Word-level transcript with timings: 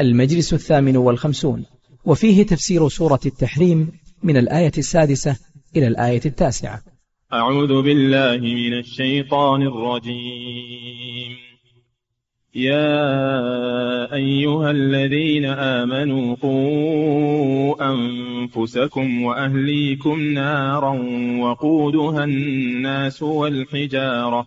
المجلس 0.00 0.54
الثامن 0.54 0.96
والخمسون 0.96 1.64
وفيه 2.04 2.46
تفسير 2.46 2.88
سورة 2.88 3.20
التحريم 3.26 3.92
من 4.22 4.36
الآية 4.36 4.72
السادسة 4.78 5.36
إلى 5.76 5.86
الآية 5.86 6.20
التاسعة. 6.26 6.82
أعوذ 7.32 7.82
بالله 7.82 8.38
من 8.38 8.78
الشيطان 8.78 9.62
الرجيم. 9.62 11.36
يا 12.54 14.14
أيها 14.14 14.70
الذين 14.70 15.44
آمنوا 15.44 16.36
قوا 16.42 17.92
أنفسكم 17.94 19.22
وأهليكم 19.22 20.20
نارا 20.20 20.92
وقودها 21.40 22.24
الناس 22.24 23.22
والحجارة 23.22 24.46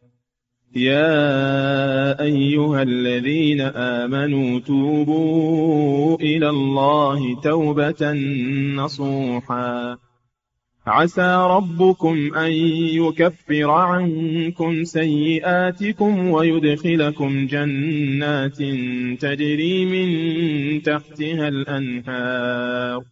يا 0.75 2.21
أيها 2.21 2.81
الذين 2.81 3.61
آمنوا 3.61 4.59
توبوا 4.59 6.17
إلى 6.21 6.49
الله 6.49 7.41
توبة 7.41 8.13
نصوحا. 8.75 9.97
عسى 10.87 11.47
ربكم 11.49 12.33
أن 12.35 12.51
يكفر 12.51 13.69
عنكم 13.71 14.83
سيئاتكم 14.83 16.27
ويدخلكم 16.27 17.47
جنات 17.47 18.57
تجري 19.21 19.85
من 19.85 20.81
تحتها 20.81 21.47
الأنهار. 21.47 23.03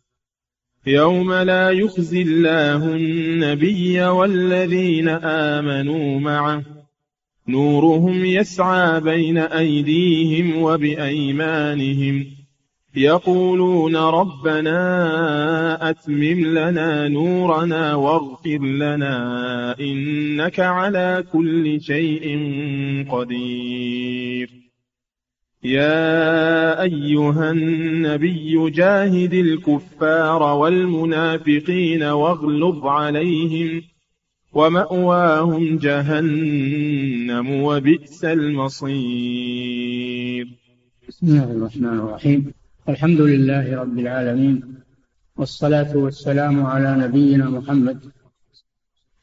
يوم 0.87 1.33
لا 1.33 1.69
يخزي 1.69 2.21
الله 2.21 2.95
النبي 2.95 4.01
والذين 4.01 5.09
آمنوا 5.09 6.19
معه 6.19 6.78
نورهم 7.51 8.25
يسعى 8.25 9.01
بين 9.01 9.37
أيديهم 9.37 10.61
وبأيمانهم. 10.61 12.25
يقولون 12.95 13.95
ربنا 13.95 15.89
أتمم 15.89 16.45
لنا 16.45 17.07
نورنا 17.07 17.95
واغفر 17.95 18.57
لنا 18.57 19.75
إنك 19.79 20.59
على 20.59 21.23
كل 21.33 21.81
شيء 21.81 22.25
قدير. 23.11 24.49
يا 25.63 26.81
أيها 26.81 27.51
النبي 27.51 28.69
جاهد 28.69 29.33
الكفار 29.33 30.43
والمنافقين 30.43 32.03
واغلظ 32.03 32.85
عليهم. 32.85 33.81
ومأواهم 34.53 35.77
جهنم 35.77 37.63
وبئس 37.63 38.25
المصير. 38.25 39.77
بسم 41.07 41.27
الله 41.27 41.51
الرحمن 41.51 41.99
الرحيم. 41.99 42.53
الحمد 42.89 43.21
لله 43.21 43.75
رب 43.81 43.99
العالمين 43.99 44.75
والصلاة 45.37 45.97
والسلام 45.97 46.65
على 46.65 46.97
نبينا 46.97 47.49
محمد 47.49 47.99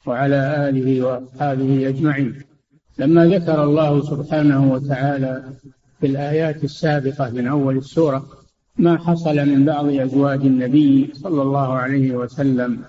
وعلى 0.07 0.69
آله 0.69 1.03
وأصحابه 1.03 1.89
أجمعين. 1.89 2.43
لما 2.99 3.27
ذكر 3.27 3.65
الله 3.65 4.03
سبحانه 4.03 4.73
وتعالى 4.73 5.53
في 6.01 6.07
الآيات 6.07 6.65
السابقة 6.65 7.31
من 7.31 7.47
أول 7.47 7.77
السورة 7.77 8.27
ما 8.79 8.99
حصل 8.99 9.37
من 9.37 9.65
بعض 9.65 9.87
أزواج 9.87 10.41
النبي 10.41 11.11
صلى 11.15 11.43
الله 11.43 11.73
عليه 11.73 12.13
وسلم 12.13 12.85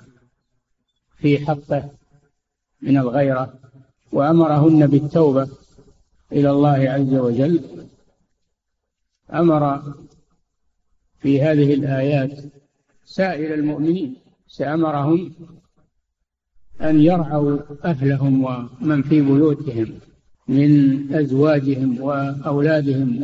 في 1.17 1.45
حقه 1.45 1.96
من 2.81 2.97
الغيرة 2.97 3.53
وأمرهن 4.11 4.87
بالتوبة 4.87 5.49
إلى 6.31 6.51
الله 6.51 6.89
عز 6.89 7.13
وجل. 7.13 7.63
أمر 9.33 9.93
في 11.19 11.41
هذه 11.41 11.73
الآيات 11.73 12.31
سائر 13.05 13.53
المؤمنين 13.53 14.15
سأمرهم 14.47 15.33
أن 16.81 17.01
يرعوا 17.01 17.59
أهلهم 17.85 18.43
ومن 18.43 19.01
في 19.01 19.21
بيوتهم 19.21 19.99
من 20.47 21.13
أزواجهم 21.13 22.01
وأولادهم 22.01 23.23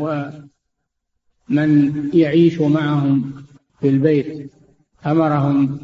ومن 1.49 2.09
يعيش 2.13 2.61
معهم 2.61 3.33
في 3.79 3.89
البيت. 3.89 4.51
أمرهم 5.05 5.79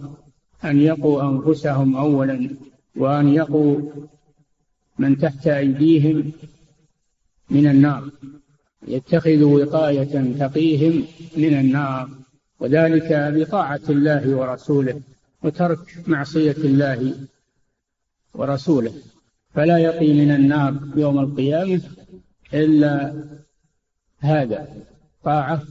أن 0.64 0.82
يقوا 0.82 1.24
أنفسهم 1.24 1.96
أولا 1.96 2.50
وأن 2.96 3.28
يقوا 3.28 3.82
من 5.00 5.18
تحت 5.18 5.48
أيديهم 5.48 6.32
من 7.50 7.68
النار 7.68 8.10
يتخذوا 8.88 9.66
وقاية 9.66 10.34
تقيهم 10.40 11.04
من 11.38 11.54
النار 11.60 12.10
وذلك 12.60 13.08
بطاعة 13.12 13.82
الله 13.90 14.36
ورسوله 14.36 15.02
وترك 15.44 16.04
معصية 16.08 16.56
الله 16.58 17.14
ورسوله. 18.34 18.94
فلا 19.54 19.78
يقي 19.78 20.14
من 20.14 20.32
النار 20.32 20.76
يوم 20.96 21.20
القيامة 21.20 21.82
إلا 22.54 23.24
هذا 24.20 24.68
طاعة 25.24 25.62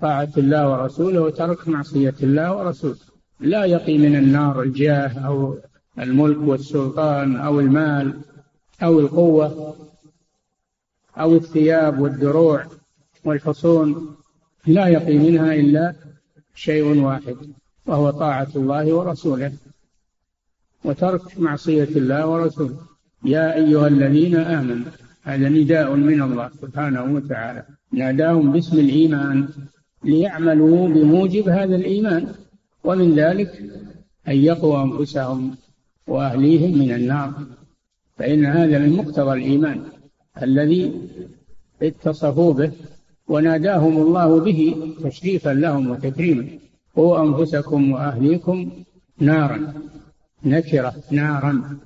طاعة 0.00 0.32
الله 0.36 0.70
ورسوله 0.70 1.20
وترك 1.20 1.68
معصية 1.68 2.14
الله 2.22 2.56
ورسوله. 2.56 2.96
لا 3.40 3.64
يقي 3.64 3.98
من 3.98 4.16
النار 4.16 4.62
الجاه 4.62 5.26
أو 5.26 5.58
الملك 6.00 6.38
والسلطان 6.38 7.36
أو 7.36 7.60
المال 7.60 8.20
أو 8.82 9.00
القوة 9.00 9.76
أو 11.18 11.34
الثياب 11.34 12.00
والدروع 12.00 12.66
والحصون 13.24 14.16
لا 14.66 14.86
يقي 14.86 15.18
منها 15.18 15.54
إلا 15.54 15.94
شيء 16.54 17.02
واحد 17.02 17.36
وهو 17.86 18.10
طاعة 18.10 18.48
الله 18.56 18.92
ورسوله 18.94 19.52
وترك 20.84 21.40
معصية 21.40 21.88
الله 21.96 22.26
ورسوله. 22.26 22.76
يا 23.24 23.54
أيها 23.54 23.86
الذين 23.86 24.36
آمنوا 24.36 24.90
هذا 25.22 25.48
نداء 25.48 25.94
من 25.94 26.22
الله 26.22 26.50
سبحانه 26.62 27.14
وتعالى. 27.14 27.64
ناداهم 27.92 28.52
باسم 28.52 28.78
الإيمان 28.78 29.48
ليعملوا 30.04 30.88
بموجب 30.88 31.48
هذا 31.48 31.76
الإيمان 31.76 32.34
ومن 32.84 33.14
ذلك 33.14 33.62
أن 34.28 34.36
يقوا 34.36 34.82
أنفسهم. 34.82 35.56
وأهليهم 36.08 36.78
من 36.78 36.92
النار. 36.92 37.32
فإن 38.16 38.44
هذا 38.44 38.78
من 38.78 38.92
مقتضى 38.92 39.32
الإيمان 39.32 39.84
الذي 40.42 40.92
اتصفوا 41.82 42.52
به 42.52 42.72
وناداهم 43.28 43.96
الله 43.96 44.40
به 44.40 44.76
تشريفا 45.04 45.50
لهم 45.50 45.90
وتكريما. 45.90 46.46
قوا 46.96 47.22
أنفسكم 47.22 47.92
وأهليكم 47.92 48.70
نارا 49.18 49.74
نكرة 50.44 50.94
نارا. 51.10 51.78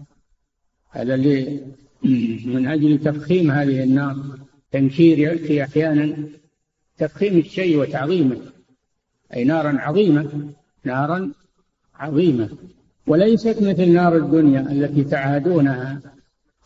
هذا 0.91 1.15
اللي 1.15 1.61
من 2.45 2.67
أجل 2.67 2.99
تفخيم 2.99 3.51
هذه 3.51 3.83
النار 3.83 4.17
تنكير 4.71 5.19
يأتي 5.19 5.65
أحيانا 5.65 6.17
تفخيم 6.99 7.39
الشيء 7.39 7.79
وتعظيمه. 7.79 8.37
أي 9.35 9.45
نارا 9.45 9.81
عظيمة 9.81 10.53
نارا 10.85 11.33
عظيمة. 11.95 12.49
وليست 13.07 13.63
مثل 13.63 13.93
نار 13.93 14.17
الدنيا 14.17 14.61
التي 14.61 15.05
تعادونها 15.05 16.01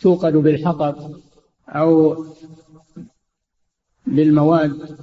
توقد 0.00 0.32
بالحطب 0.32 1.20
أو 1.68 2.24
بالمواد 4.06 4.96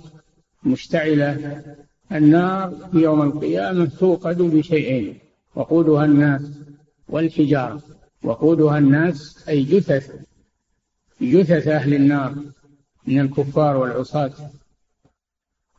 مشتعلة. 0.63 1.63
النار 2.11 2.89
يوم 2.93 3.21
القيامة 3.21 3.85
توقد 3.85 4.37
بشيئين 4.41 5.17
وقودها 5.55 6.05
الناس 6.05 6.41
والحجارة 7.09 7.81
وقودها 8.23 8.77
الناس 8.77 9.49
أي 9.49 9.63
جثث 9.63 10.11
جثث 11.21 11.67
أهل 11.67 11.93
النار 11.93 12.35
من 13.07 13.19
الكفار 13.19 13.77
والعصاة 13.77 14.31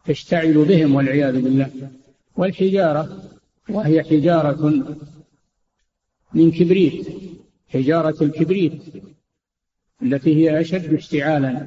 تشتعل 0.07 0.65
بهم 0.65 0.95
والعياذ 0.95 1.41
بالله. 1.43 1.71
والحجارة 2.37 3.23
وهي 3.69 4.03
حجارة 4.03 4.85
من 6.35 6.51
كبريت 6.51 7.07
حجارة 7.69 8.25
الكبريت 8.25 8.83
التي 10.03 10.37
هي 10.37 10.61
أشد 10.61 10.95
اشتعالا. 10.95 11.67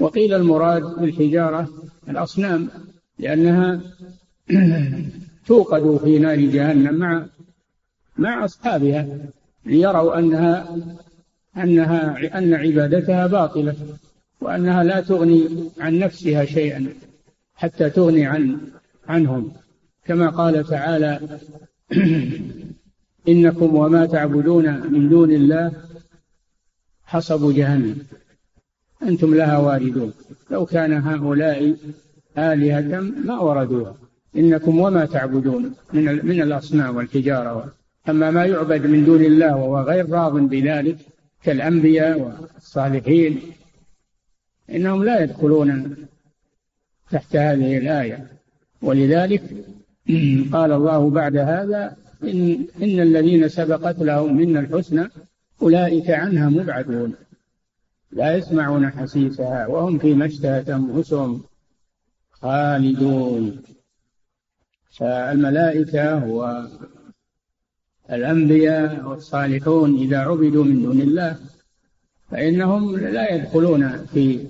وقيل 0.00 0.34
المراد 0.34 0.82
بالحجارة 0.82 1.68
الأصنام 2.08 2.68
لأنها 3.18 3.80
توقد 5.46 5.96
في 6.04 6.18
نار 6.18 6.40
جهنم 6.40 6.94
مع 6.94 7.26
مع 8.16 8.44
أصحابها 8.44 9.18
ليروا 9.66 10.18
أنها 10.18 10.76
أنها 11.56 12.38
أن 12.38 12.54
عبادتها 12.54 13.26
باطلة 13.26 13.74
وأنها 14.40 14.84
لا 14.84 15.00
تغني 15.00 15.48
عن 15.80 15.98
نفسها 15.98 16.44
شيئا 16.44 16.86
حتى 17.54 17.90
تغني 17.90 18.26
عن 18.26 18.58
عنهم. 19.08 19.52
كما 20.04 20.30
قال 20.30 20.64
تعالى 20.64 21.38
إنكم 23.28 23.74
وما 23.74 24.06
تعبدون 24.06 24.92
من 24.92 25.08
دون 25.08 25.30
الله 25.30 25.72
حصب 27.04 27.54
جهنم. 27.54 27.98
أنتم 29.02 29.34
لها 29.34 29.58
واردون. 29.58 30.12
لو 30.50 30.66
كان 30.66 30.92
هؤلاء 30.92 31.76
آلهة 32.38 33.00
ما 33.00 33.38
وردوها. 33.38 33.96
إنكم 34.36 34.78
وما 34.78 35.04
تعبدون 35.04 35.74
من 35.92 36.26
من 36.26 36.42
الأصنام 36.42 36.96
والحجارة 36.96 37.72
أما 38.08 38.30
ما 38.30 38.44
يعبد 38.44 38.86
من 38.86 39.04
دون 39.04 39.24
الله 39.24 39.56
وهو 39.56 39.80
غير 39.80 40.10
راض 40.10 40.32
بذلك 40.32 40.96
كالأنبياء 41.42 42.20
والصالحين 42.20 43.40
إنهم 44.70 45.04
لا 45.04 45.22
يدخلون 45.22 45.96
تحت 47.10 47.36
هذه 47.36 47.78
الآية. 47.78 48.26
ولذلك 48.82 49.42
قال 50.54 50.72
الله 50.72 51.10
بعد 51.10 51.36
هذا 51.36 51.96
إن, 52.28 52.66
إن 52.82 53.00
الذين 53.00 53.48
سبقت 53.48 53.98
لهم 53.98 54.36
منا 54.36 54.60
الحسنى 54.60 55.08
أولئك 55.62 56.10
عنها 56.10 56.48
مبعدون. 56.48 57.14
لا 58.12 58.36
يسمعون 58.36 58.90
حسيسها 58.90 59.66
وهم 59.66 59.98
فيما 59.98 60.26
اشتهت 60.26 60.70
أنفسهم 60.70 61.42
خالدون. 62.30 63.62
فالملائكة 64.94 66.24
والأنبياء 68.08 69.08
والصالحون 69.08 69.98
إذا 69.98 70.18
عبدوا 70.18 70.64
من 70.64 70.82
دون 70.82 71.00
الله 71.00 71.38
فإنهم 72.30 72.96
لا 72.96 73.34
يدخلون 73.34 74.06
في 74.06 74.46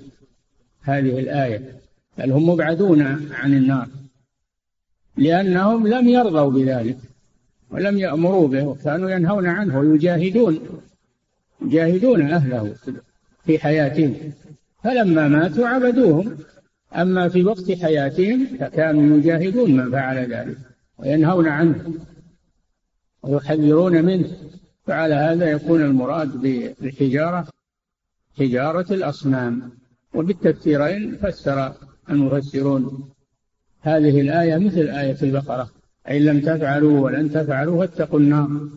هذه 0.81 1.19
الآية 1.19 1.81
بل 2.17 2.31
هم 2.31 2.49
مبعدون 2.49 3.01
عن 3.31 3.53
النار 3.53 3.87
لأنهم 5.17 5.87
لم 5.87 6.07
يرضوا 6.07 6.51
بذلك. 6.51 6.97
ولم 7.71 7.97
يأمروا 7.97 8.47
به 8.47 8.63
وكانوا 8.63 9.09
ينهون 9.09 9.47
عنه 9.47 9.79
ويجاهدون 9.79 10.59
يجاهدون 11.61 12.21
أهله 12.21 12.75
في 13.45 13.59
حياتهم. 13.59 14.15
فلما 14.83 15.27
ماتوا 15.27 15.67
عبدوهم. 15.67 16.37
أما 16.95 17.29
في 17.29 17.43
وقت 17.43 17.71
حياتهم 17.71 18.45
فكانوا 18.59 19.17
يجاهدون 19.17 19.71
من 19.71 19.91
فعل 19.91 20.33
ذلك 20.33 20.57
وينهون 20.97 21.47
عنه 21.47 21.93
ويحذرون 23.23 24.05
منه. 24.05 24.27
فعلى 24.87 25.15
هذا 25.15 25.51
يكون 25.51 25.81
المراد 25.81 26.41
بالحجارة 26.41 27.47
حجارة 28.39 28.93
الأصنام. 28.93 29.71
وبالتفسيرين 30.13 31.15
فسر 31.15 31.73
المفسرون 32.09 33.09
هذه 33.81 34.21
الآية 34.21 34.57
مثل 34.57 34.89
آية 34.89 35.17
البقرة. 35.21 35.69
أي 36.09 36.19
لم 36.19 36.41
تفعلوا 36.41 36.99
ولن 36.99 37.31
تفعلوا 37.31 37.85
فاتقوا 37.85 38.19
النار 38.19 38.69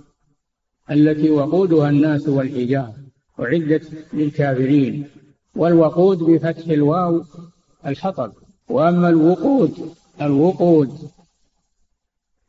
التي 0.91 1.31
وقودها 1.31 1.91
الناس 1.91 2.29
والحجارة 2.29 2.95
أعدت 3.41 3.93
للكافرين. 4.13 5.09
والوقود 5.57 6.19
بفتح 6.19 6.69
الواو 6.69 7.25
الحطب. 7.87 8.33
وأما 8.69 9.09
الوقود 9.09 9.95
الوقود 10.23 11.11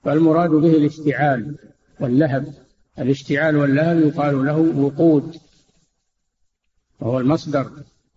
فالمراد 0.04 0.50
به 0.50 0.72
الاشتعال 0.76 1.56
واللهب. 2.00 2.54
الاشتعال 3.00 3.56
واللهب 3.56 4.00
يقال 4.00 4.46
له 4.46 4.58
وقود 4.58 5.36
وهو 7.00 7.20
المصدر. 7.20 7.72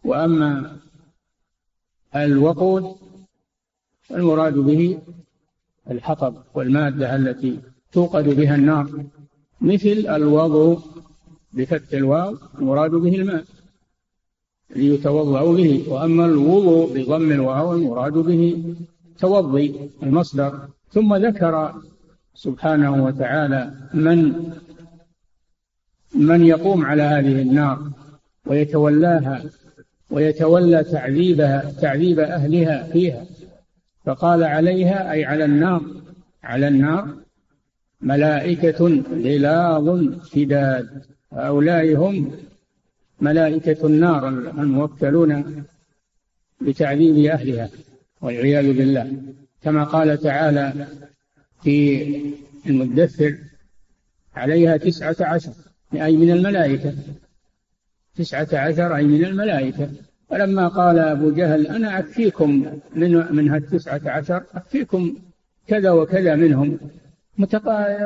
وأما 0.04 0.76
الوقود 2.16 2.96
المراد 4.10 4.54
به 4.54 4.98
الحطب 5.90 6.34
والمادة 6.54 7.16
التي 7.16 7.58
توقد 7.92 8.28
بها 8.28 8.54
النار 8.54 9.04
مثل 9.60 10.06
الوضوء 10.08 10.78
بفتح 11.52 11.92
الواو 11.92 12.36
المراد 12.58 12.90
به 12.90 13.14
الماء 13.14 13.44
ليتوضأ 14.76 15.52
به 15.52 15.84
وأما 15.88 16.26
الوضوء 16.26 16.98
بضم 16.98 17.32
الواو 17.32 17.74
المراد 17.74 18.12
به 18.12 18.74
توضي 19.18 19.90
المصدر. 20.02 20.68
ثم 20.90 21.14
ذكر 21.14 21.74
سبحانه 22.34 23.04
وتعالى 23.04 23.74
من 23.94 24.18
من 26.14 26.44
يقوم 26.44 26.84
على 26.84 27.02
هذه 27.02 27.42
النار 27.42 27.90
ويتولاها 28.46 29.44
ويتولى 30.10 30.84
تعذيبها 30.84 31.72
تعذيب 31.80 32.18
أهلها 32.18 32.82
فيها. 32.92 33.26
فقال 34.04 34.44
عليها 34.44 35.12
أي 35.12 35.24
على 35.24 35.44
النار 35.44 35.82
على 36.42 36.68
النار 36.68 37.16
ملائكة 38.00 39.02
غلاظ 39.24 40.14
شداد. 40.32 41.02
هؤلاء 41.32 41.96
هم 41.96 42.32
ملائكة 43.20 43.86
النار 43.86 44.28
الموكلون 44.28 45.64
بتعذيب 46.60 47.24
أهلها 47.30 47.70
والعياذ 48.20 48.72
بالله. 48.72 49.12
كما 49.62 49.84
قال 49.84 50.18
تعالى 50.18 50.86
في 51.62 52.06
المدثر 52.66 53.38
عليها 54.34 54.76
تسعة 54.76 55.16
عشر 55.20 55.52
أي 55.94 56.16
من 56.16 56.30
الملائكة. 56.30 56.94
تسعة 58.14 58.48
عشر 58.52 58.96
أي 58.96 59.04
من 59.04 59.24
الملائكة. 59.24 59.90
فلما 60.32 60.68
قال 60.68 60.98
أبو 60.98 61.30
جهل 61.30 61.66
أنا 61.66 61.98
أكفيكم 61.98 62.66
من 62.94 63.34
من 63.34 63.48
هالتسعة 63.48 64.00
عشر 64.04 64.42
أكفيكم 64.54 65.14
كذا 65.66 65.90
وكذا 65.90 66.34
منهم. 66.34 66.78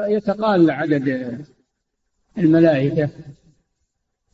يتقال 0.08 0.70
عدد 0.70 1.38
الملائكة 2.38 3.08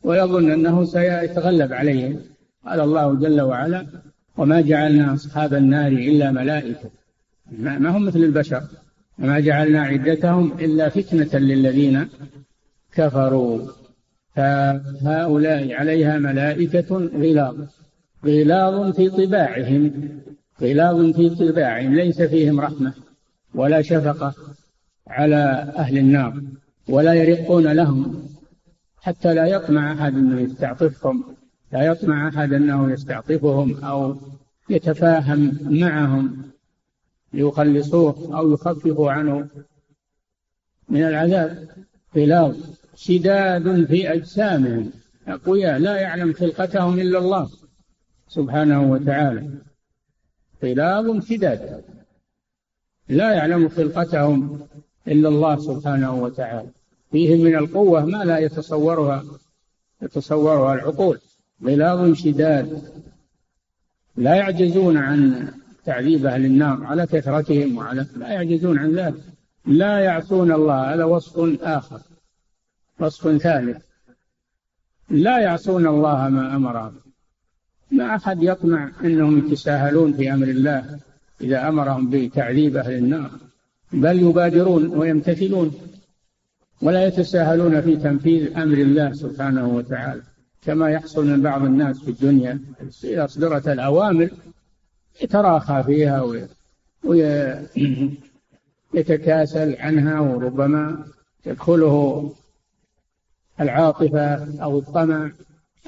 ويظن 0.03 0.51
أنه 0.51 0.85
سيتغلب 0.85 1.73
عليهم. 1.73 2.19
قال 2.65 2.79
الله 2.79 3.15
جل 3.15 3.41
وعلا 3.41 3.85
وما 4.37 4.61
جعلنا 4.61 5.13
أصحاب 5.13 5.53
النار 5.53 5.91
إلا 5.91 6.31
ملائكة. 6.31 6.89
ما 7.51 7.89
هم 7.89 8.05
مثل 8.05 8.19
البشر. 8.19 8.63
وما 9.19 9.39
جعلنا 9.39 9.81
عدتهم 9.81 10.51
إلا 10.59 10.89
فتنة 10.89 11.39
للذين 11.39 12.07
كفروا. 12.93 13.67
فهؤلاء 14.35 15.73
عليها 15.73 16.17
ملائكة 16.17 16.95
غلاظ. 16.97 17.55
غلاظ 18.25 18.95
في 18.95 19.09
طباعهم. 19.09 20.09
غلاظ 20.61 21.15
في 21.15 21.29
طباعهم. 21.29 21.95
ليس 21.95 22.21
فيهم 22.21 22.59
رحمة 22.61 22.93
ولا 23.55 23.81
شفقة 23.81 24.33
على 25.07 25.73
أهل 25.75 25.97
النار 25.97 26.41
ولا 26.89 27.13
يرقون 27.13 27.67
لهم 27.67 28.27
حتى 28.97 29.33
لا 29.33 29.45
يطمع 29.45 29.93
أحد 29.93 30.13
أنه 30.13 30.41
يستعطفهم 30.41 31.23
لا 31.73 31.81
يطمع 31.81 32.27
أحد 32.27 32.53
أنه 32.53 32.91
يستعطفهم 32.91 33.83
أو 33.83 34.15
يتفاهم 34.69 35.57
معهم 35.61 36.41
ليخلصوه 37.33 38.37
أو 38.37 38.51
يخففوا 38.51 39.11
عنه 39.11 39.47
من 40.89 41.03
العذاب. 41.03 41.69
غلاظ 42.17 42.55
شداد 42.95 43.85
في 43.85 44.13
أجسامهم. 44.13 44.91
أقوياء 45.27 45.77
لا 45.77 45.95
يعلم 45.95 46.33
خلقتهم 46.33 46.99
إلا 46.99 47.19
الله. 47.19 47.49
سبحانه 48.35 48.91
وتعالى. 48.91 49.49
غلاظ 50.63 51.25
شداد. 51.25 51.83
لا 53.09 53.31
يعلم 53.31 53.69
خلقتهم 53.69 54.67
إلا 55.07 55.29
الله 55.29 55.59
سبحانه 55.59 56.13
وتعالى. 56.23 56.69
فيهم 57.11 57.43
من 57.43 57.55
القوة 57.55 58.05
ما 58.05 58.23
لا 58.23 58.37
يتصورها 58.37 59.23
يتصورها 60.01 60.73
العقول. 60.73 61.19
غلاظ 61.63 62.13
شداد. 62.13 62.81
لا 64.15 64.35
يعجزون 64.35 64.97
عن 64.97 65.47
تعذيب 65.85 66.25
أهل 66.25 66.45
النار 66.45 66.83
على 66.83 67.05
كثرتهم 67.05 67.77
وعلى 67.77 68.05
لا 68.15 68.27
يعجزون 68.27 68.79
عن 68.79 68.91
ذلك. 68.95 69.23
لا 69.65 69.99
يعصون 69.99 70.51
الله. 70.51 70.93
هذا 70.93 71.03
وصف 71.03 71.61
آخر. 71.61 72.01
وصف 72.99 73.37
ثالث. 73.37 73.81
لا 75.09 75.39
يعصون 75.39 75.87
الله 75.87 76.29
ما 76.29 76.55
أمرهم. 76.55 77.03
ما 77.93 78.15
أحد 78.15 78.43
يطمع 78.43 78.91
أنهم 79.03 79.37
يتساهلون 79.37 80.13
في 80.13 80.33
أمر 80.33 80.47
الله 80.47 80.99
إذا 81.41 81.67
أمرهم 81.67 82.09
بتعذيب 82.09 82.77
أهل 82.77 82.93
النار 82.93 83.31
بل 83.93 84.19
يبادرون 84.19 84.87
ويمتثلون 84.87 85.71
ولا 86.81 87.05
يتساهلون 87.07 87.81
في 87.81 87.95
تنفيذ 87.95 88.57
أمر 88.57 88.77
الله 88.77 89.13
سبحانه 89.13 89.67
وتعالى 89.67 90.21
كما 90.61 90.89
يحصل 90.89 91.27
من 91.27 91.41
بعض 91.41 91.63
الناس 91.65 91.99
في 91.99 92.11
الدنيا 92.11 92.59
إذا 93.03 93.25
أصدرت 93.25 93.67
الأوامر 93.67 94.29
يتراخى 95.21 95.83
فيها 95.83 96.21
وي... 96.21 96.47
وي... 97.03 97.23
يتكاسل 98.93 99.75
عنها 99.79 100.19
وربما 100.19 101.05
تدخله 101.43 102.31
العاطفة 103.61 104.63
أو 104.63 104.79
الطمع 104.79 105.31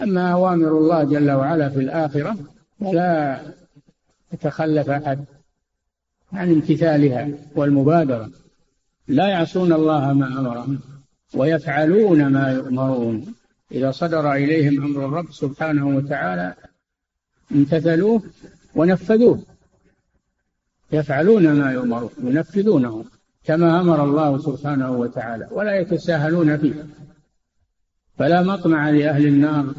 أما 0.02 0.32
أوامر 0.32 0.68
الله 0.68 1.04
جل 1.04 1.32
وعلا 1.32 1.70
في 1.70 1.80
الآخرة 1.80 2.38
فلا 2.80 3.42
يتخلف 4.34 4.90
أحد 4.90 5.26
عن 6.34 6.52
امتثالها 6.52 7.30
والمبادرة. 7.56 8.30
لا 9.08 9.28
يعصون 9.28 9.74
الله 9.74 10.14
ما 10.14 10.40
أمرهم 10.40 10.80
ويفعلون 11.34 12.28
ما 12.28 12.52
يؤمرون. 12.52 13.36
إذا 13.72 13.92
صدر 13.92 14.34
إليهم 14.34 14.84
أمر 14.84 15.06
الرب 15.06 15.32
سبحانه 15.32 15.88
وتعالى 15.88 16.54
امتثلوه 17.52 18.22
ونفذوه. 18.76 19.40
يفعلون 20.92 21.54
ما 21.54 21.72
يؤمرون 21.72 22.10
ينفذونه 22.24 23.06
كما 23.44 23.80
أمر 23.82 24.04
الله 24.04 24.38
سبحانه 24.38 24.92
وتعالى 24.92 25.48
ولا 25.52 25.80
يتساهلون 25.80 26.58
فيه. 26.58 26.86
فلا 28.18 28.44
مطمع 28.44 28.90
لأهل 28.90 29.28
النار 29.28 29.74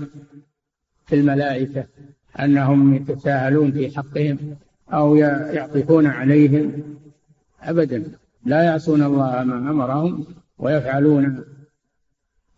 في 1.06 1.14
الملائكة 1.14 1.86
أنهم 2.40 2.94
يتساهلون 2.94 3.72
في 3.72 3.96
حقهم 3.96 4.38
أو 4.92 5.16
يعطفون 5.16 6.06
عليهم 6.06 6.72
أبدا. 7.62 8.04
لا 8.44 8.62
يعصون 8.62 9.02
الله 9.02 9.44
ما 9.44 9.70
أمرهم 9.70 10.26
ويفعلون 10.58 11.44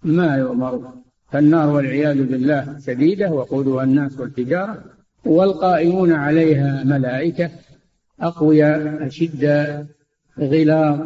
ما 0.03 0.37
يؤمرون 0.37 1.03
فالنار 1.33 1.69
والعياذ 1.69 2.27
بالله 2.27 2.79
شديدة 2.87 3.31
وقودها 3.31 3.85
الناس 3.85 4.21
والحجارة 4.21 4.85
والقائمون 5.25 6.13
عليها 6.13 6.85
ملائكة 6.85 7.51
أقوياء 8.21 9.07
أشداء 9.07 9.87
غلاظ. 10.39 11.01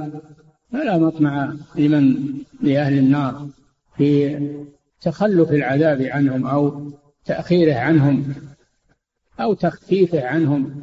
فلا 0.73 0.99
مطمع 0.99 1.55
لمن 1.77 2.35
لأهل 2.63 2.99
النار. 2.99 3.49
في 3.97 4.39
تخلف 5.01 5.51
العذاب 5.51 6.03
عنهم 6.03 6.47
أو 6.47 6.91
تأخيره 7.25 7.75
عنهم 7.75 8.35
أو 9.41 9.55
تخفيفه 9.55 10.27
عنهم 10.27 10.83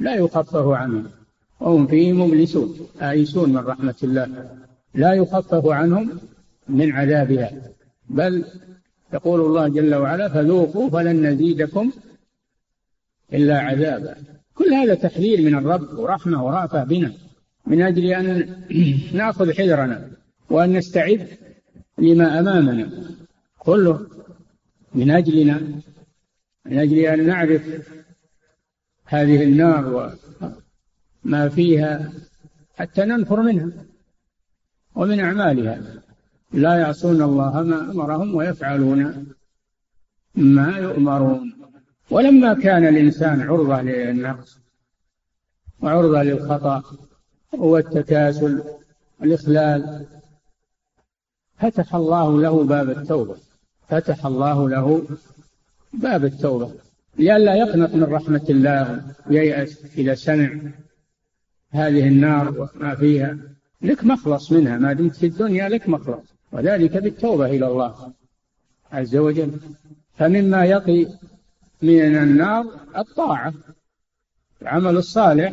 لا 0.00 0.14
يخفف 0.14 0.66
عنهم. 0.66 1.10
وهم 1.60 1.86
فيه 1.86 2.12
مبلسون 2.12 2.76
آيسون 3.02 3.52
من 3.52 3.56
رحمة 3.56 3.94
الله. 4.02 4.50
لا 4.94 5.12
يخفف 5.12 5.66
عنهم 5.66 6.18
من 6.68 6.92
عذابها. 6.92 7.52
بل 8.08 8.44
يقول 9.12 9.40
الله 9.40 9.68
جل 9.68 9.94
وعلا 9.94 10.28
فذوقوا 10.28 10.90
فلن 10.90 11.26
نزيدكم 11.26 11.90
إلا 13.32 13.58
عذابا. 13.58 14.16
كل 14.54 14.72
هذا 14.72 14.94
تحذير 14.94 15.42
من 15.42 15.54
الرب 15.54 15.98
ورحمة 15.98 16.44
ورأفة 16.44 16.84
بنا 16.84 17.12
من 17.66 17.82
أجل 17.82 18.04
أن 18.04 18.56
نأخذ 19.14 19.52
حذرنا 19.52 20.10
وأن 20.50 20.72
نستعد 20.72 21.28
لما 21.98 22.38
أمامنا. 22.38 22.90
كله 23.58 24.06
من 24.94 25.10
أجلنا؟ 25.10 25.60
من 26.64 26.78
أجل 26.78 26.98
أن 26.98 27.26
نعرف 27.26 27.90
هذه 29.04 29.42
النار 29.42 30.08
وما 31.24 31.48
فيها 31.48 32.12
حتى 32.74 33.04
ننفر 33.04 33.42
منها 33.42 33.70
ومن 34.94 35.20
أعمالها. 35.20 35.82
لا 36.52 36.74
يعصون 36.74 37.22
الله 37.22 37.62
ما 37.62 37.90
أمرهم 37.90 38.34
ويفعلون 38.34 39.26
ما 40.34 40.78
يؤمرون. 40.78 41.54
ولما 42.10 42.54
كان 42.54 42.86
الإنسان 42.86 43.40
عرضة 43.40 43.82
للنقص 43.82 44.58
وعرضة 45.80 46.22
للخطأ 46.22 46.82
والتكاسل 47.52 48.62
والإخلال 49.20 50.06
فتح 51.58 51.94
الله 51.94 52.40
له 52.40 52.64
باب 52.64 52.90
التوبة. 52.90 53.36
فتح 53.88 54.26
الله 54.26 54.68
له 54.68 55.02
باب 55.92 56.24
التوبة. 56.24 56.72
لئلا 57.18 57.54
يقنط 57.54 57.94
من 57.94 58.02
رحمة 58.02 58.44
الله 58.50 59.02
ييأس 59.30 59.84
إذا 59.98 60.14
سمع 60.14 60.50
هذه 61.70 62.08
النار 62.08 62.68
وما 62.76 62.94
فيها. 62.94 63.38
لك 63.82 64.04
مخلص 64.04 64.52
منها. 64.52 64.78
ما 64.78 64.92
دمت 64.92 65.16
في 65.16 65.26
الدنيا 65.26 65.68
لك 65.68 65.88
مخلص. 65.88 66.34
وذلك 66.52 66.96
بالتوبة 66.96 67.46
إلى 67.46 67.66
الله 67.66 68.12
عز 68.92 69.16
وجل. 69.16 69.50
فمما 70.14 70.64
يقي 70.64 71.06
من 71.82 72.16
النار 72.16 72.66
الطاعة 72.96 73.54
العمل 74.62 74.96
الصالح. 74.96 75.52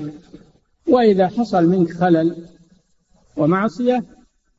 وإذا 0.88 1.28
حصل 1.28 1.66
منك 1.66 1.92
خلل 1.92 2.46
ومعصية 3.38 4.04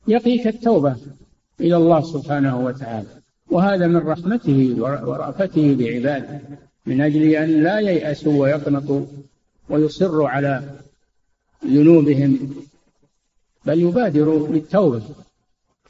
يقيك 0.08 0.46
التوبة. 0.46 0.96
إلى 1.62 1.76
الله 1.76 2.00
سبحانه 2.00 2.54
وتعالى. 2.66 3.06
وهذا 3.50 3.86
من 3.86 3.96
رحمته 3.96 4.74
ورأفته 4.78 5.76
بعباده 5.78 6.40
من 6.86 7.00
أجل 7.00 7.22
أن 7.22 7.48
لا 7.62 7.78
ييأسوا 7.78 8.42
ويقنطوا 8.42 9.02
ويصروا 9.70 10.28
على 10.28 10.62
ذنوبهم 11.66 12.30
بل 13.66 13.78
يبادروا 13.80 14.48
بالتوبة. 14.48 15.02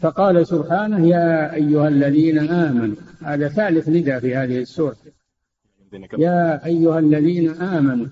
فقال 0.01 0.47
سبحانه 0.47 1.09
يا 1.09 1.55
أيها 1.55 1.89
الذين 1.89 2.39
آمنوا 2.39 2.97
هذا 3.23 3.49
ثالث 3.49 3.89
نداء 3.89 4.21
في 4.21 4.37
هذه 4.37 4.59
السورة. 4.59 4.97
يا 6.19 6.67
أيها 6.67 6.99
الذين 6.99 7.51
آمنوا 7.51 8.07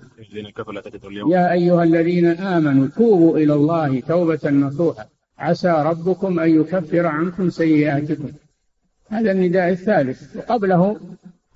يا 1.31 1.51
أيها 1.51 1.83
الذين 1.83 2.25
آمنوا 2.25 2.87
توبوا 2.87 3.37
إلى 3.37 3.53
الله 3.53 3.99
توبة 3.99 4.49
نصوحا. 4.49 5.05
عسى 5.41 5.83
ربكم 5.85 6.39
أن 6.39 6.49
يكفر 6.59 7.05
عنكم 7.05 7.49
سيئاتكم. 7.49 8.29
هذا 9.09 9.31
النداء 9.31 9.69
الثالث. 9.69 10.35
وقبله 10.37 10.99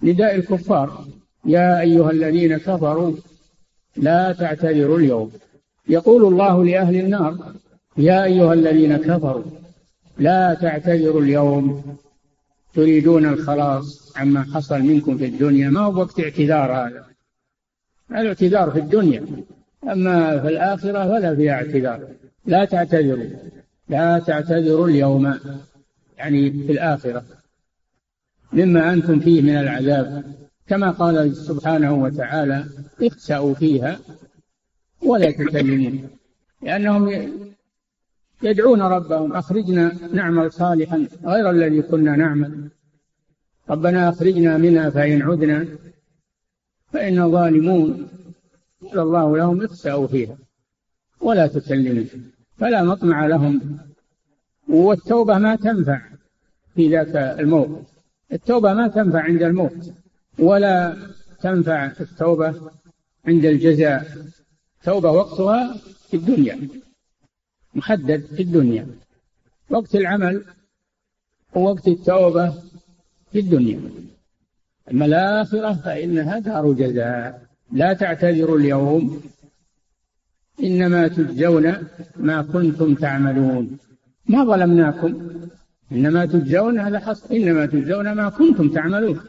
نداء 0.04 0.36
الكفار. 0.36 1.06
يا 1.46 1.80
أيها 1.80 2.12
الذين 2.12 2.58
كفروا 2.58 3.16
لا 3.98 4.32
تعتذروا 4.34 4.98
اليوم. 4.98 5.32
يقول 5.90 6.26
الله 6.26 6.66
لأهل 6.66 6.96
النار 6.96 7.54
يا 7.98 8.24
أيها 8.24 8.54
الذين 8.54 8.98
كفروا 8.98 9.44
لا 10.18 10.54
تعتذروا 10.54 11.22
اليوم. 11.22 11.98
تريدون 12.74 13.26
الخلاص 13.26 14.14
عما 14.18 14.46
حصل 14.54 14.82
منكم 14.82 15.18
في 15.18 15.26
الدنيا. 15.26 15.70
ما 15.70 15.80
هو 15.80 16.00
وقت 16.00 16.20
اعتذار 16.20 16.72
هذا؟ 16.72 17.06
الاعتذار 18.12 18.72
في 18.72 18.80
الدنيا. 18.80 19.26
أما 19.84 20.40
في 20.40 20.48
الآخرة 20.48 21.08
فلا 21.08 21.36
فيها 21.36 21.54
اعتذار. 21.54 22.08
لا 22.46 22.66
تعتذروا. 22.66 23.30
لا 23.90 24.20
تعتذروا 24.20 24.88
اليوم 24.88 25.40
يعني 26.18 26.52
في 26.52 26.72
الآخرة. 26.72 27.26
مما 28.54 28.94
أنتم 28.94 29.20
فيه 29.20 29.42
من 29.42 29.58
العذاب 29.58 30.24
كما 30.68 30.92
قال 30.92 31.36
سبحانه 31.36 31.94
وتعالى 31.94 32.66
اخسأوا 33.02 33.54
فيها 33.54 34.00
ولا 35.02 35.32
تكلمون. 35.32 36.10
لأنهم 36.62 37.30
يدعون 38.44 38.82
ربهم 38.82 39.34
أخرجنا 39.34 39.98
نعمل 40.14 40.52
صالحا 40.52 41.08
غير 41.24 41.50
الذي 41.50 41.82
كنا 41.82 42.16
نعمل. 42.16 42.70
ربنا 43.70 44.10
أخرجنا 44.10 44.58
منها 44.58 44.90
فإن 44.90 45.22
عدنا 45.22 45.66
فإن 46.94 47.32
ظالمون. 47.32 48.08
قال 48.82 49.00
الله 49.00 49.38
لهم 49.38 49.64
اخسأوا 49.64 50.08
فيها 50.08 50.38
ولا 51.22 51.48
تكلموا 51.48 52.04
فلا 52.58 52.84
مطمع 52.84 53.26
لهم. 53.26 53.78
والتوبة 54.68 55.38
ما 55.38 55.56
تنفع 55.56 56.02
في 56.76 56.90
ذاك 56.90 57.16
الموت. 57.40 57.84
التوبة 58.34 58.74
ما 58.74 58.88
تنفع 58.88 59.22
عند 59.22 59.44
الموت 59.44 59.94
ولا 60.40 60.98
تنفع 61.42 61.86
التوبة 61.86 62.72
عند 63.28 63.46
الجزاء. 63.46 64.18
توبة 64.84 65.12
وقتها 65.12 65.78
في 66.10 66.18
الدنيا 66.18 66.68
محدد 67.76 68.26
في 68.26 68.42
الدنيا. 68.44 68.88
وقت 69.70 69.96
العمل 69.96 70.46
ووقت 71.56 71.88
التوبة 71.88 72.54
في 73.32 73.40
الدنيا. 73.40 73.80
أما 74.92 75.06
الآخرة 75.06 75.74
فإنها 75.74 76.40
دار 76.40 76.72
جزاء. 76.72 77.46
لا 77.72 77.94
تعتذروا 77.94 78.60
اليوم. 78.60 79.22
إنما 80.64 81.08
تجزون 81.08 81.74
ما 82.18 82.42
كنتم 82.42 82.96
تعملون. 82.96 83.78
ما 84.30 84.44
ظلمناكم. 84.44 85.30
إنما 85.92 86.26
تجزون 86.26 86.80
هذا 86.80 87.00
حصر 87.00 87.36
إنما 87.36 87.66
تجزون 87.66 88.12
ما 88.12 88.30
كنتم 88.30 88.70
تعملون. 88.70 89.20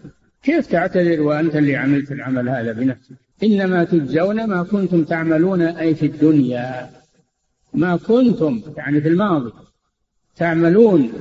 كيف 0.42 0.66
تعتذر 0.66 1.23
وأنت 1.23 1.56
اللي 1.56 1.76
عملت 1.76 2.12
العمل 2.12 2.49
هذا 2.49 2.73
بنفسك؟ 2.73 3.14
إنما 3.42 3.85
تجزون 3.85 4.47
ما 4.47 4.62
كنتم 4.62 5.04
تعملون 5.04 5.62
أي 5.62 5.95
في 5.95 6.06
الدنيا. 6.06 6.90
ما 7.75 7.97
كنتم 7.97 8.62
يعني 8.76 9.00
في 9.00 9.09
الماضي 9.09 9.52
تعملون. 10.37 11.12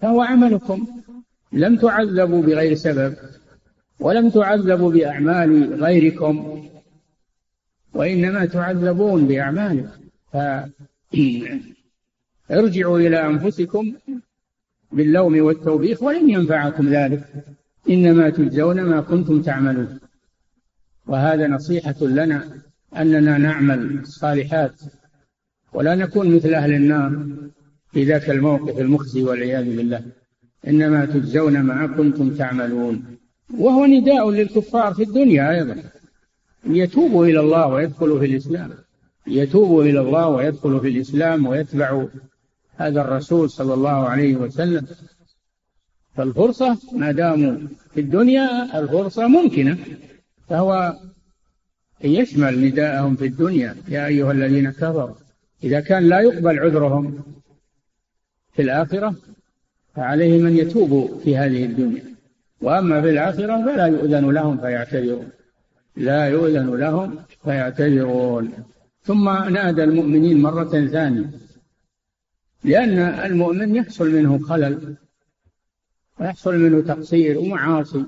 فهو 0.00 0.20
عملكم. 0.22 0.86
لم 1.52 1.76
تعذبوا 1.76 2.42
بغير 2.42 2.74
سبب 2.74 3.14
ولم 4.00 4.30
تعذبوا 4.30 4.92
بأعمال 4.92 5.82
غيركم. 5.84 6.62
وإنما 7.94 8.44
تعذبون 8.44 9.26
بأعمالكم. 9.26 9.88
فارجعوا 12.48 12.98
إلى 12.98 13.26
أنفسكم 13.26 13.92
باللوم 14.92 15.40
والتوبيخ 15.40 16.02
ولن 16.02 16.30
ينفعكم 16.30 16.88
ذلك. 16.88 17.24
إنما 17.90 18.30
تجزون 18.30 18.82
ما 18.82 19.00
كنتم 19.00 19.42
تعملون. 19.42 19.98
وهذا 21.06 21.48
نصيحة 21.48 22.00
لنا 22.00 22.48
أننا 22.96 23.38
نعمل 23.38 23.98
الصالحات 23.98 24.80
ولا 25.72 25.94
نكون 25.94 26.36
مثل 26.36 26.54
أهل 26.54 26.72
النار 26.72 27.26
في 27.92 28.04
ذاك 28.04 28.30
الموقف 28.30 28.78
المخزي 28.78 29.22
والعياذ 29.22 29.76
بالله. 29.76 30.02
إنما 30.66 31.04
تجزون 31.04 31.60
ما 31.60 31.86
كنتم 31.86 32.34
تعملون. 32.34 33.16
وهو 33.58 33.86
نداء 33.86 34.30
للكفار 34.30 34.94
في 34.94 35.02
الدنيا 35.02 35.50
أيضا. 35.50 35.76
يتوبوا 36.64 37.26
إلى 37.26 37.40
الله 37.40 37.66
ويدخلوا 37.66 38.18
في 38.20 38.26
الإسلام. 38.26 38.70
يتوبوا 39.26 39.84
إلى 39.84 40.00
الله 40.00 40.28
ويدخلوا 40.28 40.80
في 40.80 40.88
الإسلام 40.88 41.46
ويتبعوا 41.46 42.06
هذا 42.76 43.00
الرسول 43.00 43.50
صلى 43.50 43.74
الله 43.74 44.08
عليه 44.08 44.36
وسلم. 44.36 44.86
فالفرصة 46.14 46.78
ما 46.92 47.12
داموا 47.12 47.56
في 47.94 48.00
الدنيا 48.00 48.78
الفرصة 48.80 49.26
ممكنة. 49.26 49.78
فهو 50.48 50.96
يشمل 52.04 52.64
نداءهم 52.64 53.16
في 53.16 53.26
الدنيا 53.26 53.76
يا 53.88 54.06
أيها 54.06 54.32
الذين 54.32 54.70
كفروا 54.70 55.14
إذا 55.64 55.80
كان 55.80 56.08
لا 56.08 56.20
يقبل 56.20 56.58
عذرهم 56.58 57.22
في 58.52 58.62
الآخرة 58.62 59.14
فعليهم 59.94 60.46
أن 60.46 60.56
يتوبوا 60.56 61.20
في 61.24 61.36
هذه 61.36 61.64
الدنيا. 61.64 62.02
وأما 62.60 63.02
في 63.02 63.10
الآخرة 63.10 63.64
فلا 63.64 63.86
يؤذن 63.86 64.30
لهم 64.30 64.58
فيعتذرون. 64.58 65.28
لا 65.96 66.28
يؤذن 66.28 66.74
لهم 66.76 67.18
فيعتذرون. 67.44 68.52
ثم 69.02 69.28
نادى 69.28 69.84
المؤمنين 69.84 70.42
مرة 70.42 70.86
ثانية 70.86 71.30
لأن 72.64 72.98
المؤمن 72.98 73.76
يحصل 73.76 74.10
منه 74.10 74.38
خلل 74.38 74.96
ويحصل 76.20 76.54
منه 76.56 76.80
تقصير 76.80 77.38
ومعاصي. 77.38 78.04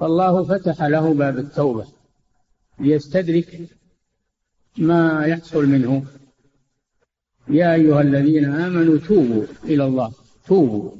فالله 0.00 0.44
فتح 0.44 0.82
له 0.82 1.14
باب 1.14 1.38
التوبة 1.38 1.86
ليستدرك 2.78 3.60
ما 4.78 5.26
يحصل 5.26 5.66
منه. 5.66 6.04
يا 7.48 7.74
أيها 7.74 8.00
الذين 8.00 8.44
آمنوا 8.44 8.98
توبوا 8.98 9.44
إلى 9.64 9.84
الله 9.84 10.12
توبوا. 10.46 10.90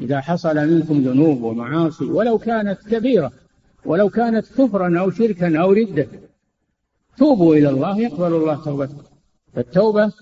إذا 0.00 0.20
حصل 0.20 0.56
منكم 0.56 1.02
ذنوب 1.02 1.42
ومعاصي 1.42 2.04
ولو 2.04 2.38
كانت 2.38 2.78
كبيرة 2.90 3.32
ولو 3.84 4.08
كانت 4.08 4.46
كفرا 4.46 5.00
أو 5.00 5.10
شركا 5.10 5.58
أو 5.58 5.72
ردة 5.72 6.06
توبوا 7.18 7.54
إلى 7.54 7.68
الله 7.70 8.00
يقبل 8.00 8.34
الله 8.34 8.64
توبتكم 8.64 9.02
فالتوبة 9.54 10.12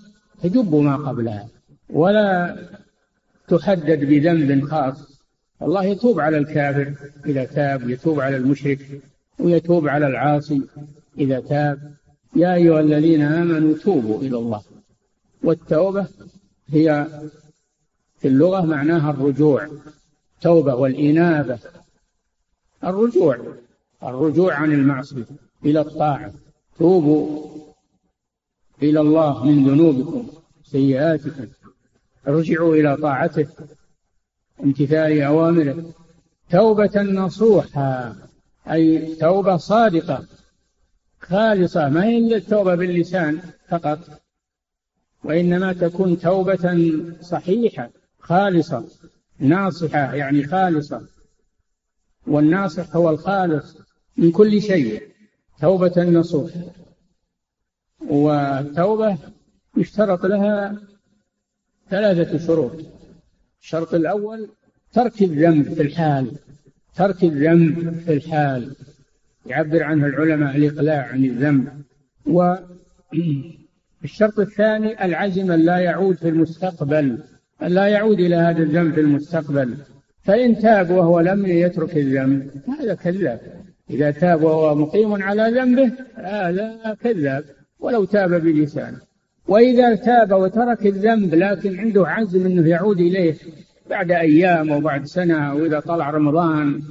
تجب 0.43 0.75
ما 0.75 0.95
قبلها. 0.95 1.47
ولا 1.89 2.57
تحدد 3.47 4.05
بذنب 4.05 4.65
خاص. 4.65 5.21
الله 5.61 5.83
يتوب 5.85 6.19
على 6.19 6.37
الكافر 6.37 6.93
إذا 7.25 7.45
تاب 7.45 7.89
يتوب 7.89 8.19
على 8.19 8.37
المشرك 8.37 9.01
ويتوب 9.39 9.87
على 9.87 10.07
العاصي 10.07 10.61
إذا 11.19 11.39
تاب. 11.39 11.93
يا 12.35 12.53
أيها 12.53 12.79
الذين 12.79 13.21
آمنوا 13.21 13.77
توبوا 13.77 14.21
إلى 14.21 14.37
الله. 14.37 14.61
والتوبة 15.43 16.07
هي 16.67 17.07
في 18.19 18.27
اللغة 18.27 18.65
معناها 18.65 19.11
الرجوع. 19.11 19.67
توبة 20.41 20.75
والإنابة. 20.75 21.59
الرجوع 22.83 23.37
الرجوع 24.03 24.53
عن 24.53 24.71
المعصية 24.71 25.25
إلى 25.65 25.81
الطاعة. 25.81 26.33
توبوا 26.77 27.47
إلى 28.83 28.99
الله 28.99 29.45
من 29.45 29.67
ذنوبكم 29.67 30.27
سيئاتكم. 30.63 31.47
ارجعوا 32.27 32.75
إلى 32.75 32.97
طاعته 32.97 33.47
امتثال 34.63 35.21
أوامره. 35.21 35.93
توبة 36.49 37.01
نصوحا 37.01 38.15
أي 38.71 39.15
توبة 39.15 39.57
صادقة 39.57 40.25
خالصة. 41.19 41.89
ما 41.89 42.03
هي 42.03 42.35
التوبة 42.35 42.75
باللسان 42.75 43.39
فقط 43.69 43.99
وإنما 45.23 45.73
تكون 45.73 46.19
توبة 46.19 46.91
صحيحة 47.21 47.89
خالصة 48.19 48.85
ناصحة 49.39 50.13
يعني 50.13 50.43
خالصة. 50.43 51.01
والناصح 52.27 52.95
هو 52.95 53.09
الخالص 53.09 53.77
من 54.17 54.31
كل 54.31 54.61
شيء 54.61 55.11
توبة 55.61 56.03
نصوح 56.03 56.51
والتوبة 58.09 59.17
يشترط 59.77 60.25
لها 60.25 60.77
ثلاثة 61.89 62.37
شروط. 62.37 62.71
الشرط 63.61 63.93
الأول 63.93 64.49
ترك 64.93 65.21
الذنب 65.21 65.73
في 65.73 65.81
الحال 65.81 66.31
ترك 66.95 67.23
الذنب 67.23 67.99
في 68.05 68.13
الحال. 68.13 68.75
يعبر 69.45 69.83
عنه 69.83 70.05
العلماء 70.05 70.55
الإقلاع 70.55 71.07
عن 71.07 71.25
الذنب. 71.25 71.83
والشرط 72.25 74.39
الثاني 74.47 75.05
العزم 75.05 75.51
أن 75.51 75.59
لا 75.59 75.77
يعود 75.77 76.15
في 76.15 76.29
المستقبل 76.29 77.23
أن 77.61 77.67
لا 77.67 77.87
يعود 77.87 78.19
إلى 78.19 78.35
هذا 78.35 78.63
الذنب 78.63 78.93
في 78.93 78.99
المستقبل. 78.99 79.77
فإن 80.23 80.59
تاب 80.59 80.89
وهو 80.89 81.19
لم 81.19 81.45
يترك 81.45 81.97
الذنب 81.97 82.51
هذا 82.79 82.93
كذاب. 82.93 83.39
إذا 83.89 84.11
تاب 84.11 84.43
وهو 84.43 84.75
مقيم 84.75 85.23
على 85.23 85.43
ذنبه 85.59 85.91
هذا 86.15 86.97
كذاب. 87.03 87.43
ولو 87.79 88.05
تاب 88.05 88.29
بلسانه. 88.29 89.01
وإذا 89.47 89.95
تاب 89.95 90.31
وترك 90.31 90.85
الذنب 90.85 91.35
لكن 91.35 91.79
عنده 91.79 92.07
عزم 92.07 92.45
أنه 92.45 92.69
يعود 92.69 92.99
إليه 92.99 93.35
بعد 93.89 94.11
أيام 94.11 94.71
أو 94.71 94.79
بعد 94.79 95.05
سنة 95.05 95.51
أو 95.51 95.65
إذا 95.65 95.79
طلع 95.79 96.09
رمضان 96.09 96.81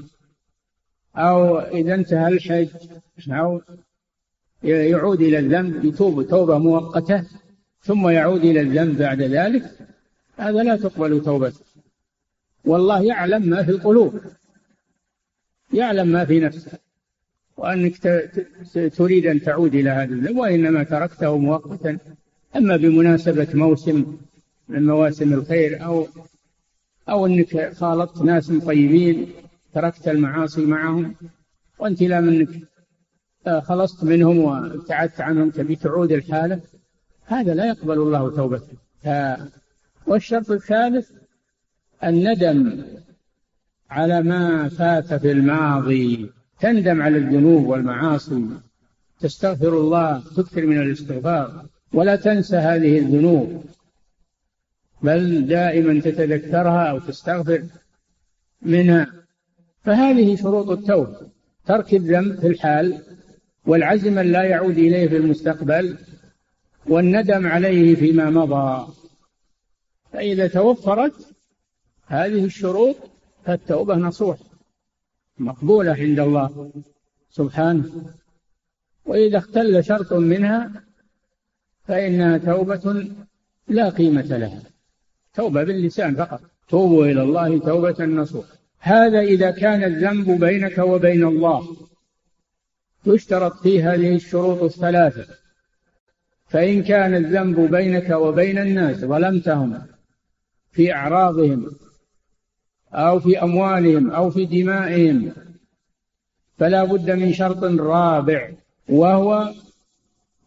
أو 1.17 1.59
إذا 1.59 1.95
انتهى 1.95 2.29
الحج 2.29 2.69
أو 3.31 3.61
يعود 4.63 5.21
إلى 5.21 5.39
الذنب 5.39 5.85
يتوب 5.85 6.23
توبة 6.23 6.59
مؤقتة 6.59 7.25
ثم 7.83 8.09
يعود 8.09 8.45
إلى 8.45 8.61
الذنب 8.61 8.99
بعد 8.99 9.23
ذلك 9.23 9.65
هذا 10.37 10.63
لا 10.63 10.77
تقبل 10.77 11.23
توبته. 11.23 11.61
والله 12.65 13.03
يعلم 13.03 13.49
ما 13.49 13.63
في 13.63 13.71
القلوب. 13.71 14.21
يعلم 15.73 16.09
ما 16.09 16.25
في 16.25 16.41
نفسه. 16.41 16.79
وأنك 17.57 17.97
تريد 18.97 19.27
أن 19.27 19.41
تعود 19.41 19.75
إلى 19.75 19.91
هذا 19.91 20.15
الذنب 20.15 20.37
وإنما 20.37 20.83
تركته 20.83 21.39
مؤقتا. 21.39 21.99
أما 22.57 22.77
بمناسبة 22.77 23.49
موسم 23.55 24.17
من 24.69 24.87
مواسم 24.87 25.33
الخير 25.33 25.85
أو 25.85 26.07
أو 27.09 27.27
أنك 27.27 27.73
خالطت 27.75 28.23
ناس 28.23 28.53
طيبين 28.53 29.33
تركت 29.75 30.09
المعاصي 30.09 30.67
معهم 30.67 31.15
وأنت 31.79 32.03
لا 32.03 32.21
منك 32.21 32.49
آه، 33.47 33.61
خلصت 33.61 34.05
منهم 34.05 34.39
وابتعدت 34.39 35.21
عنهم 35.21 35.51
تبي 35.51 35.77
تعود 35.77 36.13
الحالة 36.13 36.61
هذا 37.25 37.55
لا 37.55 37.67
يقبل 37.67 37.99
الله 37.99 38.31
توبته. 38.31 38.77
والشرط 40.07 40.51
الثالث 40.51 41.11
الندم 42.05 42.85
على 43.91 44.23
ما 44.23 44.69
فات 44.69 45.15
في 45.15 45.33
الماضي 45.33 46.31
تندم 46.61 47.03
على 47.03 47.19
الذنوب 47.19 47.67
والمعاصي. 47.67 48.47
تستغفر 49.21 49.69
الله 49.69 50.23
تكثر 50.37 50.67
من 50.67 50.81
الاستغفار. 50.83 51.67
ولا 51.93 52.17
تنسى 52.17 52.57
هذه 52.57 52.99
الذنوب 52.99 53.65
بل 55.03 55.47
دائما 55.47 56.01
تتذكرها 56.01 56.91
أو 56.91 56.99
تستغفر 56.99 57.63
منها. 58.63 59.07
فهذه 59.85 60.37
شروط 60.37 60.71
التوبة. 60.71 61.17
ترك 61.67 61.95
الذنب 61.95 62.41
في 62.41 62.47
الحال 62.47 63.03
والعزم 63.67 64.19
لا 64.19 64.43
يعود 64.43 64.79
إليه 64.79 65.09
في 65.09 65.17
المستقبل 65.17 65.99
والندم 66.87 67.47
عليه 67.47 67.95
فيما 67.95 68.31
مضى. 68.31 68.93
فإذا 70.13 70.47
توفرت 70.47 71.30
هذه 72.11 72.45
الشروط 72.45 72.97
فالتوبة 73.45 73.95
نصوح 73.95 74.39
مقبولة 75.39 75.93
عند 75.93 76.21
الله 76.21 76.73
سبحانه. 77.31 77.85
وإذا 79.05 79.39
اختل 79.39 79.85
شرط 79.85 80.13
منها 80.13 80.73
فإنها 81.85 82.39
توبة 82.39 83.09
لا 83.69 83.89
قيمة 83.89 84.23
لها. 84.23 84.63
توبة 85.35 85.65
باللسان 85.65 86.15
فقط. 86.15 86.41
توبوا 86.69 87.07
إلى 87.07 87.23
الله 87.23 87.59
توبة 87.59 88.05
نصوح. 88.05 88.47
هذا 88.79 89.21
إذا 89.21 89.51
كان 89.51 89.85
الذنب 89.85 90.45
بينك 90.45 90.79
وبين 90.79 91.25
الله 91.25 91.77
يشترط 93.07 93.63
فيه 93.63 93.95
هذه 93.95 94.15
الشروط 94.15 94.63
الثلاثة. 94.63 95.27
فإن 96.47 96.83
كان 96.83 97.15
الذنب 97.15 97.61
بينك 97.61 98.11
وبين 98.11 98.59
الناس 98.59 98.97
ظلمتهم 98.97 99.87
في 100.73 100.93
أعراضهم 100.93 101.71
أو 102.93 103.21
في 103.21 103.43
أموالهم 103.43 104.11
أو 104.11 104.31
في 104.31 104.45
دمائهم. 104.47 105.33
فلا 106.59 106.85
بد 106.85 107.11
من 107.11 107.33
شرط 107.33 107.65
رابع 107.65 108.51
وهو 108.89 109.53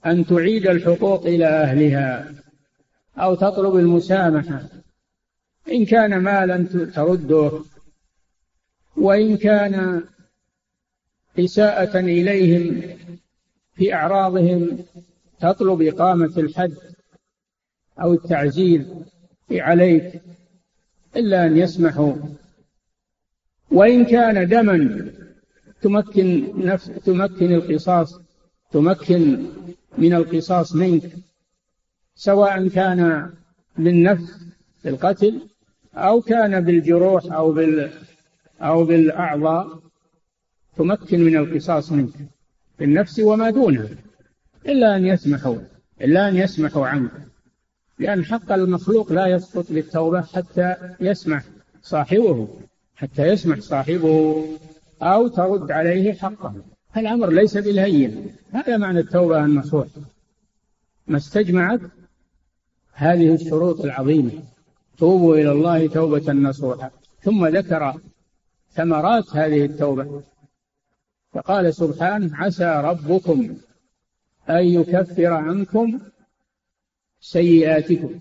أن 0.05 0.25
تعيد 0.25 0.67
الحقوق 0.67 1.25
إلى 1.25 1.45
أهلها 1.45 2.33
أو 3.17 3.35
تطلب 3.35 3.75
المسامحة. 3.75 4.61
إن 5.71 5.85
كان 5.85 6.17
مالا 6.17 6.63
ترده 6.95 7.51
وإن 8.97 9.37
كان 9.37 10.03
إساءة 11.39 11.99
إليهم 11.99 12.81
في 13.75 13.93
أعراضهم 13.93 14.77
تطلب 15.39 15.81
إقامة 15.81 16.33
الحد 16.37 16.73
أو 18.01 18.13
التعزير 18.13 18.85
عليك. 19.51 20.21
إلا 21.15 21.45
أن 21.45 21.57
يسمحوا. 21.57 22.15
وإن 23.71 24.05
كان 24.05 24.49
دما 24.49 25.05
تمكن 25.81 26.53
نفس 26.65 26.91
تمكن 27.05 27.53
القصاص 27.53 28.19
تمكن 28.71 29.45
من 29.97 30.13
القصاص 30.13 30.75
منك. 30.75 31.11
سواء 32.15 32.67
كان 32.67 33.29
بالنفس 33.77 34.39
بالقتل 34.83 35.41
أو 35.95 36.21
كان 36.21 36.61
بالجروح 36.61 37.33
أو 37.33 37.51
بال 37.51 37.91
أو 38.61 38.83
بالأعضاء 38.83 39.79
تمكن 40.77 41.19
من 41.19 41.37
القصاص 41.37 41.91
منك 41.91 42.13
بالنفس 42.79 43.19
وما 43.19 43.49
دونها. 43.49 43.87
إلا 44.65 44.95
أن 44.95 45.05
يسمحوا 45.05 45.57
إلا 46.01 46.29
أن 46.29 46.35
يسمحوا 46.35 46.87
عنك. 46.87 47.32
لأن 48.03 48.25
حق 48.25 48.51
المخلوق 48.51 49.11
لا 49.11 49.27
يسقط 49.27 49.65
بالتوبة 49.69 50.21
حتى 50.21 50.75
يسمح 50.99 51.43
صاحبه 51.81 52.47
حتى 52.95 53.27
يسمح 53.27 53.59
صاحبه 53.59 54.45
أو 55.01 55.27
ترد 55.27 55.71
عليه 55.71 56.13
حقه. 56.13 56.53
الأمر 56.97 57.29
ليس 57.29 57.57
بالهين. 57.57 58.35
هذا 58.51 58.77
معنى 58.77 58.99
التوبة 58.99 59.45
النصوح 59.45 59.87
ما 61.07 61.17
استجمعت 61.17 61.79
هذه 62.93 63.33
الشروط 63.33 63.81
العظيمة. 63.81 64.31
توبوا 64.97 65.35
إلى 65.35 65.51
الله 65.51 65.87
توبة 65.87 66.31
نصوحا 66.31 66.91
ثم 67.21 67.47
ذكر 67.47 67.93
ثمرات 68.73 69.35
هذه 69.35 69.65
التوبة. 69.65 70.21
فقال 71.33 71.73
سبحانه 71.73 72.35
عسى 72.35 72.81
ربكم 72.85 73.55
أن 74.49 74.65
يكفر 74.65 75.33
عنكم 75.33 75.99
سيئاتكم 77.23 78.19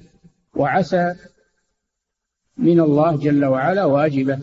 وعسى 0.54 1.14
من 2.56 2.80
الله 2.80 3.16
جل 3.16 3.44
وعلا 3.44 3.84
واجبة. 3.84 4.38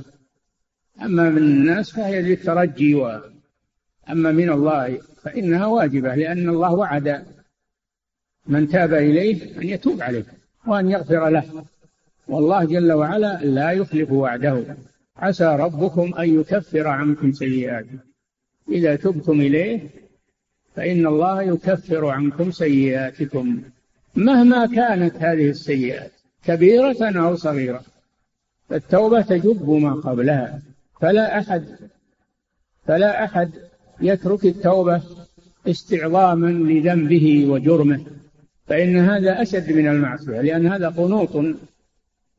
أما 1.01 1.29
من 1.29 1.37
الناس 1.37 1.91
فهي 1.91 2.21
للترجي 2.21 2.95
و 2.95 3.21
أما 4.09 4.31
من 4.31 4.49
الله 4.49 5.01
فإنها 5.23 5.65
واجبة 5.65 6.15
لأن 6.15 6.49
الله 6.49 6.73
وعد 6.73 7.25
من 8.47 8.67
تاب 8.67 8.93
إليه 8.93 9.61
أن 9.61 9.67
يتوب 9.69 10.01
عليه 10.01 10.25
وأن 10.67 10.89
يغفر 10.89 11.29
له. 11.29 11.65
والله 12.27 12.65
جل 12.65 12.91
وعلا 12.91 13.39
لا 13.43 13.71
يخلف 13.71 14.11
وعده. 14.11 14.77
عسى 15.17 15.45
ربكم 15.45 16.13
أن 16.13 16.39
يكفر 16.39 16.87
عنكم 16.87 17.31
سيئاتكم 17.31 17.99
إذا 18.69 18.95
تبتم 18.95 19.41
إليه 19.41 19.89
فإن 20.75 21.07
الله 21.07 21.41
يكفر 21.41 22.05
عنكم 22.05 22.51
سيئاتكم. 22.51 23.63
مهما 24.15 24.65
كانت 24.65 25.15
هذه 25.15 25.49
السيئات 25.49 26.11
كبيرة 26.45 26.95
أو 27.01 27.35
صغيرة 27.35 27.81
فالتوبة 28.69 29.21
تجب 29.21 29.69
ما 29.69 29.93
قبلها. 29.93 30.61
فلا 31.01 31.39
أحد 31.39 31.65
فلا 32.87 33.23
أحد 33.23 33.51
يترك 34.01 34.45
التوبة 34.45 35.01
استعظاما 35.67 36.47
لذنبه 36.47 37.45
وجرمه. 37.49 38.05
فإن 38.67 38.97
هذا 38.97 39.41
أشد 39.41 39.71
من 39.71 39.87
المعصية 39.87 40.41
لأن 40.41 40.67
هذا 40.67 40.89
قنوط 40.89 41.35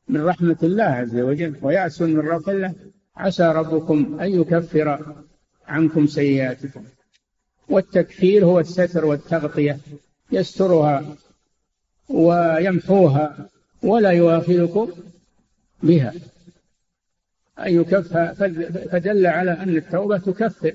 من 0.09 0.24
رحمة 0.24 0.59
الله 0.62 0.85
عز 0.85 1.16
وجل 1.16 1.56
ويأس 1.62 2.02
من 2.02 2.18
رفع 2.18 2.52
الله. 2.52 2.74
عسى 3.16 3.52
ربكم 3.52 4.20
أن 4.20 4.40
يكفر 4.40 5.14
عنكم 5.68 6.06
سيئاتكم. 6.06 6.85
والتكفير 7.68 8.44
هو 8.44 8.61
الستر 8.61 9.04
والتغطية 9.04 9.78
يسترها 10.33 11.04
ويمحوها 12.11 13.49
ولا 13.83 14.11
يؤاخذكم 14.11 14.88
بها. 15.83 16.12
أن 17.59 17.75
يكفى 17.81 18.35
فدل 18.92 19.27
على 19.27 19.51
أن 19.51 19.77
التوبة 19.77 20.18
تكفر 20.18 20.75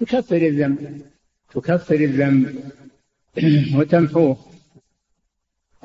تكفر 0.00 0.36
الذنب 0.36 1.00
تكفر 1.54 1.94
الذنب 1.94 2.56
وتمحوه. 3.76 4.36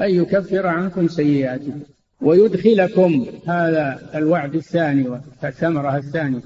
أن 0.01 0.10
يكفر 0.10 0.67
عنكم 0.67 1.07
سيئاتكم 1.07 1.81
ويدخلكم 2.21 3.25
هذا 3.47 4.10
الوعد 4.15 4.55
الثاني 4.55 5.10
والثمرة 5.10 5.97
الثانية 5.97 6.41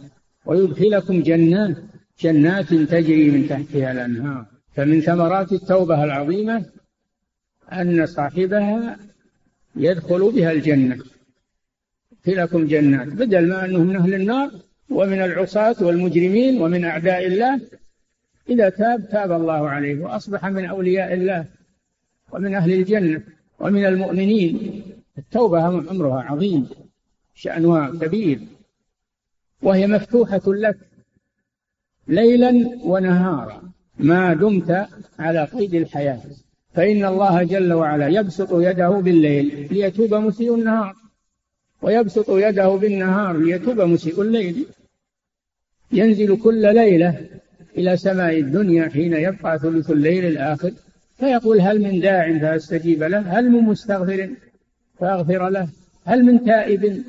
ويدخلكم 0.45 1.21
جنات 1.21 1.77
جنات 2.21 2.73
تجري 2.73 3.31
من 3.31 3.49
تحتها 3.49 3.91
الأنهار. 3.91 4.45
فمن 4.75 5.01
ثمرات 5.01 5.51
التوبة 5.51 6.03
العظيمة 6.03 6.65
أن 7.71 8.05
صاحبها 8.05 8.97
يدخل 9.75 10.31
بها 10.31 10.51
الجنة. 10.51 10.97
يدخلكم 12.27 12.67
جنات. 12.67 13.07
بدل 13.07 13.47
ما 13.47 13.65
أنه 13.65 13.79
من 13.79 13.95
أهل 13.95 14.13
النار 14.13 14.51
ومن 14.89 15.21
العصاة 15.21 15.75
والمجرمين 15.81 16.61
ومن 16.61 16.85
أعداء 16.85 17.27
الله 17.27 17.61
إذا 18.49 18.69
تاب 18.69 19.09
تاب 19.09 19.31
الله 19.31 19.69
عليه 19.69 19.99
وأصبح 20.03 20.45
من 20.45 20.65
أولياء 20.65 21.13
الله 21.13 21.45
ومن 22.31 22.55
أهل 22.55 22.73
الجنة 22.73 23.23
ومن 23.59 23.85
المؤمنين. 23.85 24.83
التوبة 25.17 25.67
أمرها 25.67 26.21
عظيم 26.21 26.69
شأنها 27.35 27.89
كبير 27.89 28.39
وهي 29.61 29.87
مفتوحة 29.87 30.41
لك 30.47 30.77
ليلا 32.07 32.79
ونهارا. 32.83 33.71
ما 33.99 34.33
دمت 34.33 34.87
على 35.19 35.43
قيد 35.43 35.73
الحياة. 35.75 36.21
فإن 36.73 37.05
الله 37.05 37.43
جل 37.43 37.73
وعلا 37.73 38.07
يبسط 38.07 38.53
يده 38.53 38.89
بالليل 38.89 39.67
ليتوب 39.71 40.13
مسيء 40.13 40.55
النهار 40.55 40.95
ويبسط 41.81 42.29
يده 42.29 42.69
بالنهار 42.69 43.37
ليتوب 43.37 43.81
مسيء 43.81 44.21
الليل. 44.21 44.65
ينزل 45.91 46.37
كل 46.37 46.75
ليلة 46.75 47.27
إلى 47.77 47.97
سماء 47.97 48.39
الدنيا 48.39 48.89
حين 48.89 49.13
يبقى 49.13 49.59
ثلث 49.59 49.91
الليل 49.91 50.25
الآخر. 50.25 50.71
فيقول 51.17 51.61
هل 51.61 51.81
من 51.81 51.99
داع 51.99 52.39
فأستجيب 52.39 53.03
له؟ 53.03 53.19
هل 53.19 53.49
من 53.49 53.61
مستغفر 53.63 54.29
فأغفر 54.99 55.49
له؟ 55.49 55.67
هل 56.05 56.25
من 56.25 56.45
تائب 56.45 57.03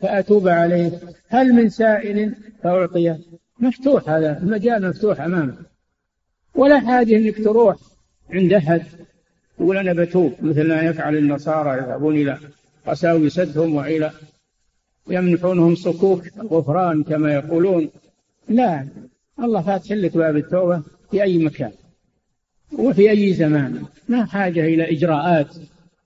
فأتوب 0.00 0.48
عليه؟ 0.48 0.90
هل 1.28 1.52
من 1.52 1.68
سائل 1.68 2.34
فأعطيه؟ 2.62 3.18
مفتوح 3.60 4.08
هذا 4.08 4.38
المجال 4.38 4.88
مفتوح 4.88 5.20
أمامه. 5.20 5.56
ولا 6.54 6.80
حاجة 6.80 7.16
أنك 7.16 7.44
تروح 7.44 7.76
عند 8.30 8.52
أحد 8.52 8.82
يقول 9.60 9.76
أنا 9.76 9.92
بتوب 9.92 10.32
مثل 10.42 10.68
ما 10.68 10.82
يفعل 10.82 11.16
النصارى 11.16 11.78
يذهبون 11.78 12.16
إلى 12.16 12.38
قساوستهم 12.86 13.74
وإلى 13.74 14.10
ويمنحونهم 15.06 15.74
صكوك 15.74 16.22
الغفران 16.40 17.02
كما 17.02 17.34
يقولون. 17.34 17.88
لا 18.48 18.86
الله 19.42 19.62
فاتح 19.62 19.92
لك 19.92 20.16
باب 20.16 20.36
التوبة 20.36 20.82
في 21.10 21.22
أي 21.22 21.38
مكان 21.38 21.70
وفي 22.78 23.10
أي 23.10 23.32
زمان. 23.32 23.82
ما 24.08 24.24
حاجة 24.24 24.64
إلى 24.64 24.92
إجراءات 24.92 25.56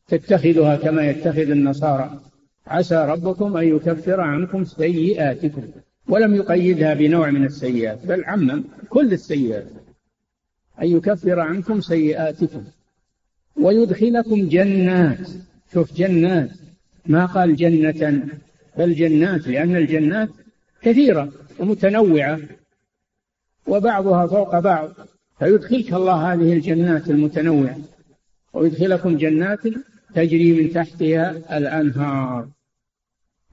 تتخذها 0.09 0.77
كما 0.77 1.11
يتخذ 1.11 1.51
النصارى. 1.51 2.21
عسى 2.67 3.07
ربكم 3.09 3.57
أن 3.57 3.77
يكفر 3.77 4.21
عنكم 4.21 4.65
سيئاتكم 4.65 5.63
ولم 6.09 6.35
يقيدها 6.35 6.95
بنوع 6.95 7.31
من 7.31 7.45
السيئات 7.45 8.07
بل 8.07 8.25
عمم 8.25 8.65
كل 8.89 9.13
السيئات. 9.13 9.67
أن 10.83 10.89
يكفر 10.89 11.41
عنكم 11.41 11.81
سيئاتكم 11.81 12.65
ويدخلكم 13.57 14.49
جنات. 14.49 15.29
شوف 15.75 15.95
جنات. 15.95 16.51
ما 17.07 17.27
قال 17.27 17.57
جنة؟ 17.57 18.29
بل 18.79 18.95
جنات 18.95 19.49
لأن 19.49 19.77
الجنات 19.77 20.29
كثيرة 20.83 21.33
ومتنوعة 21.59 22.41
وبعضها 23.67 24.27
فوق 24.27 24.59
بعض. 24.59 24.91
فيدخلك 25.39 25.93
الله 25.93 26.33
هذه 26.33 26.53
الجنات 26.53 27.11
المتنوعة 27.11 27.79
ويدخلكم 28.53 29.17
جنات 29.17 29.61
تجري 30.15 30.53
من 30.53 30.73
تحتها 30.73 31.31
الأنهار. 31.59 32.49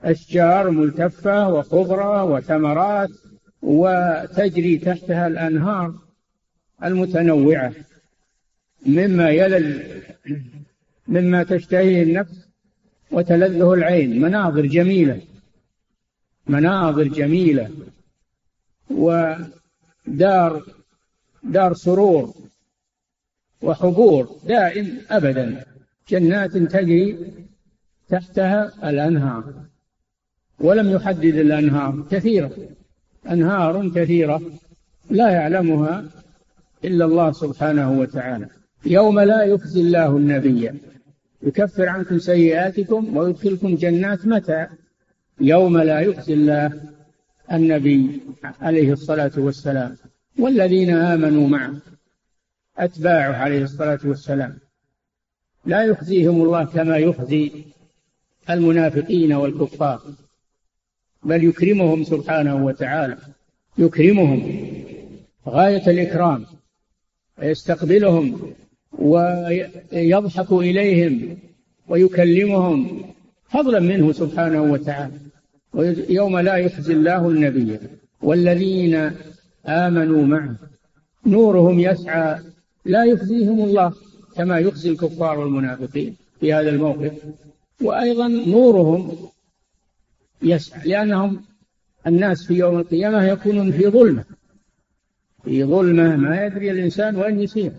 أشجار 0.04 0.70
ملتفة 0.70 1.50
وخضرة 1.54 2.24
وثمرات 2.24 3.10
وتجري 3.62 4.78
تحتها 4.78 5.28
الأنهار. 5.28 6.09
المتنوعة. 6.84 7.74
مما 8.86 9.30
يلل 9.30 10.02
مما 11.08 11.44
تشتهيه 11.44 12.04
النفس 12.04 12.48
وتلذه 13.12 13.74
العين. 13.74 14.22
مناظر 14.22 14.66
جميلة. 14.66 15.22
مناظر 16.48 17.04
جميلة. 17.04 17.70
ودار 18.90 20.64
دار 21.44 21.74
سرور 21.74 22.34
وحبور 23.62 24.40
دائم 24.44 25.02
أبدا. 25.10 25.66
جنات 26.10 26.58
تجري 26.58 27.34
تحتها 28.10 28.90
الأنهار. 28.90 29.54
ولم 30.60 30.90
يحدد 30.90 31.36
الأنهار. 31.36 32.08
كثيرة. 32.12 32.52
أنهار 33.30 33.90
كثيرة. 33.90 34.42
لا 35.10 35.30
يعلمها 35.30 36.06
إلا 36.86 37.06
الله 37.06 37.32
سبحانه 37.32 38.00
وتعالى. 38.00 38.48
يوم 38.86 39.20
لا 39.20 39.44
يخزي 39.44 39.82
الله 39.82 40.18
النبي. 40.18 40.72
يكفر 41.44 41.90
عنكم 41.90 42.20
سيئاتكم 42.20 43.18
ويدخلكم 43.18 43.76
جنات 43.76 44.28
متى؟ 44.28 44.68
يوم 45.42 45.78
لا 45.78 46.00
يخزي 46.00 46.34
الله 46.34 46.82
النبي 47.52 48.22
عليه 48.62 48.94
الصلاة 48.94 49.32
والسلام. 49.38 49.96
والذين 50.40 50.90
آمنوا 50.90 51.48
معه 51.48 51.76
أتباعه 52.78 53.34
عليه 53.34 53.64
الصلاة 53.64 54.00
والسلام. 54.06 54.58
لا 55.66 55.84
يخزيهم 55.84 56.42
الله 56.42 56.64
كما 56.66 56.98
يخزي 56.98 57.52
المنافقين 58.50 59.34
والكفار. 59.34 60.02
بل 61.24 61.44
يكرمهم 61.44 62.04
سبحانه 62.04 62.66
وتعالى. 62.66 63.18
يكرمهم. 63.78 64.40
غاية 65.48 65.90
الإكرام. 65.90 66.46
ويستقبلهم 67.42 68.54
ويضحك 69.00 70.52
إليهم 70.52 71.38
ويكلمهم 71.88 73.02
فضلا 73.50 73.80
منه 73.80 74.12
سبحانه 74.12 74.62
وتعالى. 74.62 75.14
يوم 76.10 76.40
لا 76.40 76.56
يخزي 76.56 76.94
الله 76.94 77.30
النبي 77.30 77.80
والذين 78.22 79.12
آمنوا 79.66 80.24
معه. 80.24 80.56
نورهم 81.26 81.80
يسعى 81.80 82.40
لا 82.86 83.04
يخزيهم 83.04 83.60
الله 83.60 83.94
كما 84.36 84.60
يخزي 84.60 84.90
الكفار 84.90 85.40
والمنافقين 85.40 86.16
في 86.40 86.54
هذا 86.54 86.70
الموقف. 86.70 87.14
وأيضا 87.82 88.28
نورهم 88.28 89.18
يسعى 90.42 90.90
لأنهم 90.90 91.42
الناس 92.08 92.48
في 92.48 92.54
يوم 92.54 92.80
القيامة 92.80 93.24
يكونون 93.26 93.72
في 93.72 93.88
ظلمة. 93.88 94.24
في 95.44 95.64
ظلمة 95.64 96.16
ما 96.16 96.46
يدري 96.46 96.72
الإنسان 96.72 97.16
وين 97.16 97.40
يسير 97.40 97.72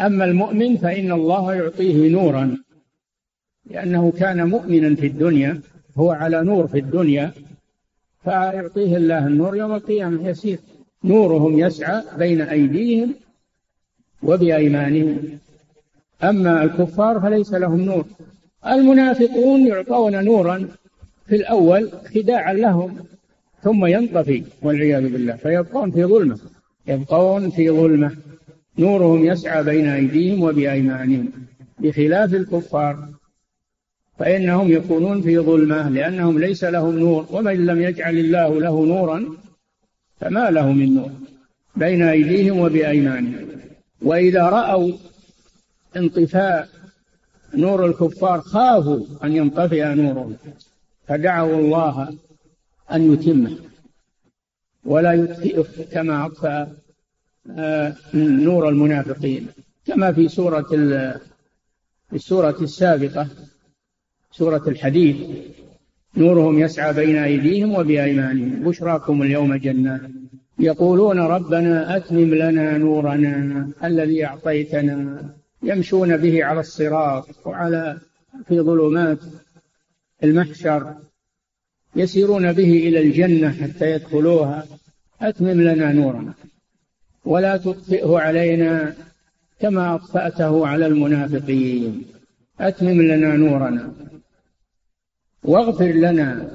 أما 0.00 0.24
المؤمن 0.24 0.76
فإن 0.76 1.12
الله 1.12 1.54
يعطيه 1.54 2.10
نورا. 2.10 2.58
لأنه 3.70 4.10
كان 4.10 4.48
مؤمنا 4.48 4.94
في 4.94 5.06
الدنيا 5.06 5.60
هو 5.96 6.10
على 6.10 6.42
نور 6.42 6.66
في 6.66 6.78
الدنيا 6.78 7.32
فيعطيه 8.24 8.96
الله 8.96 9.26
النور 9.26 9.56
يوم 9.56 9.74
القيامة. 9.74 10.28
يسير 10.28 10.58
نورهم 11.04 11.58
يسعى 11.58 12.02
بين 12.18 12.40
أيديهم 12.40 13.14
وبأيمانهم. 14.22 15.38
أما 16.22 16.64
الكفار 16.64 17.20
فليس 17.20 17.54
لهم 17.54 17.80
نور. 17.80 18.04
المنافقون 18.66 19.66
يعطون 19.66 20.24
نورا 20.24 20.68
في 21.26 21.36
الأول 21.36 21.90
خداعا 22.14 22.52
لهم 22.52 22.96
ثم 23.62 23.86
ينطفي 23.86 24.44
والعياذ 24.62 25.12
بالله 25.12 25.36
فيبقون 25.36 25.90
في 25.90 26.04
ظلمة. 26.04 26.38
يبقون 26.88 27.50
في 27.50 27.70
ظلمة. 27.70 28.16
نورهم 28.78 29.24
يسعى 29.24 29.64
بين 29.64 29.88
أيديهم 29.88 30.42
وبأيمانهم 30.42 31.28
بخلاف 31.78 32.34
الكفار. 32.34 33.08
فإنهم 34.18 34.72
يكونون 34.72 35.22
في 35.22 35.38
ظلمة 35.38 35.88
لأنهم 35.88 36.38
ليس 36.38 36.64
لهم 36.64 36.98
نور. 36.98 37.26
ومن 37.30 37.66
لم 37.66 37.82
يجعل 37.82 38.18
الله 38.18 38.60
له 38.60 38.86
نورا 38.86 39.26
فما 40.20 40.50
له 40.50 40.72
من 40.72 40.94
نور؟ 40.94 41.10
بين 41.76 42.02
أيديهم 42.02 42.58
وبأيمانهم. 42.58 43.48
وإذا 44.02 44.42
رأوا 44.42 44.92
انطفاء 45.96 46.68
نور 47.54 47.86
الكفار 47.86 48.40
خافوا 48.40 49.04
أن 49.24 49.36
ينطفئ 49.36 49.94
نورهم 49.94 50.36
فدعوا 51.06 51.56
الله 51.56 52.08
أن 52.92 53.12
يتمه. 53.12 53.67
ولا 54.88 55.12
يطفئه 55.12 55.66
كما 55.92 56.26
أطفأ 56.26 56.68
آه، 57.58 57.94
نور 58.14 58.68
المنافقين. 58.68 59.46
كما 59.86 60.12
في 60.12 60.28
سورة 60.28 60.62
في 62.10 62.16
السورة 62.16 62.56
السابقة 62.60 63.28
سورة 64.32 64.62
الحديث 64.68 65.16
نورهم 66.16 66.58
يسعى 66.58 66.92
بين 66.92 67.16
أيديهم 67.16 67.74
وبأيمانهم. 67.74 68.62
بشراكم 68.64 69.22
اليوم 69.22 69.54
جنات 69.54 70.00
يقولون 70.58 71.18
ربنا 71.18 71.96
أتمم 71.96 72.34
لنا 72.34 72.78
نورنا 72.78 73.70
الذي 73.84 74.24
أعطيتنا. 74.24 75.24
يمشون 75.62 76.16
به 76.16 76.44
على 76.44 76.60
الصراط 76.60 77.46
وعلى 77.46 77.98
في 78.48 78.60
ظلمات 78.60 79.18
المحشر. 80.24 80.94
يسيرون 81.96 82.52
به 82.52 82.72
إلى 82.88 83.00
الجنة 83.00 83.50
حتى 83.50 83.90
يدخلوها. 83.92 84.77
أتمم 85.22 85.60
لنا 85.60 85.92
نورنا. 85.92 86.34
ولا 87.24 87.56
تطفئه 87.56 88.18
علينا 88.18 88.94
كما 89.60 89.94
أطفأته 89.94 90.66
على 90.66 90.86
المنافقين. 90.86 92.04
أتمم 92.60 93.02
لنا 93.02 93.36
نورنا. 93.36 93.92
واغفر 95.42 95.84
لنا. 95.84 96.50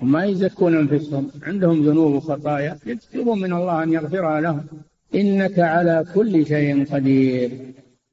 وما 0.00 0.24
يزكون 0.24 0.76
أنفسهم. 0.76 1.30
عندهم 1.42 1.86
ذنوب 1.86 2.14
وخطايا. 2.14 2.78
يطلبون 2.86 3.40
من 3.40 3.52
الله 3.52 3.82
أن 3.82 3.92
يغفرها 3.92 4.40
لهم. 4.40 4.66
إنك 5.14 5.58
على 5.58 6.04
كل 6.14 6.46
شيء 6.46 6.94
قدير. 6.94 7.50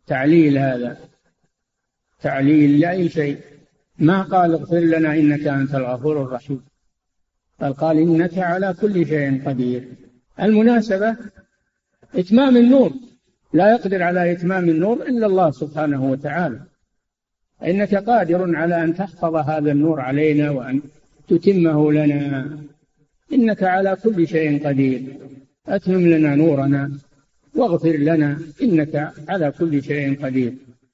تعليل 0.07 0.57
هذا. 0.57 0.97
تعليل 2.21 2.79
لأي 2.79 3.09
شيء. 3.09 3.37
ما 3.99 4.21
قال 4.21 4.51
اغفر 4.53 4.79
لنا 4.79 5.13
إنك 5.13 5.47
أنت 5.47 5.75
الغفور 5.75 6.23
الرحيم. 6.23 6.70
بل 7.61 7.73
قال 7.73 7.97
إنك 7.97 8.37
على 8.37 8.75
كل 8.81 9.07
شيء 9.07 9.41
قدير. 9.45 9.83
المناسبة 10.41 11.15
إتمام 12.15 12.57
النور. 12.57 12.91
لا 13.53 13.71
يقدر 13.71 14.03
على 14.03 14.31
إتمام 14.31 14.69
النور 14.69 15.01
إلا 15.01 15.25
الله 15.27 15.51
سبحانه 15.51 16.11
وتعالى. 16.11 16.59
إنك 17.63 17.95
قادر 17.95 18.55
على 18.55 18.83
أن 18.83 18.95
تحفظ 18.95 19.35
هذا 19.35 19.71
النور 19.71 19.99
علينا 19.99 20.49
وأن 20.49 20.81
تتمه 21.27 21.93
لنا. 21.93 22.59
إنك 23.33 23.63
على 23.63 23.97
كل 24.03 24.27
شيء 24.27 24.67
قدير. 24.67 25.01
أتمم 25.67 26.07
لنا 26.07 26.35
نورنا 26.35 26.91
واغفر 27.55 27.95
لنا 27.95 28.39
إنك 28.63 29.11
على 29.29 29.51
كل 29.51 29.83
شيء 29.83 30.25
قدير. 30.25 30.53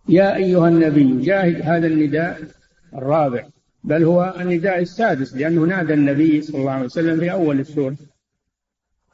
يا 0.10 0.36
أيها 0.36 0.70
النبي 0.70 1.26
جاهد 1.26 1.62
هذا 1.62 1.88
النداء 1.88 2.40
الرابع. 2.96 3.46
بل 3.88 4.04
هو 4.04 4.36
النداء 4.40 4.80
السادس 4.80 5.36
لأنه 5.36 5.62
نادى 5.62 5.94
النبي 5.94 6.42
صلى 6.42 6.62
الله 6.62 6.72
عليه 6.72 6.86
وسلم 6.86 7.20
في 7.20 7.32
أول 7.32 7.60
السورة. 7.60 7.96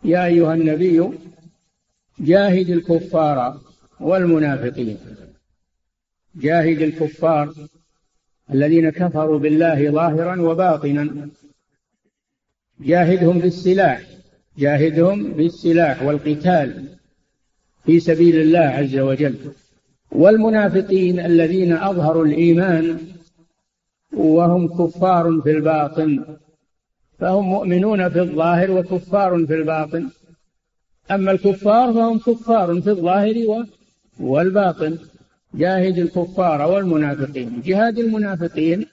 يا 0.04 0.26
أيها 0.26 0.54
النبي 0.54 1.10
جاهد 2.20 2.70
الكفار 2.70 3.62
والمنافقين. 4.00 4.98
جاهد 6.36 6.82
الكفار 6.82 7.54
الذين 8.54 8.90
كفروا 8.90 9.40
بالله 9.40 9.92
ظاهرا 9.92 10.42
وباطنا. 10.42 11.30
جاهدهم 12.80 13.40
بالسلاح 13.40 14.02
جاهدهم 14.58 15.34
بالسلاح 15.34 16.04
والقتال 16.04 16.88
في 17.86 18.00
سبيل 18.00 18.42
الله 18.42 18.60
عز 18.60 18.98
وجل. 18.98 19.36
والمنافقين 20.12 21.20
الذين 21.20 21.74
أظهروا 21.74 22.26
الإيمان 22.26 23.13
وهم 24.14 24.68
كفار 24.68 25.42
في 25.44 25.52
الباطن. 25.52 26.38
فهم 27.20 27.46
مؤمنون 27.46 28.10
في 28.10 28.20
الظاهر 28.20 28.72
وكفار 28.72 29.46
في 29.46 29.54
الباطن. 29.56 30.10
أما 31.12 31.32
الكفار 31.32 31.94
فهم 31.94 32.20
كفار 32.20 32.82
في 32.82 32.90
الظاهر 32.90 33.66
والباطن. 34.20 34.98
جاهد 35.54 35.98
الكفار 35.98 36.72
والمنافقين. 36.72 37.62
جهاد 37.66 38.00
المنافقين 38.00 38.86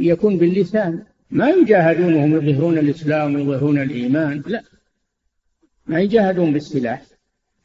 يكون 0.00 0.36
باللسان. 0.38 1.02
ما 1.30 1.50
يجاهدون 1.50 2.14
وهم 2.14 2.36
يظهرون 2.36 2.78
الإسلام 2.78 3.34
ويظهرون 3.34 3.78
الإيمان. 3.78 4.42
لا. 4.46 4.62
ما 5.86 6.00
يجاهدون 6.00 6.52
بالسلاح. 6.52 7.02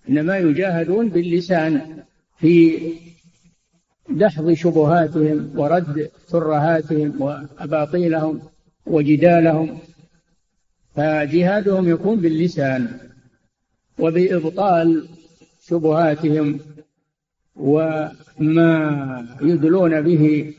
إنما 0.09 0.37
يجاهدون 0.37 1.09
باللسان. 1.09 2.03
في 2.37 2.79
دحض 4.09 4.51
شبهاتهم 4.51 5.51
ورد 5.55 6.11
ترهاتهم 6.29 7.21
وأباطيلهم 7.21 8.41
وجدالهم 8.85 9.79
فجهادهم 10.95 11.89
يكون 11.89 12.19
باللسان 12.19 12.99
وبإبطال 13.99 15.07
شبهاتهم 15.67 16.59
وما 17.55 19.27
يدلون 19.41 20.01
به 20.01 20.53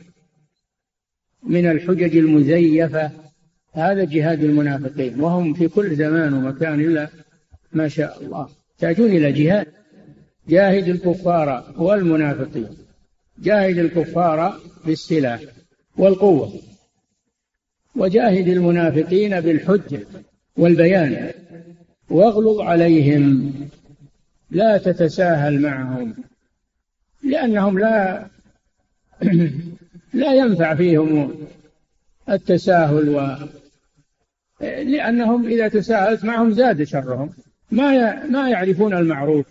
من 1.43 1.65
الحجج 1.71 2.17
المزيفة. 2.17 3.11
هذا 3.73 4.03
جهاد 4.03 4.43
المنافقين 4.43 5.21
وهم 5.21 5.53
في 5.53 5.67
كل 5.67 5.95
زمان 5.95 6.33
ومكان 6.33 6.79
إلا 6.79 7.07
ما 7.73 7.87
شاء 7.87 8.23
الله. 8.23 8.49
يحتاجون 8.73 9.09
إلى 9.09 9.31
جهاد. 9.31 9.67
جاهد 10.49 10.87
الكفار 10.87 11.73
والمنافقين. 11.77 12.84
جاهد 13.39 13.77
الكفار 13.77 14.59
بالسلاح 14.85 15.41
والقوة 15.97 16.53
وجاهد 17.95 18.47
المنافقين 18.47 19.41
بالحجة 19.41 20.07
والبيان 20.57 21.31
واغلظ 22.09 22.61
عليهم 22.61 23.53
لا 24.51 24.77
تتساهل 24.77 25.61
معهم 25.61 26.15
لأنهم 27.23 27.79
لا 27.79 28.27
لا 30.13 30.33
ينفع 30.33 30.75
فيهم 30.75 31.35
التساهل 32.29 33.09
و 33.09 33.35
لأنهم 34.61 35.47
إذا 35.47 35.67
تساهلت 35.67 36.25
معهم 36.25 36.51
زاد 36.51 36.83
شرهم 36.83 37.29
ما 37.71 38.25
ما 38.25 38.49
يعرفون 38.49 38.93
المعروف 38.93 39.45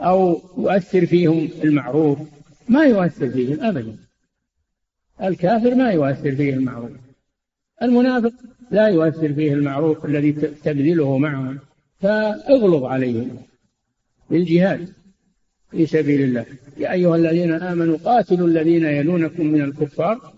أو 0.00 0.42
يؤثر 0.58 1.06
فيهم 1.06 1.48
المعروف. 1.64 2.18
ما 2.70 2.84
يؤثر 2.84 3.30
فيهم 3.30 3.60
أبدا. 3.60 3.96
الكافر 5.22 5.74
ما 5.74 5.90
يؤثر 5.90 6.36
فيه 6.36 6.54
المعروف. 6.54 6.90
المنافق 7.82 8.32
لا 8.70 8.88
يؤثر 8.88 9.34
فيه 9.34 9.52
المعروف 9.52 10.04
الذي 10.04 10.32
تبذله 10.32 11.18
معهم 11.18 11.58
فاغلظ 12.00 12.84
عليهم 12.84 13.38
بالجهاد 14.30 14.92
في 15.70 15.86
سبيل 15.86 16.22
الله. 16.22 16.46
يا 16.76 16.92
أيها 16.92 17.16
الذين 17.16 17.52
آمنوا 17.52 17.98
قاتلوا 18.04 18.48
الذين 18.48 18.84
يلونكم 18.84 19.46
من 19.46 19.62
الكفار 19.62 20.32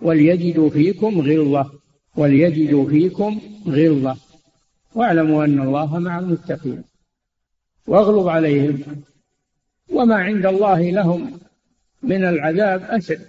وليجدوا 0.00 0.70
فيكم 0.70 1.20
غلظة 1.20 1.72
وليجدوا 2.16 2.88
فيكم 2.88 3.40
غلظة. 3.66 4.16
واعلموا 4.94 5.44
أن 5.44 5.60
الله 5.60 5.98
مع 5.98 6.18
المتقين. 6.18 6.84
واغلظ 7.86 8.26
عليهم. 8.28 8.82
وما 9.88 10.14
عند 10.14 10.46
الله 10.46 10.90
لهم 10.90 11.41
من 12.02 12.24
العذاب 12.24 12.82
أشد 12.82 13.26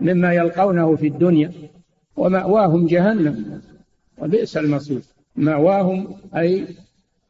مما 0.00 0.32
يلقونه 0.32 0.96
في 0.96 1.06
الدنيا 1.06 1.52
ومأواهم 2.16 2.86
جهنم 2.86 3.62
وبئس 4.18 4.56
المصير. 4.56 5.00
مأواهم 5.36 6.16
أي 6.36 6.66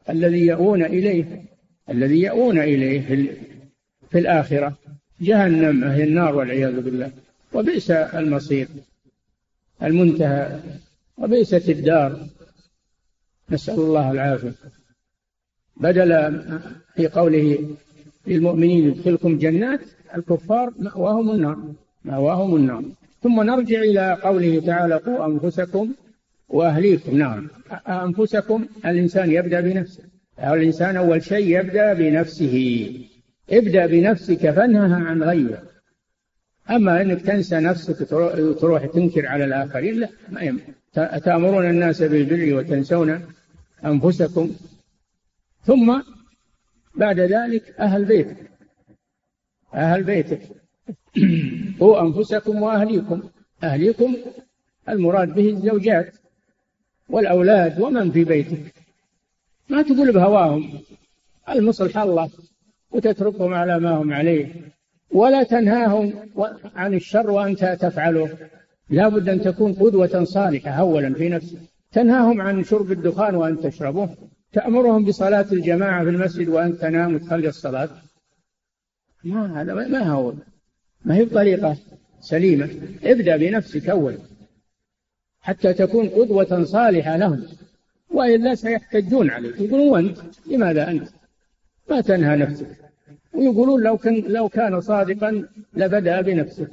الذي 0.09 0.45
يؤون 0.47 0.83
إليه 0.83 1.41
الذي 1.89 2.21
يؤون 2.21 2.59
إليه 2.59 2.99
في 4.09 4.19
الآخرة. 4.19 4.77
جهنم 5.21 5.83
هي 5.83 6.03
النار 6.03 6.35
والعياذ 6.35 6.81
بالله. 6.81 7.11
وبئس 7.53 7.91
المصير 7.91 8.67
المنتهى. 9.83 10.59
وبئست 11.17 11.69
الدار. 11.69 12.27
نسأل 13.49 13.79
الله 13.79 14.11
العافية. 14.11 14.53
بدل 15.77 16.39
في 16.95 17.07
قوله 17.07 17.75
للمؤمنين 18.27 18.87
يدخلكم 18.87 19.37
جنات 19.37 19.79
الكفار 20.17 20.73
مأواهم 20.79 21.31
النار 21.31 21.57
مأواهم 22.05 22.55
النار. 22.55 22.83
ثم 23.23 23.41
نرجع 23.41 23.81
إلى 23.81 24.17
قوله 24.23 24.59
تعالى 24.59 24.95
قوا 24.95 25.25
أنفسكم 25.25 25.91
وأهليكم. 26.49 27.17
نعم. 27.17 27.47
أنفسكم 27.87 28.65
الإنسان 28.85 29.31
يبدأ 29.31 29.61
بنفسه. 29.61 30.03
الإنسان 30.39 30.95
أول 30.97 31.23
شيء 31.23 31.59
يبدأ 31.59 31.93
بنفسه. 31.93 32.55
ابدأ 33.49 33.85
بنفسك 33.85 34.51
فانهها 34.51 34.95
عن 34.95 35.23
غيرك 35.23 35.63
أما 36.69 37.01
أنك 37.01 37.21
تنسى 37.21 37.59
نفسك 37.59 38.07
تروح 38.61 38.85
تنكر 38.85 39.27
على 39.27 39.45
الآخرين 39.45 39.99
لا 39.99 40.09
ما 40.29 40.59
تأمرون 41.19 41.69
الناس 41.69 42.01
بالبر 42.03 42.57
وتنسون 42.57 43.21
أنفسكم. 43.85 44.51
ثم 45.65 46.01
بعد 46.95 47.19
ذلك 47.19 47.75
أهل 47.79 48.05
بيتك. 48.05 48.37
أهل 49.73 50.03
بيتك. 50.03 50.41
قوا 51.79 52.01
أنفسكم 52.01 52.61
وأهليكم. 52.61 53.23
أهليكم 53.63 54.15
المراد 54.89 55.33
به 55.33 55.49
الزوجات 55.49 56.15
والأولاد 57.09 57.81
ومن 57.81 58.11
في 58.11 58.23
بيتك. 58.23 58.73
ما 59.69 59.81
تقول 59.81 60.11
بهواهم. 60.11 60.79
المصلح 61.49 61.97
الله 61.97 62.29
وتتركهم 62.91 63.53
على 63.53 63.79
ما 63.79 63.91
هم 63.91 64.13
عليه. 64.13 64.47
ولا 65.11 65.43
تنهاهم 65.43 66.13
عن 66.75 66.93
الشر 66.93 67.31
وأنت 67.31 67.77
تفعله. 67.81 68.29
لا 68.89 69.07
بد 69.07 69.29
أن 69.29 69.41
تكون 69.41 69.73
قدوة 69.73 70.23
صالحة 70.23 70.71
أولا 70.71 71.13
في 71.13 71.29
نفسك. 71.29 71.57
تنهاهم 71.91 72.41
عن 72.41 72.63
شرب 72.63 72.91
الدخان 72.91 73.35
وأنت 73.35 73.67
تشربه. 73.67 74.09
تأمرهم 74.53 75.05
بصلاة 75.05 75.45
الجماعة 75.51 76.03
في 76.03 76.09
المسجد 76.09 76.49
وأنت 76.49 76.81
تنام 76.81 77.15
وتخلي 77.15 77.49
الصلاة؟ 77.49 77.89
ما 79.23 79.61
هذا 79.61 79.73
ما 79.73 80.03
هو؟ 80.03 80.33
ما 81.05 81.15
هي 81.15 81.25
بطريقة 81.25 81.77
سليمة. 82.19 82.69
ابدأ 83.03 83.37
بنفسك 83.37 83.89
أولا 83.89 84.17
حتى 85.41 85.73
تكون 85.73 86.09
قدوة 86.09 86.63
صالحة 86.63 87.17
لهم 87.17 87.43
وإلا 88.09 88.55
سيحتجون 88.55 89.29
عليك. 89.29 89.59
يقولون 89.59 89.89
وأنت؟ 89.89 90.17
لماذا 90.47 90.91
أنت؟ 90.91 91.07
ما 91.89 92.01
تنهى 92.01 92.37
نفسك. 92.37 92.67
ويقولون 93.33 93.83
لو 93.83 93.97
كان 93.97 94.15
لو 94.15 94.49
كان 94.49 94.81
صادقا 94.81 95.47
لبدأ 95.73 96.21
بنفسه 96.21 96.67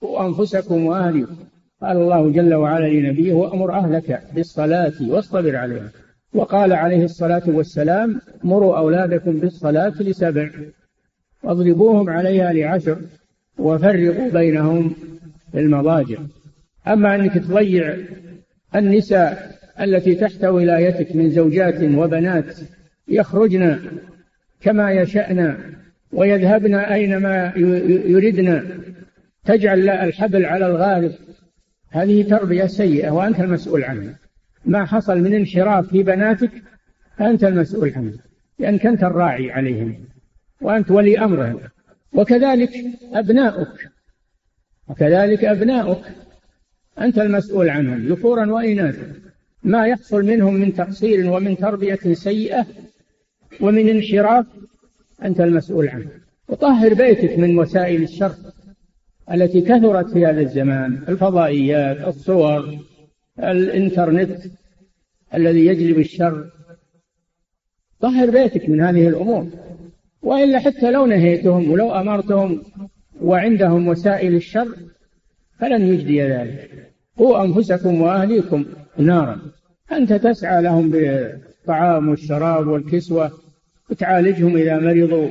وأنفسكم 0.00 0.86
وأهلكم 0.86 1.36
قال 1.82 1.96
الله 1.96 2.30
جل 2.30 2.54
وعلا 2.54 2.86
لنبيه 2.86 3.32
وأمر 3.32 3.72
أهلك 3.72 4.22
بالصلاة 4.34 4.92
واصطبر 5.00 5.56
عليها 5.56 5.92
وقال 6.34 6.72
عليه 6.72 7.04
الصلاة 7.04 7.42
والسلام 7.46 8.20
مروا 8.44 8.78
أولادكم 8.78 9.32
بالصلاة 9.32 10.02
لسبع 10.02 10.50
واضربوهم 11.42 12.10
عليها 12.10 12.52
لعشر 12.52 12.98
وفرقوا 13.58 14.30
بينهم 14.30 14.94
المضاجع. 15.54 16.18
أما 16.88 17.14
أنك 17.14 17.34
تضيع 17.34 17.96
النساء 18.74 19.58
التي 19.80 20.14
تحت 20.14 20.44
ولايتك 20.44 21.16
من 21.16 21.30
زوجات 21.30 21.82
وبنات 21.82 22.56
يخرجن 23.08 23.78
كما 24.60 24.92
يشأن 24.92 25.56
ويذهبن 26.12 26.74
أينما 26.74 27.52
يردن 28.06 28.62
تجعل 29.44 29.88
الحبل 29.88 30.44
على 30.44 30.66
الغارب. 30.66 31.12
هذه 31.90 32.22
تربية 32.22 32.66
سيئة 32.66 33.10
وأنت 33.10 33.40
المسؤول 33.40 33.84
عنها. 33.84 34.27
ما 34.64 34.84
حصل 34.84 35.18
من 35.18 35.34
انحراف 35.34 35.88
في 35.88 36.02
بناتك 36.02 36.50
أنت 37.20 37.44
المسؤول 37.44 37.92
عنه 37.96 38.12
لأنك 38.58 38.86
أنت 38.86 39.04
الراعي 39.04 39.52
عليهم 39.52 40.04
وأنت 40.60 40.90
ولي 40.90 41.18
أمرهم. 41.18 41.60
وكذلك 42.12 42.70
أبناؤك 43.12 43.90
وكذلك 44.88 45.44
أبناؤك 45.44 46.04
أنت 47.00 47.18
المسؤول 47.18 47.68
عنهم 47.68 48.06
ذكورا 48.06 48.52
وإناثا. 48.52 49.12
ما 49.62 49.86
يحصل 49.86 50.24
منهم 50.24 50.54
من 50.54 50.74
تقصير 50.74 51.30
ومن 51.30 51.56
تربية 51.56 52.12
سيئة 52.12 52.66
ومن 53.60 53.88
انحراف 53.88 54.46
أنت 55.24 55.40
المسؤول 55.40 55.88
عنه. 55.88 56.10
وطهر 56.48 56.94
بيتك 56.94 57.38
من 57.38 57.58
وسائل 57.58 58.02
الشر 58.02 58.34
التي 59.32 59.60
كثرت 59.60 60.10
في 60.10 60.26
هذا 60.26 60.40
الزمان 60.40 61.02
الفضائيات 61.08 62.08
الصور. 62.08 62.78
الانترنت 63.38 64.38
الذي 65.34 65.66
يجلب 65.66 65.98
الشر. 65.98 66.50
طهر 68.00 68.30
بيتك 68.30 68.68
من 68.68 68.80
هذه 68.80 69.08
الأمور 69.08 69.46
وإلا 70.22 70.58
حتى 70.58 70.90
لو 70.90 71.06
نهيتهم 71.06 71.70
ولو 71.70 71.94
أمرتهم 71.94 72.62
وعندهم 73.20 73.88
وسائل 73.88 74.34
الشر 74.34 74.76
فلن 75.58 75.82
يجدي 75.82 76.22
ذلك. 76.22 76.92
قوا 77.16 77.44
أنفسكم 77.44 78.00
وأهليكم 78.00 78.64
نارا. 78.96 79.40
أنت 79.92 80.12
تسعى 80.12 80.62
لهم 80.62 80.90
بالطعام 80.90 82.08
والشراب 82.08 82.66
والكسوة 82.66 83.32
وتعالجهم 83.90 84.56
إذا 84.56 84.78
مرضوا. 84.78 85.28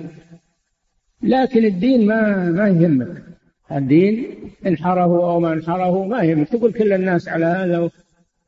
لكن 1.22 1.66
الدين 1.66 2.08
ما 2.08 2.50
ما 2.52 2.68
يهمك. 2.68 3.27
الدين 3.72 4.26
انحره 4.68 5.32
أو 5.32 5.40
ما 5.40 5.54
انحره 5.54 6.06
ما 6.06 6.24
يهمك 6.24 6.50
تقول 6.50 6.74
كل 6.74 6.94
الناس 6.94 7.28
على 7.28 7.46
هذا 7.46 7.90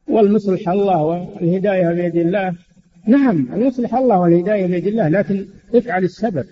والمصلح 0.08 0.70
الله 0.70 1.04
والهداية 1.04 1.94
بيد 1.94 2.16
الله. 2.16 2.54
نعم 3.08 3.48
المصلح 3.54 3.96
الله 3.96 4.20
والهداية 4.20 4.66
بيد 4.66 4.88
الله 4.88 5.08
لكن 5.08 5.46
افعل 5.76 6.04
السبب. 6.04 6.46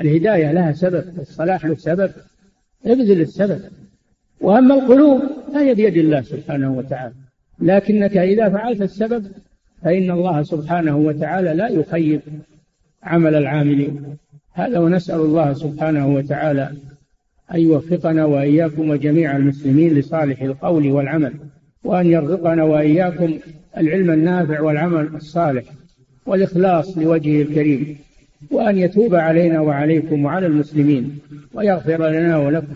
الهداية 0.00 0.52
لها 0.52 0.72
سبب 0.72 1.04
الصلاح 1.18 1.66
له 1.66 1.74
سبب 1.74 2.10
ابذل 2.86 3.20
السبب. 3.20 3.60
وأما 4.40 4.74
القلوب 4.74 5.22
فهي 5.54 5.74
بيد 5.74 5.96
الله 5.96 6.22
سبحانه 6.22 6.72
وتعالى. 6.72 7.14
لكنك 7.60 8.16
إذا 8.16 8.48
فعلت 8.48 8.82
السبب 8.82 9.26
فإن 9.82 10.10
الله 10.10 10.42
سبحانه 10.42 10.96
وتعالى 10.96 11.54
لا 11.54 11.68
يخيب 11.68 12.20
عمل 13.02 13.34
العاملين. 13.34 14.16
هذا 14.52 14.78
ونسأل 14.78 15.20
الله 15.20 15.52
سبحانه 15.52 16.14
وتعالى 16.14 16.70
أن 17.54 17.60
يوفقنا 17.60 18.24
وإياكم 18.24 18.90
وجميع 18.90 19.36
المسلمين 19.36 19.94
لصالح 19.94 20.42
القول 20.42 20.92
والعمل 20.92 21.34
وأن 21.84 22.06
يرزقنا 22.06 22.64
وإياكم 22.64 23.38
العلم 23.76 24.10
النافع 24.10 24.60
والعمل 24.60 25.06
الصالح 25.14 25.64
والإخلاص 26.26 26.98
لوجهه 26.98 27.42
الكريم 27.42 27.98
وأن 28.50 28.78
يتوب 28.78 29.14
علينا 29.14 29.60
وعليكم 29.60 30.24
وعلى 30.24 30.46
المسلمين 30.46 31.18
ويغفر 31.54 32.08
لنا 32.08 32.38
ولكم. 32.38 32.74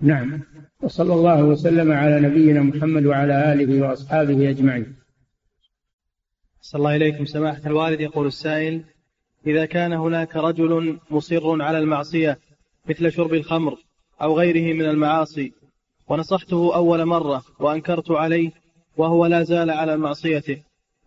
نعم. 0.00 0.40
وصلى 0.82 1.14
الله 1.14 1.44
وسلم 1.44 1.92
على 1.92 2.20
نبينا 2.20 2.62
محمد 2.62 3.06
وعلى 3.06 3.52
آله 3.52 3.82
وأصحابه 3.82 4.50
أجمعين. 4.50 4.94
صلى 6.60 6.78
الله 6.78 6.96
إليكم 6.96 7.24
سماحة 7.24 7.60
الوالد 7.66 8.00
يقول 8.00 8.26
السائل 8.26 8.82
إذا 9.46 9.64
كان 9.64 9.92
هناك 9.92 10.36
رجل 10.36 10.98
مصر 11.10 11.62
على 11.62 11.78
المعصية 11.78 12.38
مثل 12.88 13.12
شرب 13.12 13.34
الخمر 13.34 13.78
أو 14.22 14.38
غيره 14.38 14.74
من 14.74 14.84
المعاصي 14.84 15.52
ونصحته 16.08 16.74
أول 16.74 17.04
مرة 17.04 17.42
وأنكرت 17.60 18.10
عليه 18.10 18.50
وهو 18.96 19.26
لا 19.26 19.42
زال 19.42 19.70
على 19.70 19.96
معصيته. 19.96 20.58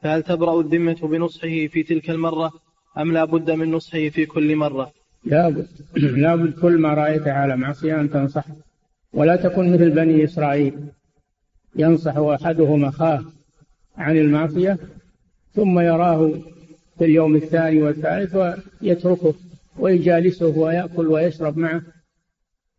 فهل 0.02 0.24
تبرأ 0.24 0.62
الذمة 0.62 1.00
بنصحه 1.04 1.68
في 1.68 1.84
تلك 1.84 2.10
المرة 2.10 2.52
أم 2.98 3.12
لا 3.12 3.26
بد 3.26 3.52
من 3.52 3.72
نصحه 3.72 4.10
في 4.10 4.26
كل 4.26 4.56
مرة؟ 4.56 4.92
لا 5.26 5.50
بد 5.50 5.68
لا 6.24 6.36
بد 6.36 6.60
كل 6.60 6.78
ما 6.78 6.94
رأيت 6.94 7.28
على 7.28 7.58
معصية 7.58 8.02
أن 8.02 8.10
تنصح 8.10 8.46
ولا 9.14 9.36
تكن 9.36 9.74
مثل 9.74 9.90
بني 9.90 10.24
إسرائيل 10.24 10.80
ينصح 11.76 12.18
أحدهم 12.18 12.86
أخاه 12.86 13.24
عن 13.98 14.18
المعصية 14.18 14.78
ثم 15.56 15.80
يراه 15.80 16.32
في 16.98 17.06
اليوم 17.06 17.36
الثاني 17.36 17.84
والثالث 17.84 18.36
ويتركه 18.82 19.34
ويجالسه 19.80 20.58
ويأكل 20.58 21.08
ويشرب 21.08 21.58
معه. 21.58 21.82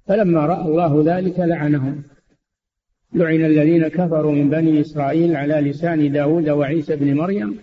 فلما 0.07 0.47
رأى 0.47 0.69
الله 0.69 1.19
ذلك 1.19 1.39
لعنهم. 1.39 2.03
لعن 3.13 3.45
الذين 3.45 3.89
كفروا 3.89 4.33
من 4.33 4.51
بني 4.51 4.81
إسرائيل 4.81 5.37
على 5.37 5.55
لسان 5.55 6.13
داود 6.13 6.49
وعيسى 6.49 6.97
بن 6.97 7.15
مريم. 7.15 7.59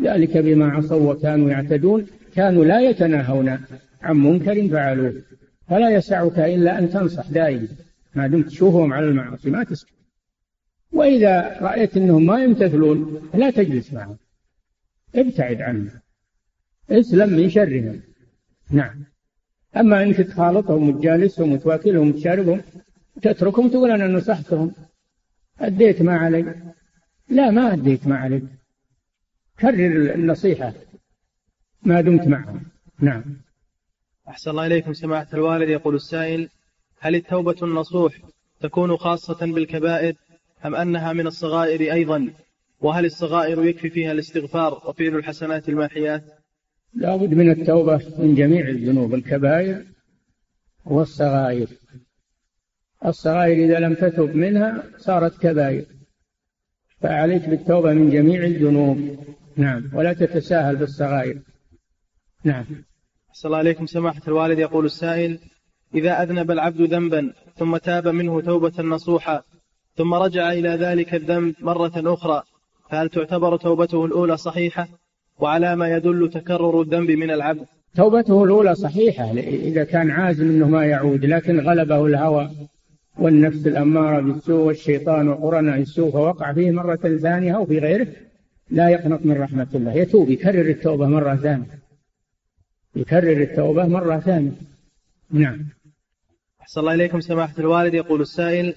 ذلك 0.00 0.38
بما 0.38 0.70
عصوا 0.70 1.12
وكانوا 1.12 1.50
يعتدون. 1.50 2.06
كانوا 2.34 2.64
لا 2.64 2.80
يتناهون 2.80 3.58
عن 4.02 4.16
منكر 4.16 4.68
فعلوه. 4.68 5.14
فلا 5.68 5.90
يسعك 5.90 6.38
إلا 6.38 6.78
أن 6.78 6.90
تنصح 6.90 7.30
دائما 7.30 7.68
ما 8.14 8.26
دمت 8.26 8.46
تشوفهم 8.46 8.92
على 8.92 9.06
المعاصي 9.06 9.50
ما 9.50 9.64
تسكت. 9.64 9.94
وإذا 10.92 11.58
رأيت 11.60 11.96
أنهم 11.96 12.26
ما 12.26 12.44
يمتثلون 12.44 13.30
لا 13.34 13.50
تجلس 13.50 13.92
معهم. 13.92 14.16
ابتعد 15.14 15.60
عنهم. 15.60 15.90
اسلم 16.90 17.32
من 17.36 17.50
شرهم. 17.50 18.00
نعم. 18.70 19.13
أما 19.76 20.02
أنك 20.02 20.16
تخالطهم 20.16 20.88
وتجالسهم 20.88 21.52
وتواكلهم 21.52 22.08
وتشاربهم 22.08 22.62
تتركهم 23.22 23.68
تقول 23.68 23.90
أنا 23.90 24.06
نصحتهم 24.06 24.72
أديت 25.60 26.02
ما 26.02 26.16
علي 26.16 26.54
لا 27.28 27.50
ما 27.50 27.72
أديت 27.72 28.06
ما 28.06 28.16
عليك. 28.16 28.44
كرر 29.60 30.14
النصيحة. 30.14 30.72
ما 31.82 32.00
دمت 32.00 32.28
معهم. 32.28 32.62
نعم. 33.00 33.24
أحسن 34.28 34.50
الله 34.50 34.66
إليكم 34.66 34.92
سماحة 34.92 35.26
الوالد. 35.34 35.68
يقول 35.68 35.94
السائل 35.94 36.48
هل 37.00 37.14
التوبة 37.14 37.56
النصوح 37.62 38.18
تكون 38.60 38.96
خاصة 38.96 39.46
بالكبائر 39.52 40.14
أم 40.64 40.74
أنها 40.74 41.12
من 41.12 41.26
الصغائر 41.26 41.92
أيضا؟ 41.92 42.32
وهل 42.80 43.04
الصغائر 43.04 43.64
يكفي 43.64 43.90
فيها 43.90 44.12
الاستغفار 44.12 44.82
وفعل 44.88 45.16
الحسنات 45.16 45.68
الماحيات؟ 45.68 46.33
لا 46.96 47.16
بد 47.16 47.34
من 47.34 47.50
التوبة 47.50 48.00
من 48.18 48.34
جميع 48.34 48.68
الذنوب 48.68 49.14
الكبائر 49.14 49.84
والصغائر. 50.84 51.68
الصغائر 53.06 53.64
إذا 53.64 53.78
لم 53.78 53.94
تتب 53.94 54.36
منها 54.36 54.82
صارت 54.98 55.38
كبائر. 55.38 55.84
فعليك 57.00 57.48
بالتوبة 57.48 57.92
من 57.92 58.10
جميع 58.10 58.44
الذنوب. 58.44 59.18
نعم. 59.56 59.90
ولا 59.94 60.12
تتساهل 60.12 60.76
بالصغائر. 60.76 61.42
نعم. 62.44 62.64
صلى 63.32 63.48
الله 63.48 63.58
عليكم. 63.58 63.86
سماحة 63.86 64.22
الوالد 64.28 64.58
يقول 64.58 64.84
السائل 64.84 65.38
إذا 65.94 66.22
أذنب 66.22 66.50
العبد 66.50 66.80
ذنبا 66.80 67.32
ثم 67.56 67.76
تاب 67.76 68.08
منه 68.08 68.40
توبة 68.40 68.82
نصوحا 68.82 69.42
ثم 69.96 70.14
رجع 70.14 70.52
إلى 70.52 70.68
ذلك 70.68 71.14
الذنب 71.14 71.54
مرة 71.60 71.92
أخرى 71.96 72.42
فهل 72.90 73.08
تعتبر 73.08 73.56
توبته 73.56 74.04
الأولى 74.04 74.36
صحيحة؟ 74.36 74.88
وعلى 75.38 75.76
ما 75.76 75.88
يدل 75.96 76.30
تكرر 76.34 76.82
الذنب 76.82 77.10
من 77.10 77.30
العبد. 77.30 77.66
توبته 77.96 78.44
الأولى 78.44 78.74
صحيحة 78.74 79.30
إذا 79.38 79.84
كان 79.84 80.10
عازم 80.10 80.44
أنه 80.44 80.68
ما 80.68 80.84
يعود 80.84 81.24
لكن 81.24 81.60
غلبه 81.60 82.06
الهوى 82.06 82.50
والنفس 83.18 83.66
الأمارة 83.66 84.20
بالسوء 84.20 84.66
والشيطان 84.66 85.28
وقرناء 85.28 85.78
السوء 85.78 86.10
فوقع 86.10 86.52
فيه 86.52 86.70
مرة 86.70 86.96
ثانية 86.96 87.56
أو 87.56 87.66
في 87.66 87.78
غيره 87.78 88.06
لا 88.70 88.88
يقنط 88.88 89.26
من 89.26 89.42
رحمة 89.42 89.66
الله. 89.74 89.92
يتوب 89.92 90.30
يكرر 90.30 90.68
التوبة 90.70 91.06
مرة 91.06 91.36
ثانية. 91.36 91.78
يكرر 92.96 93.42
التوبة 93.42 93.86
مرة 93.86 94.18
ثانية. 94.18 94.52
نعم. 95.30 95.66
أحسن 96.60 96.80
الله 96.80 96.94
إليكم 96.94 97.20
سماحة 97.20 97.54
الوالد. 97.58 97.94
يقول 97.94 98.20
السائل 98.20 98.74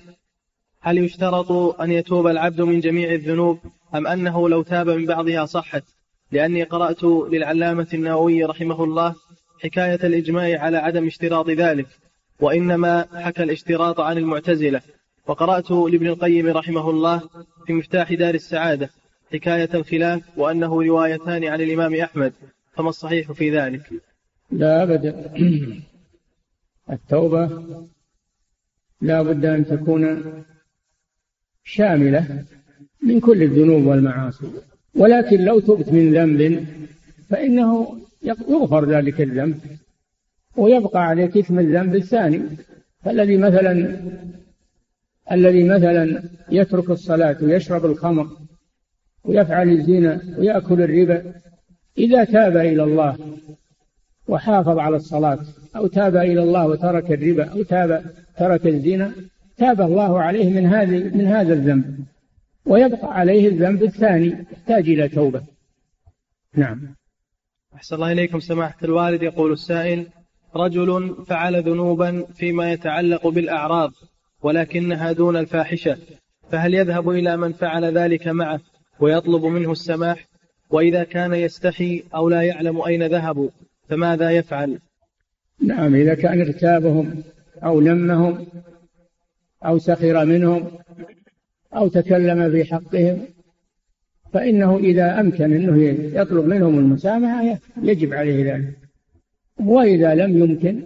هل 0.81 0.97
يشترط 0.97 1.51
أن 1.81 1.91
يتوب 1.91 2.27
العبد 2.27 2.61
من 2.61 2.79
جميع 2.79 3.13
الذنوب 3.13 3.59
أم 3.95 4.07
أنه 4.07 4.49
لو 4.49 4.61
تاب 4.61 4.89
من 4.89 5.05
بعضها 5.05 5.45
صحت؟ 5.45 5.83
لأني 6.31 6.63
قرأت 6.63 7.03
للعلامة 7.03 7.87
النووي 7.93 8.43
رحمه 8.43 8.83
الله 8.83 9.15
حكاية 9.63 10.07
الإجماع 10.07 10.59
على 10.59 10.77
عدم 10.77 11.07
اشتراط 11.07 11.49
ذلك 11.49 11.87
وإنما 12.39 13.07
حكى 13.13 13.43
الاشتراط 13.43 13.99
عن 13.99 14.17
المعتزلة. 14.17 14.81
وقرأت 15.27 15.71
لابن 15.71 16.07
القيم 16.07 16.47
رحمه 16.47 16.89
الله 16.89 17.21
في 17.65 17.73
مفتاح 17.73 18.13
دار 18.13 18.33
السعادة 18.33 18.89
حكاية 19.33 19.69
الخلاف 19.73 20.21
وأنه 20.37 20.83
روايتان 20.83 21.43
عن 21.43 21.61
الإمام 21.61 21.95
أحمد 21.95 22.33
فما 22.73 22.89
الصحيح 22.89 23.31
في 23.31 23.57
ذلك؟ 23.57 23.89
لا 24.51 24.83
أبدا 24.83 25.33
التوبة 26.93 27.63
لا 29.01 29.21
بد 29.21 29.45
أن 29.45 29.65
تكون 29.65 30.33
شاملة 31.63 32.45
من 33.01 33.19
كل 33.19 33.43
الذنوب 33.43 33.85
والمعاصي. 33.85 34.51
ولكن 34.97 35.41
لو 35.41 35.59
تبت 35.59 35.89
من 35.89 36.13
ذنب 36.13 36.65
فإنه 37.29 37.97
يغفر 38.23 38.89
ذلك 38.89 39.21
الذنب 39.21 39.59
ويبقى 40.57 41.07
عليك 41.07 41.37
إثم 41.37 41.59
الذنب 41.59 41.95
الثاني. 41.95 42.41
فالذي 43.03 43.37
مثلا 43.37 43.99
الذي 45.31 45.63
مثلا 45.63 46.23
يترك 46.51 46.89
الصلاة 46.89 47.37
ويشرب 47.41 47.85
الخمر 47.85 48.27
ويفعل 49.23 49.69
الزنا 49.69 50.21
ويأكل 50.37 50.81
الربا 50.81 51.33
إذا 51.97 52.23
تاب 52.23 52.57
إلى 52.57 52.83
الله 52.83 53.17
وحافظ 54.27 54.77
على 54.77 54.95
الصلاة 54.95 55.39
أو 55.75 55.87
تاب 55.87 56.15
إلى 56.15 56.43
الله 56.43 56.67
وترك 56.67 57.11
الربا 57.11 57.45
أو 57.45 57.63
تاب 57.63 58.03
ترك 58.37 58.67
الزنا 58.67 59.11
تاب 59.57 59.81
الله 59.81 60.19
عليه 60.19 60.49
من 60.49 60.65
هذه 60.65 61.15
من 61.15 61.25
هذا 61.25 61.53
الذنب. 61.53 61.99
ويبقى 62.67 63.19
عليه 63.19 63.47
الذنب 63.47 63.83
الثاني 63.83 64.45
يحتاج 64.51 64.89
إلى 64.89 65.09
توبة. 65.09 65.43
نعم. 66.55 66.95
أحسن 67.75 67.95
الله 67.95 68.11
إليكم 68.11 68.39
سماحة 68.39 68.77
الوالد. 68.83 69.23
يقول 69.23 69.51
السائل 69.51 70.07
رجل 70.55 71.15
فعل 71.27 71.63
ذنوبا 71.63 72.25
فيما 72.33 72.71
يتعلق 72.71 73.27
بالأعراض 73.27 73.91
ولكنها 74.41 75.11
دون 75.11 75.37
الفاحشة 75.37 75.97
فهل 76.51 76.73
يذهب 76.73 77.09
إلى 77.09 77.37
من 77.37 77.53
فعل 77.53 77.97
ذلك 77.97 78.27
معه 78.27 78.59
ويطلب 78.99 79.45
منه 79.45 79.71
السماح؟ 79.71 80.27
وإذا 80.69 81.03
كان 81.03 81.33
يستحي 81.33 82.03
أو 82.15 82.29
لا 82.29 82.41
يعلم 82.41 82.81
أين 82.81 83.03
ذهبوا 83.07 83.49
فماذا 83.89 84.31
يفعل؟ 84.31 84.79
نعم 85.61 85.95
إذا 85.95 86.13
كان 86.13 86.41
ارتابهم 86.41 87.23
أو 87.63 87.79
لمهم 87.81 88.47
أو 89.65 89.77
سخر 89.79 90.25
منهم 90.25 90.71
أو 91.73 91.87
تكلم 91.87 92.51
في 92.51 92.63
حقهم 92.63 93.25
فإنه 94.33 94.77
إذا 94.77 95.19
أمكن 95.19 95.53
أنه 95.53 95.83
يطلب 96.19 96.45
منهم 96.45 96.79
المسامحة 96.79 97.59
يجب 97.83 98.13
عليه 98.13 98.53
ذلك. 98.53 98.77
وإذا 99.59 100.15
لم 100.15 100.37
يمكن 100.37 100.83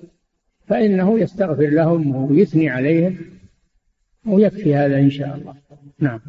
فإنه 0.67 1.19
يستغفر 1.19 1.67
لهم 1.69 2.15
ويثني 2.15 2.69
عليهم 2.69 3.17
ويكفي 4.27 4.75
هذا 4.75 4.99
إن 4.99 5.09
شاء 5.09 5.35
الله. 5.35 5.55
نعم. 5.99 6.19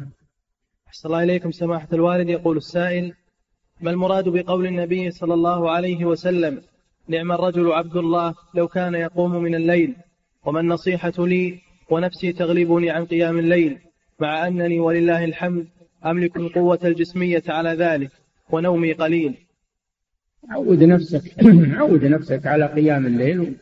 أحسن 0.87 1.09
الله 1.09 1.23
إليكم 1.23 1.51
سماحة 1.51 1.87
الوالد. 1.93 2.29
يقول 2.29 2.57
السائل 2.57 3.13
ما 3.81 3.91
المراد 3.91 4.29
بقول 4.29 4.65
النبي 4.65 5.11
صلى 5.11 5.33
الله 5.33 5.71
عليه 5.71 6.05
وسلم 6.05 6.61
نعم 7.07 7.31
الرجل 7.31 7.71
عبد 7.71 7.97
الله 7.97 8.35
لو 8.55 8.67
كان 8.67 8.95
يقوم 8.95 9.31
من 9.35 9.55
الليل 9.55 9.95
وما 10.45 10.59
النصيحة 10.59 11.13
لي 11.17 11.59
ونفسي 11.89 12.33
تغلبني 12.33 12.89
عن 12.89 13.05
قيام 13.05 13.39
الليل؟ 13.39 13.79
مع 14.23 14.47
أنني 14.47 14.79
ولله 14.79 15.25
الحمد 15.25 15.67
أملك 16.05 16.37
القوة 16.37 16.79
الجسمية 16.83 17.43
على 17.47 17.69
ذلك 17.69 18.11
ونومي 18.49 18.93
قليل. 18.93 19.33
عود 20.49 20.83
نفسك 20.83 21.43
عود 21.79 22.05
نفسك 22.05 22.47
على 22.47 22.65
قيام 22.65 23.05
الليل 23.05 23.55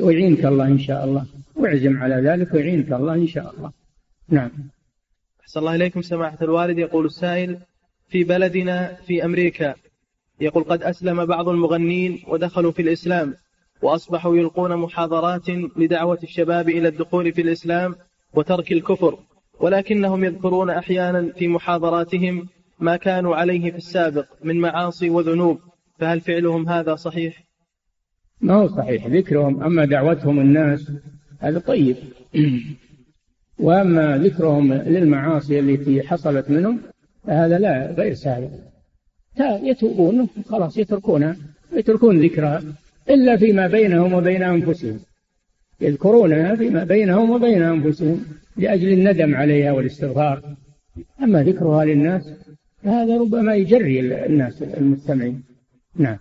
ويعينك 0.00 0.44
الله 0.44 0.66
إن 0.66 0.78
شاء 0.78 1.04
الله. 1.04 1.26
واعزم 1.56 2.02
على 2.02 2.14
ذلك 2.14 2.54
ويعينك 2.54 2.92
الله 2.92 3.14
إن 3.14 3.26
شاء 3.26 3.54
الله. 3.54 3.72
نعم. 4.28 4.50
أحسن 5.40 5.60
الله 5.60 5.74
إليكم 5.74 6.02
سماحة 6.02 6.38
الوالد. 6.42 6.78
يقول 6.78 7.06
السائل 7.06 7.58
في 8.08 8.24
بلدنا 8.24 8.94
في 9.06 9.24
أمريكا 9.24 9.74
يقول 10.40 10.64
قد 10.64 10.82
أسلم 10.82 11.24
بعض 11.24 11.48
المغنين 11.48 12.22
ودخلوا 12.28 12.72
في 12.72 12.82
الإسلام 12.82 13.34
وأصبحوا 13.82 14.36
يلقون 14.36 14.76
محاضرات 14.76 15.48
لدعوة 15.76 16.18
الشباب 16.22 16.68
إلى 16.68 16.88
الدخول 16.88 17.32
في 17.32 17.42
الإسلام 17.42 17.94
وترك 18.34 18.72
الكفر. 18.72 19.18
ولكنهم 19.60 20.24
يذكرون 20.24 20.70
أحيانا 20.70 21.32
في 21.32 21.48
محاضراتهم 21.48 22.48
ما 22.80 22.96
كانوا 22.96 23.36
عليه 23.36 23.70
في 23.70 23.76
السابق 23.76 24.26
من 24.44 24.60
معاصي 24.60 25.10
وذنوب 25.10 25.58
فهل 25.98 26.20
فعلهم 26.20 26.68
هذا 26.68 26.94
صحيح؟ 26.94 27.44
ما 28.40 28.54
هو 28.54 28.68
صحيح 28.68 29.06
ذكرهم 29.06 29.62
أما 29.62 29.84
دعوتهم 29.84 30.40
الناس 30.40 30.92
هذا 31.40 31.58
طيب. 31.58 31.96
وأما 33.58 34.18
ذكرهم 34.18 34.72
للمعاصي 34.72 35.58
التي 35.58 36.02
حصلت 36.02 36.50
منهم 36.50 36.80
فهذا 37.26 37.58
لا 37.58 37.94
غير 37.98 38.14
سابق. 38.14 38.50
يتوبون 39.40 40.28
خلاص 40.48 40.78
يتركونها 40.78 41.36
يتركون 41.72 42.20
ذكرها 42.20 42.62
إلا 43.10 43.36
فيما 43.36 43.66
بينهم 43.66 44.12
وبين 44.12 44.42
أنفسهم. 44.42 45.00
يذكرونها 45.80 46.56
فيما 46.56 46.84
بينهم 46.84 47.30
وبين 47.30 47.62
أنفسهم 47.62 48.24
لأجل 48.56 48.92
الندم 48.92 49.34
عليها 49.34 49.72
والاستغفار. 49.72 50.56
أما 51.22 51.42
ذكرها 51.42 51.84
للناس 51.84 52.34
فهذا 52.82 53.16
ربما 53.18 53.54
يجري 53.54 54.00
الناس 54.26 54.62
المستمعين. 54.62 55.44
نعم. 55.96 56.18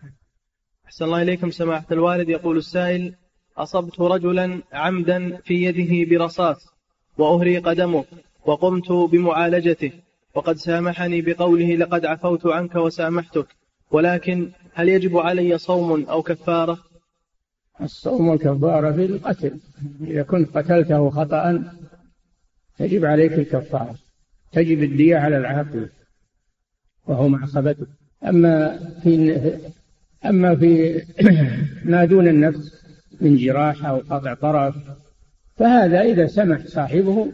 أحسن 0.86 1.06
الله 1.06 1.22
إليكم 1.22 1.52
سماحة 1.52 1.88
الوالد. 1.92 2.30
يقول 2.30 2.58
السائل 2.58 3.14
أصبت 3.58 4.02
رجلا 4.02 4.62
عمدا 4.74 5.38
في 5.44 5.64
يده 5.64 6.10
برصاص 6.10 6.74
وأهري 7.18 7.58
قدمه 7.58 8.06
وقمت 8.46 8.92
بمعالجته 8.92 9.92
وقد 10.36 10.56
سامحني 10.56 11.22
بقوله 11.22 11.76
لقد 11.76 12.06
عفوت 12.06 12.46
عنك 12.48 12.76
وسامحتك 12.76 13.48
ولكن 13.92 14.52
هل 14.74 14.90
يجب 14.90 15.18
علي 15.18 15.58
صوم 15.58 16.06
أو 16.06 16.22
كفارة؟ 16.22 16.78
الصوم 17.82 18.28
والكفارة 18.28 18.92
في 18.92 19.06
القتل. 19.06 19.60
إذا 20.02 20.24
كنت 20.24 20.58
قتلته 20.58 21.10
خطأ 21.10 21.64
يجب 22.80 23.06
عليك 23.06 23.34
الكفارة. 23.34 23.96
تجب 24.52 24.84
الدية 24.84 25.18
على 25.18 25.38
العاقل 25.38 25.90
وهو 27.08 27.28
معصبته 27.28 27.88
أما 28.26 28.80
في 29.04 29.38
أما 30.26 30.56
في 30.56 31.02
ما 31.92 32.06
دون 32.06 32.28
النفس 32.28 32.84
من 33.22 33.38
جراح 33.38 33.86
أو 33.86 33.98
قطع 33.98 34.34
طرف 34.34 34.76
فهذا 35.56 36.02
إذا 36.02 36.28
سمح 36.28 36.66
صاحبه 36.66 37.32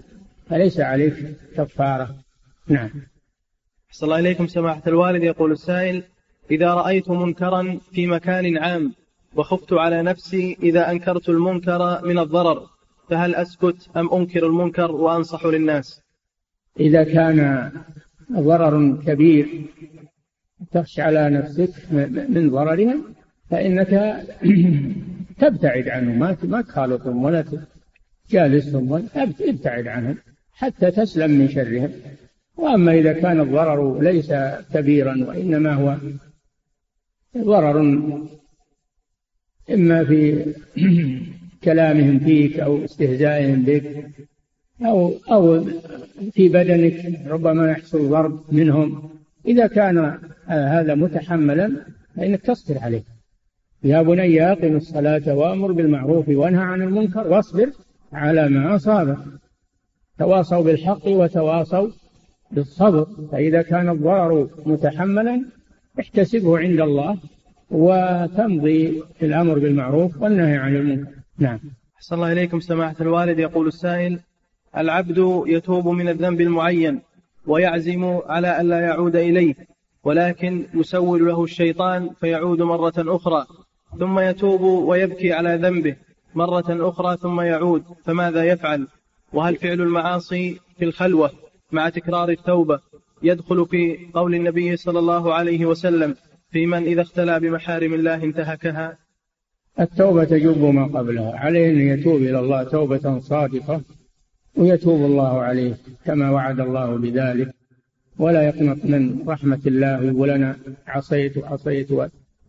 فليس 0.50 0.80
عليك 0.80 1.36
كفارة. 1.56 2.16
نعم. 2.68 2.90
صلى 3.92 4.08
الله 4.08 4.20
إليكم 4.20 4.48
سماحة 4.48 4.84
الوالد. 4.88 5.24
يقول 5.24 5.52
السائل 5.52 6.04
إذا 6.52 6.74
رأيت 6.74 7.10
منكرا 7.10 7.80
في 7.92 8.08
مكان 8.08 8.58
عام 8.58 8.94
وخفت 9.36 9.74
على 9.74 10.02
نفسي 10.02 10.58
إذا 10.64 10.92
أنكرت 10.92 11.30
المنكر 11.30 12.06
من 12.06 12.20
الضرر 12.20 12.68
فهل 13.10 13.36
أسكت 13.36 13.90
أم 13.98 14.14
أنكر 14.14 14.46
المنكر 14.46 14.92
وأنصح 14.92 15.46
للناس؟ 15.46 16.02
إذا 16.80 17.04
كان 17.04 17.72
ضرر 18.32 19.02
كبير 19.06 19.66
تخشى 20.72 21.02
على 21.02 21.30
نفسك 21.30 21.92
من 22.30 22.50
ضررهم 22.50 23.04
فإنك 23.50 24.24
تبتعد 25.42 25.88
عنهم 25.90 26.20
ما 26.20 26.38
ما 26.44 26.62
تخالطهم 26.62 27.24
ولا 27.24 27.46
تجالسهم 28.30 28.92
ولا 28.92 29.04
ابتعد 29.40 29.88
عنهم 29.88 30.18
حتى 30.52 30.92
تسلم 30.92 31.32
من 31.32 31.50
شرهم. 31.50 31.92
وأما 32.58 32.94
إذا 32.94 33.14
كان 33.14 33.40
الضرر 33.40 34.02
ليس 34.02 34.34
كبيرا 34.74 35.26
وإنما 35.28 35.74
هو 35.74 35.98
ضرر 37.38 37.82
إما 39.74 40.04
في 40.04 40.46
كلامهم 41.64 42.20
فيك 42.20 42.60
أو 42.60 42.86
استهزائهم 42.86 43.64
بك 43.64 44.06
أو 44.86 45.14
أو 45.32 45.66
في 46.32 46.50
بدنك 46.50 47.28
ربما 47.28 47.72
يحصل 47.72 48.10
ضرب 48.10 48.42
منهم. 48.52 49.10
إذا 49.46 49.68
كان 49.68 50.20
هذا 50.48 50.96
متحملا 50.96 51.72
فإنك 52.16 52.42
تصبر 52.42 52.78
عليه. 52.80 53.04
يا 53.84 54.02
بني 54.02 54.52
أقم 54.52 54.76
الصلاة 54.76 55.36
وأمر 55.36 55.72
بالمعروف 55.72 56.30
وانهى 56.30 56.64
عن 56.64 56.82
المنكر 56.82 57.28
واصبر 57.28 57.72
على 58.14 58.50
ما 58.50 58.76
أصابك. 58.76 59.18
تواصوا 60.20 60.64
بالحق 60.64 61.08
وتواصوا 61.08 61.90
بالصبر. 62.52 63.08
فإذا 63.32 63.62
كان 63.62 63.90
الضرر 63.90 64.50
متحملا 64.66 65.46
احتسبه 66.00 66.60
عند 66.60 66.80
الله. 66.80 67.18
وتمضي 67.72 69.04
في 69.20 69.26
الأمر 69.26 69.60
بالمعروف 69.60 70.22
والنهي 70.22 70.58
عن 70.58 70.76
المنكر. 70.76 71.12
نعم. 71.40 71.60
أحسن 71.98 72.16
الله 72.16 72.32
إليكم 72.32 72.60
سماحة 72.60 72.96
الوالد. 73.02 73.40
يقول 73.40 73.68
السائل 73.68 74.20
العبد 74.78 75.44
يتوب 75.48 75.88
من 75.88 76.10
الذنب 76.10 76.42
المعين 76.42 77.02
ويعزم 77.48 78.20
على 78.26 78.62
ألا 78.62 78.80
يعود 78.80 79.16
إليه 79.16 79.56
ولكن 80.04 80.68
يسول 80.74 81.28
له 81.28 81.44
الشيطان 81.44 82.10
فيعود 82.20 82.62
مرة 82.62 82.94
أخرى 82.98 83.46
ثم 84.00 84.20
يتوب 84.20 84.62
ويبكي 84.62 85.34
على 85.34 85.56
ذنبه 85.56 85.96
مرة 86.36 86.90
أخرى 86.90 87.18
ثم 87.18 87.42
يعود. 87.42 87.84
فماذا 88.06 88.44
يفعل؟ 88.44 88.88
وهل 89.34 89.56
فعل 89.56 89.82
المعاصي 89.82 90.60
في 90.78 90.86
الخلوة 90.86 91.32
مع 91.72 91.90
تكرار 91.90 92.30
التوبة 92.30 92.80
يدخل 93.24 93.66
في 93.66 93.98
قول 94.14 94.36
النبي 94.36 94.78
صلى 94.78 95.00
الله 95.00 95.34
عليه 95.34 95.66
وسلم 95.66 96.16
في 96.52 96.66
من 96.66 96.84
إذا 96.84 97.02
اختلى 97.02 97.40
بمحارم 97.40 97.94
الله 97.94 98.24
انتهكها؟ 98.24 98.98
التوبة 99.80 100.24
تجب 100.24 100.64
ما 100.64 100.86
قبلها. 100.86 101.36
عليه 101.36 101.70
أن 101.70 102.00
يتوب 102.00 102.22
إلى 102.22 102.40
الله 102.40 102.64
توبة 102.64 103.20
صادقة 103.20 103.82
ويتوب 104.56 105.06
الله 105.06 105.42
عليه 105.42 105.78
كما 106.06 106.30
وعد 106.32 106.60
الله 106.60 106.98
بذلك. 106.98 107.54
ولا 108.20 108.44
يقنط 108.44 108.86
من 108.86 109.24
رحمة 109.28 109.60
الله 109.66 110.04
يقول 110.04 110.30
أنا 110.30 110.58
عصيت 110.88 111.38
وعصيت 111.38 111.88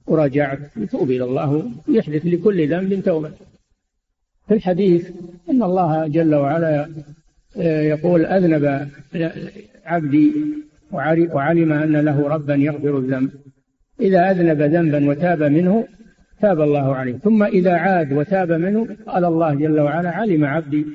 ورجعت 0.06 0.58
يتوب 0.76 1.10
إلى 1.10 1.24
الله 1.24 1.70
يحدث 1.88 2.26
لكل 2.26 2.68
ذنب 2.68 3.02
توبة. 3.04 3.30
في 4.48 4.54
الحديث 4.54 5.10
أن 5.50 5.62
الله 5.62 6.06
جل 6.06 6.34
وعلا 6.34 6.88
آه، 7.56 7.82
يقول 7.82 8.26
أذنب 8.26 8.90
عبدي 9.84 10.32
وعلم 11.32 11.72
أن 11.72 11.96
له 11.96 12.28
ربا 12.28 12.54
يغفر 12.54 12.98
الذنب. 12.98 13.30
إذا 14.00 14.30
أذنب 14.30 14.62
ذنبا 14.62 15.08
وتاب 15.10 15.42
منه 15.42 15.86
تاب 16.40 16.60
الله 16.60 16.96
عليه. 16.96 17.18
ثم 17.18 17.42
إذا 17.42 17.76
عاد 17.76 18.12
وتاب 18.12 18.52
منه 18.52 18.96
قال 19.06 19.24
الله 19.24 19.54
جل 19.54 19.80
وعلا 19.80 20.10
علم 20.10 20.44
عبدي 20.44 20.86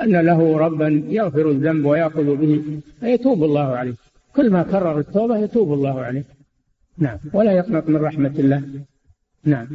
أن 0.00 0.16
له 0.16 0.58
ربا 0.58 1.04
يغفر 1.08 1.50
الذنب 1.50 1.84
ويأخذ 1.84 2.36
به 2.36 2.80
فيتوب 3.00 3.44
الله 3.44 3.76
عليه. 3.76 3.94
كل 4.36 4.50
ما 4.50 4.62
كرر 4.62 4.98
التوبة 4.98 5.38
يتوب 5.38 5.72
الله 5.72 6.00
عليه. 6.00 6.24
نعم. 6.98 7.18
ولا 7.32 7.52
يقنط 7.52 7.88
من 7.88 7.96
رحمة 7.96 8.34
الله. 8.38 8.62
نعم. 9.44 9.68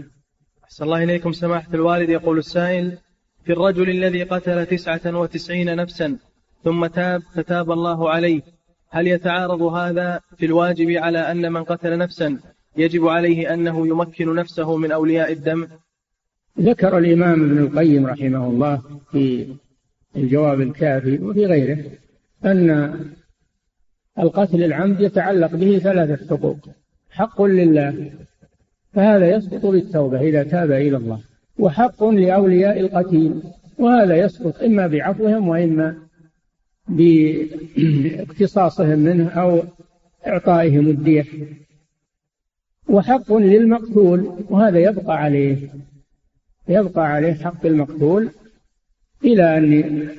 أحسن 0.64 0.84
الله 0.84 1.04
إليكم. 1.04 1.32
سماحة 1.32 1.74
الوالد 1.74 2.10
يقول 2.10 2.38
السائل 2.38 2.98
في 3.46 3.54
الرجل 3.54 3.90
الذي 3.90 4.24
قتل 4.24 4.66
تسعة 4.66 5.18
وتسعين 5.18 5.76
نفسا 5.76 6.18
ثم 6.64 6.86
تاب 6.86 7.22
فتاب 7.36 7.72
الله 7.72 8.10
عليه 8.10 8.42
هل 8.90 9.08
يتعارض 9.08 9.62
هذا 9.62 10.20
في 10.38 10.46
الواجب 10.46 10.90
على 10.90 11.20
أن 11.20 11.52
من 11.52 11.64
قتل 11.64 11.98
نفسا 11.98 12.40
يجب 12.78 13.08
عليه 13.08 13.54
أنه 13.54 13.88
يمكن 13.88 14.36
نفسه 14.36 14.78
من 14.78 14.92
أولياء 14.92 15.32
الدم؟ 15.32 15.68
ذكر 16.60 16.98
الإمام 16.98 17.44
ابن 17.44 17.58
القيم 17.58 18.06
رحمه 18.06 18.48
الله 18.48 18.82
في 19.12 19.48
الجواب 20.16 20.62
الكافي 20.62 21.18
وفي 21.18 21.46
غيره 21.46 21.84
أن 22.46 22.96
القتل 24.20 24.64
العمد 24.64 25.02
يتعلق 25.02 25.56
به 25.56 25.80
ثلاثة 25.80 26.36
حقوق. 26.36 26.58
حق 27.10 27.42
لله 27.42 28.12
فهذا 28.94 29.36
يسقط 29.36 29.66
بالتوبة 29.66 30.22
إذا 30.22 30.44
تاب 30.44 30.72
إلى 30.72 30.98
الله 30.98 31.20
وحق 31.60 32.04
لأولياء 32.04 32.80
القتيل 32.80 33.42
وهذا 33.78 34.16
يسقط 34.16 34.64
إما 34.64 34.88
بعفوهم 34.88 35.48
وإما 35.48 35.98
باقتصاصهم 37.78 39.00
منه 39.00 39.30
أو 39.30 39.64
إعطائهم 40.28 40.88
الدية 40.88 41.26
وحق 42.90 43.34
للمقتول 43.34 44.46
وهذا 44.50 44.80
يبقى 44.80 45.18
عليه. 45.18 45.70
يبقى 46.68 47.06
عليه 47.06 47.34
حق 47.34 47.66
المقتول 47.66 48.30
إلى 49.24 49.58
أن 49.58 50.10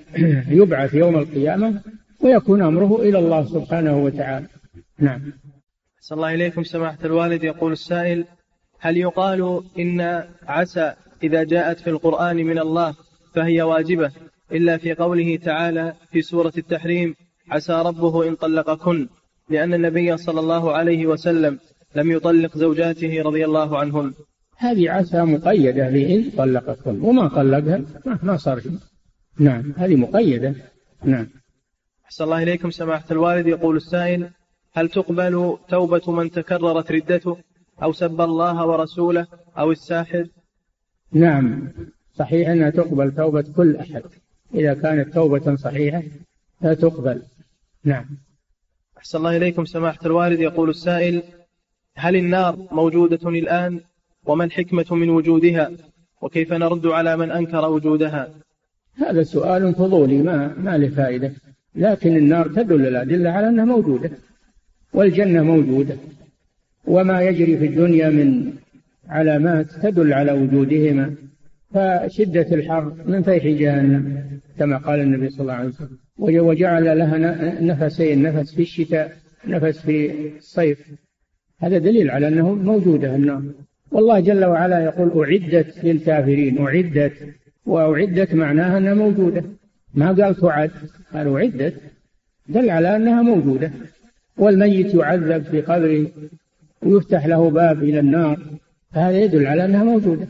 يبعث 0.48 0.94
يوم 0.94 1.16
القيامة 1.18 1.82
ويكون 2.20 2.62
أمره 2.62 3.02
إلى 3.02 3.18
الله 3.18 3.44
سبحانه 3.44 4.04
وتعالى. 4.04 4.46
نعم. 4.98 5.32
صلى 6.00 6.16
الله 6.16 6.34
إليكم 6.34 6.64
سماحة 6.64 6.98
الوالد. 7.04 7.44
يقول 7.44 7.72
السائل 7.72 8.24
هل 8.80 8.96
يقال 8.96 9.62
إن 9.78 10.24
عسى 10.42 10.94
إذا 11.22 11.44
جاءت 11.44 11.80
في 11.80 11.90
القرآن 11.90 12.36
من 12.36 12.58
الله 12.58 12.94
فهي 13.34 13.62
واجبة؟ 13.62 14.10
إلا 14.52 14.76
في 14.76 14.94
قوله 14.94 15.36
تعالى 15.36 15.94
في 16.10 16.22
سورة 16.22 16.52
التحريم 16.58 17.14
عسى 17.50 17.72
ربه 17.72 18.28
إن 18.28 18.34
طلقكن 18.34 19.08
لأن 19.50 19.74
النبي 19.74 20.16
صلى 20.16 20.40
الله 20.40 20.72
عليه 20.72 21.06
وسلم 21.06 21.58
لم 21.94 22.10
يطلق 22.10 22.58
زوجاته 22.58 23.22
رضي 23.22 23.44
الله 23.44 23.78
عنهن 23.78 24.12
هذه 24.56 24.90
عسى 24.90 25.22
مقيدة 25.22 25.90
بإن 25.90 26.30
طلقتهن 26.30 27.00
وما 27.00 27.28
طلقها؟ 27.28 27.82
ما 28.22 28.36
صار 28.36 28.60
شيء. 28.60 28.78
نعم 29.38 29.72
هذه 29.76 29.96
مقيدة. 29.96 30.54
نعم. 31.04 31.26
أحسن 32.04 32.24
الله 32.24 32.42
إليكم. 32.42 32.70
سماحة 32.70 33.04
الوالد 33.10 33.46
يقول 33.46 33.76
السائل 33.76 34.30
هل 34.72 34.88
تقبل 34.88 35.58
توبة 35.68 36.12
من 36.12 36.30
تكررت 36.30 36.92
ردته 36.92 37.36
أو 37.82 37.92
سب 37.92 38.20
الله 38.20 38.66
ورسوله 38.66 39.26
أو 39.58 39.72
الساحر؟ 39.72 40.26
نعم 41.12 41.68
صحيح 42.14 42.48
أنها 42.48 42.70
تقبل 42.70 43.14
توبة 43.14 43.44
كل 43.56 43.76
أحد. 43.76 44.02
إذا 44.54 44.74
كانت 44.74 45.14
توبة 45.14 45.56
صحيحة 45.56 46.02
لا 46.60 46.74
تقبل. 46.74 47.22
نعم. 47.84 48.06
أحسن 48.98 49.18
الله 49.18 49.36
إليكم. 49.36 49.64
سماحة 49.64 50.06
الوالد 50.06 50.40
يقول 50.40 50.70
السائل 50.70 51.22
هل 51.96 52.16
النار 52.16 52.68
موجودة 52.72 53.28
الآن؟ 53.28 53.80
وما 54.26 54.44
الحكمة 54.44 54.86
من 54.90 55.10
وجودها؟ 55.10 55.70
وكيف 56.22 56.52
نرد 56.52 56.86
على 56.86 57.16
من 57.16 57.30
أنكر 57.30 57.70
وجودها؟ 57.70 58.28
هذا 58.94 59.22
سؤال 59.22 59.74
فضولي 59.74 60.22
ما 60.22 60.54
ما 60.58 60.78
له 60.78 60.88
فائدة. 60.88 61.32
لكن 61.74 62.16
النار 62.16 62.48
تدل 62.48 62.86
الأدلة 62.86 63.30
على 63.30 63.48
أنها 63.48 63.64
موجودة 63.64 64.10
والجنة 64.92 65.42
موجودة 65.42 65.96
وما 66.86 67.22
يجري 67.22 67.58
في 67.58 67.66
الدنيا 67.66 68.10
من 68.10 68.52
علامات 69.08 69.70
تدل 69.70 70.12
على 70.12 70.32
وجودهما. 70.32 71.14
فشدة 71.74 72.46
الحر 72.52 72.94
من 73.06 73.22
فيح 73.22 73.46
جهنم 73.46 74.22
كما 74.58 74.76
قال 74.76 75.00
النبي 75.00 75.30
صلى 75.30 75.40
الله 75.40 75.52
عليه 75.52 75.68
وسلم. 75.68 75.98
وجعل 76.18 76.98
لها 76.98 77.18
نفسين 77.60 78.22
نفس 78.22 78.54
في 78.54 78.62
الشتاء 78.62 79.16
نفس 79.46 79.78
في 79.78 80.28
الصيف. 80.36 80.90
هذا 81.60 81.78
دليل 81.78 82.10
على 82.10 82.28
أنه 82.28 82.54
موجودة 82.54 83.16
النار 83.16 83.42
والله 83.90 84.20
جل 84.20 84.44
وعلا 84.44 84.84
يقول 84.84 85.24
أعدت 85.24 85.84
للكافرين 85.84 86.58
أعدت 86.58 87.12
وأعدت 87.66 88.34
معناها 88.34 88.78
أنها 88.78 88.94
موجودة. 88.94 89.44
ما 89.94 90.06
قال 90.06 90.34
تعد؟ 90.34 90.70
قال 91.12 91.28
أعدت. 91.36 91.74
دل 92.48 92.70
على 92.70 92.96
أنها 92.96 93.22
موجودة. 93.22 93.72
والميت 94.36 94.94
يعذب 94.94 95.42
في 95.42 95.60
قبره 95.60 96.06
ويفتح 96.82 97.26
له 97.26 97.50
باب 97.50 97.82
إلى 97.82 98.00
النار. 98.00 98.38
فهذا 98.92 99.18
يدل 99.20 99.46
على 99.46 99.64
أنها 99.64 99.84
موجودة. 99.84 100.26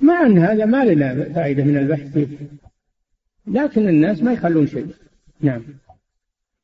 مع 0.00 0.26
أن 0.26 0.38
هذا 0.38 0.64
ما 0.64 0.84
لنا 0.84 1.32
فائدة 1.32 1.64
من 1.64 1.76
البحث 1.76 2.12
فيه. 2.12 2.26
لكن 3.46 3.88
الناس 3.88 4.22
ما 4.22 4.32
يخلون 4.32 4.66
شيء. 4.66 4.86
نعم. 5.40 5.62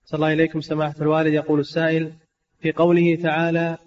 صلى 0.04 0.18
الله 0.18 0.32
إليكم 0.32 0.60
سماحة 0.60 0.94
الوالد. 1.00 1.32
يقول 1.32 1.60
السائل 1.60 2.12
في 2.60 2.72
قوله 2.72 3.16
تعالى 3.16 3.78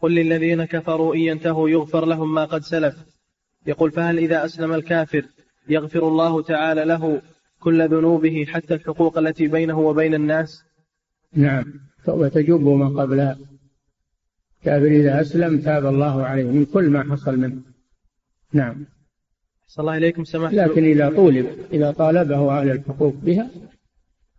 قل 0.00 0.14
للذين 0.14 0.64
كفروا 0.64 1.14
إن 1.14 1.20
ينتهوا 1.20 1.68
يغفر 1.68 2.06
لهم 2.06 2.34
ما 2.34 2.44
قد 2.44 2.62
سلف. 2.62 2.96
يقول 3.66 3.90
فهل 3.90 4.18
إذا 4.18 4.44
أسلم 4.44 4.72
الكافر 4.72 5.24
يغفر 5.68 6.08
الله 6.08 6.42
تعالى 6.42 6.84
له 6.84 7.22
كل 7.60 7.88
ذنوبه 7.88 8.44
حتى 8.48 8.74
الحقوق 8.74 9.18
التي 9.18 9.48
بينه 9.48 9.78
وبين 9.78 10.14
الناس؟ 10.14 10.62
نعم. 11.32 11.64
وتجوب 12.08 12.62
ما 12.62 13.02
قبلها 13.02 13.38
كافر 14.64 14.86
إذا 14.86 15.20
أسلم 15.20 15.60
تاب 15.60 15.86
الله 15.86 16.22
عليه 16.22 16.44
من 16.44 16.64
كل 16.64 16.90
ما 16.90 17.02
حصل 17.12 17.36
منه. 17.38 17.62
نعم. 18.52 18.86
صلى 19.66 19.82
الله 19.82 19.96
إليكم. 19.96 20.24
سماحة 20.24 20.54
لكن 20.54 20.84
إذا 20.84 21.10
طولب 21.10 21.46
إذا 21.72 21.90
طالبه 21.90 22.60
أهل 22.60 22.70
الحقوق 22.70 23.14
بها 23.14 23.50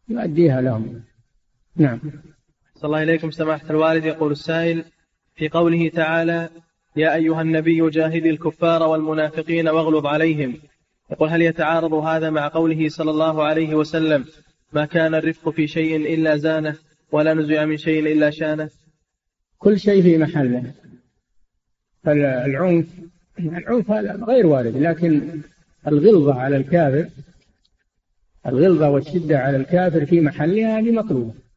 يؤديها 0.09 0.61
لهم. 0.61 1.03
نعم. 1.75 1.99
صلى 2.81 2.87
الله 2.89 3.03
إليكم 3.03 3.31
سماحة 3.31 3.69
الوالد. 3.69 4.05
يقول 4.05 4.31
السائل 4.31 4.83
في 5.35 5.49
قوله 5.49 5.89
تعالى 5.89 6.49
يا 6.95 7.15
أيها 7.15 7.41
النبي 7.41 7.89
جاهد 7.89 8.25
الكفار 8.25 8.83
والمنافقين 8.83 9.67
واغلظ 9.69 10.05
عليهم. 10.05 10.53
يقول 11.11 11.29
هل 11.29 11.41
يتعارض 11.41 11.93
هذا 11.93 12.29
مع 12.29 12.47
قوله 12.47 12.89
صلى 12.89 13.11
الله 13.11 13.43
عليه 13.43 13.75
وسلم 13.75 14.25
ما 14.73 14.85
كان 14.85 15.15
الرفق 15.15 15.49
في 15.49 15.67
شيء 15.67 16.13
إلا 16.13 16.37
زانه 16.37 16.75
ولا 17.11 17.33
نزع 17.33 17.65
من 17.65 17.77
شيء 17.77 18.13
إلا 18.13 18.29
شانه 18.29 18.69
كل 19.57 19.79
شيء 19.79 20.01
في 20.03 20.17
محله. 20.17 20.73
فالعنف 22.03 22.87
العنف 23.39 23.91
هذا 23.91 24.25
غير 24.27 24.47
وارد 24.47 24.77
لكن 24.77 25.41
الغلظة 25.87 26.33
على 26.33 26.57
الكافر 26.57 27.09
الغلظة 28.45 28.89
والشدة 28.89 29.39
على 29.39 29.57
الكافر 29.57 30.05
في 30.05 30.21
محلها 30.21 30.79
هذه 30.79 30.91
مطلوبة. 30.91 31.50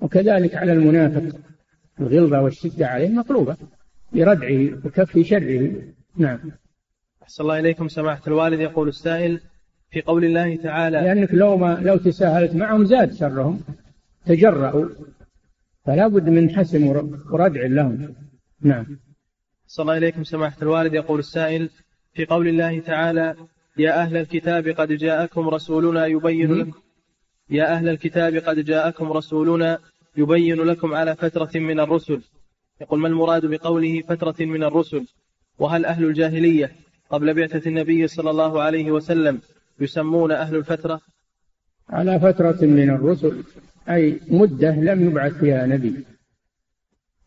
وكذلك 0.00 0.54
على 0.54 0.72
المنافق. 0.72 1.38
الغلظة 2.00 2.42
والشدة 2.42 2.86
عليه 2.86 3.08
مطلوبة 3.08 3.56
لردعه 4.12 4.86
وكف 4.86 5.18
شره 5.18 5.72
نعم. 6.16 6.38
أحسن 7.22 7.42
الله 7.42 7.58
إليكم. 7.58 7.88
سماحة 7.88 8.22
الوالد 8.26 8.60
يقول 8.60 8.88
السائل 8.88 9.40
في 9.90 10.00
قول 10.00 10.24
الله 10.24 10.56
تعالى 10.56 11.00
لأنك 11.00 11.34
لو 11.34 11.56
ما 11.56 11.78
لو 11.82 11.96
تساهلت 11.96 12.54
معهم 12.54 12.84
زاد 12.84 13.12
شرهم. 13.12 13.60
تجرأوا. 14.26 14.88
فلا 15.84 16.08
بد 16.08 16.28
من 16.28 16.50
حسم 16.50 16.86
وردع 17.32 17.66
لهم. 17.66 18.14
نعم. 18.60 18.98
صلى 19.66 19.82
الله 19.82 19.96
إليكم. 19.96 20.24
سماحة 20.24 20.56
الوالد 20.62 20.94
يقول 20.94 21.18
السائل 21.18 21.70
في 22.14 22.24
قول 22.24 22.48
الله 22.48 22.80
تعالى 22.80 23.34
يا 23.78 24.02
أهل 24.02 24.16
الكتاب 24.16 24.68
قد 24.68 24.92
جاءكم 24.92 25.48
رسولنا 25.48 26.06
يبين 26.06 26.54
لكم 26.54 26.80
يا 27.50 27.72
أهل 27.72 27.88
الكتاب 27.88 28.34
قد 28.36 28.64
جاءكم 28.64 29.12
رسولنا 29.12 29.78
يبين 30.16 30.56
لكم 30.56 30.94
على 30.94 31.16
فترة 31.16 31.50
من 31.54 31.80
الرسل. 31.80 32.20
يقول 32.80 33.00
ما 33.00 33.08
المراد 33.08 33.46
بقوله 33.46 34.02
فترة 34.02 34.44
من 34.44 34.64
الرسل؟ 34.64 35.06
وهل 35.58 35.84
أهل 35.84 36.04
الجاهلية 36.04 36.72
قبل 37.10 37.34
بعثة 37.34 37.68
النبي 37.68 38.06
صلى 38.06 38.30
الله 38.30 38.62
عليه 38.62 38.90
وسلم 38.90 39.40
يسمون 39.80 40.32
أهل 40.32 40.56
الفترة؟ 40.56 41.00
على 41.90 42.20
فترة 42.20 42.58
من 42.62 42.90
الرسل 42.90 43.42
أي 43.88 44.20
مدة 44.28 44.70
لم 44.70 45.08
يبعث 45.10 45.32
فيها 45.32 45.66
نبي. 45.66 46.04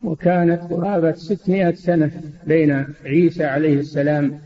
وكانت 0.03 0.61
قرابة 0.61 1.11
ستمائة 1.11 1.73
سنة 1.73 2.21
بين 2.47 2.85
عيسى 3.05 3.43
عليه 3.43 3.79
السلام 3.79 4.41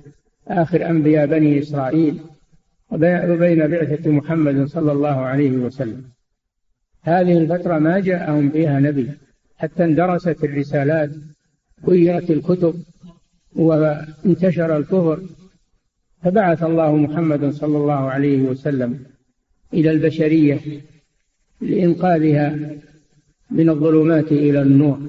آخر 0.47 0.89
أنبياء 0.89 1.25
بني 1.25 1.59
إسرائيل. 1.59 2.19
وبين 3.03 3.67
بعثة 3.67 4.11
محمد 4.11 4.65
صلى 4.65 4.91
الله 4.91 5.17
عليه 5.31 5.51
وسلم. 5.51 6.03
هذه 7.01 7.37
الفترة 7.37 7.79
ما 7.79 7.99
جاءهم 7.99 8.49
فيها 8.49 8.79
نبي. 8.79 9.11
حتى 9.57 9.83
اندرست 9.83 10.43
الرسالات 10.43 11.09
غيرت 11.87 12.31
الكتب 12.31 12.75
وانتشر 13.55 14.77
الكفر. 14.77 15.19
فبعث 16.23 16.63
الله 16.63 16.95
محمدا 16.95 17.51
صلى 17.51 17.77
الله 17.77 17.93
عليه 17.93 18.41
وسلم 18.41 18.99
إلى 19.73 19.91
البشرية 19.91 20.59
لإنقاذها 21.61 22.57
من 23.51 23.69
الظلمات 23.69 24.31
إلى 24.31 24.61
النور. 24.61 24.99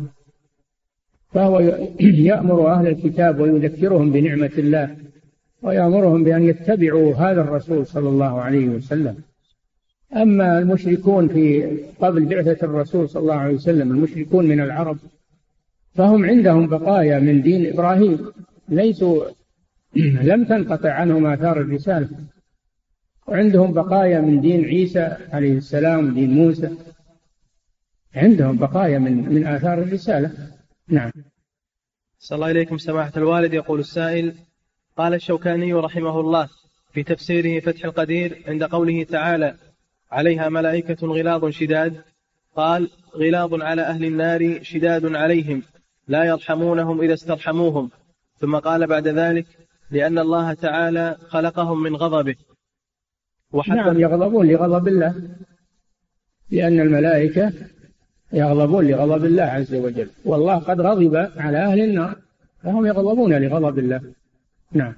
فهو 1.32 1.60
يأمر 2.00 2.72
أهل 2.72 2.86
الكتاب 2.86 3.40
ويذكرهم 3.40 4.12
بنعمة 4.12 4.52
الله. 4.58 5.05
ويأمرهم 5.66 6.24
بأن 6.24 6.42
يتبعوا 6.42 7.14
هذا 7.14 7.40
الرسول 7.40 7.86
صلى 7.86 8.08
الله 8.08 8.40
عليه 8.40 8.68
وسلم. 8.68 9.16
أما 10.16 10.58
المشركون 10.58 11.28
في 11.28 11.76
قبل 12.00 12.24
بعثة 12.26 12.66
الرسول 12.66 13.08
صلى 13.08 13.22
الله 13.22 13.34
عليه 13.34 13.54
وسلم 13.54 13.90
المشركون 13.90 14.46
من 14.46 14.60
العرب 14.60 14.98
فهم 15.94 16.24
عندهم 16.24 16.66
بقايا 16.66 17.18
من 17.18 17.42
دين 17.42 17.72
إبراهيم. 17.72 18.32
ليسوا 18.68 19.24
لم 20.30 20.44
تنقطع 20.44 20.92
عنهم 20.92 21.26
آثار 21.26 21.60
الرسالة. 21.60 22.08
وعندهم 23.26 23.72
بقايا 23.72 24.20
من 24.20 24.40
دين 24.40 24.64
عيسى 24.64 25.16
عليه 25.32 25.52
السلام 25.52 26.08
ودين 26.08 26.30
موسى. 26.30 26.70
عندهم 28.14 28.56
بقايا 28.56 28.98
من 28.98 29.34
من 29.34 29.46
آثار 29.46 29.78
الرسالة. 29.78 30.30
نعم. 30.88 31.10
صلى 32.18 32.36
الله 32.36 32.50
إليكم 32.50 32.78
سماحة 32.78 33.12
الوالد. 33.16 33.54
يقول 33.54 33.80
السائل 33.80 34.34
قال 34.96 35.14
الشوكاني 35.14 35.72
رحمه 35.72 36.20
الله 36.20 36.48
في 36.92 37.02
تفسيره 37.02 37.60
فتح 37.60 37.84
القدير 37.84 38.42
عند 38.48 38.64
قوله 38.64 39.04
تعالى 39.04 39.54
عليها 40.10 40.48
ملائكة 40.48 41.06
غلاظ 41.06 41.48
شداد 41.48 42.02
قال 42.56 42.90
غلاظ 43.16 43.62
على 43.62 43.82
أهل 43.82 44.04
النار 44.04 44.58
شداد 44.62 45.14
عليهم 45.14 45.62
لا 46.08 46.24
يرحمونهم 46.24 47.00
إذا 47.00 47.14
استرحموهم 47.14 47.90
ثم 48.38 48.56
قال 48.56 48.86
بعد 48.86 49.08
ذلك 49.08 49.46
لأن 49.90 50.18
الله 50.18 50.52
تعالى 50.52 51.16
خلقهم 51.28 51.82
من 51.82 51.96
غضبه 51.96 52.36
نعم 53.68 54.00
يغضبون 54.00 54.46
لغضب 54.46 54.88
الله. 54.88 55.14
لأن 56.50 56.80
الملائكة 56.80 57.52
يغضبون 58.32 58.86
لغضب 58.86 59.24
الله 59.24 59.42
عز 59.42 59.74
وجل. 59.74 60.10
والله 60.24 60.58
قد 60.58 60.80
غضب 60.80 61.16
على 61.36 61.58
أهل 61.58 61.80
النار 61.80 62.16
فهم 62.62 62.86
يغضبون 62.86 63.32
لغضب 63.32 63.78
الله. 63.78 64.00
نعم. 64.72 64.94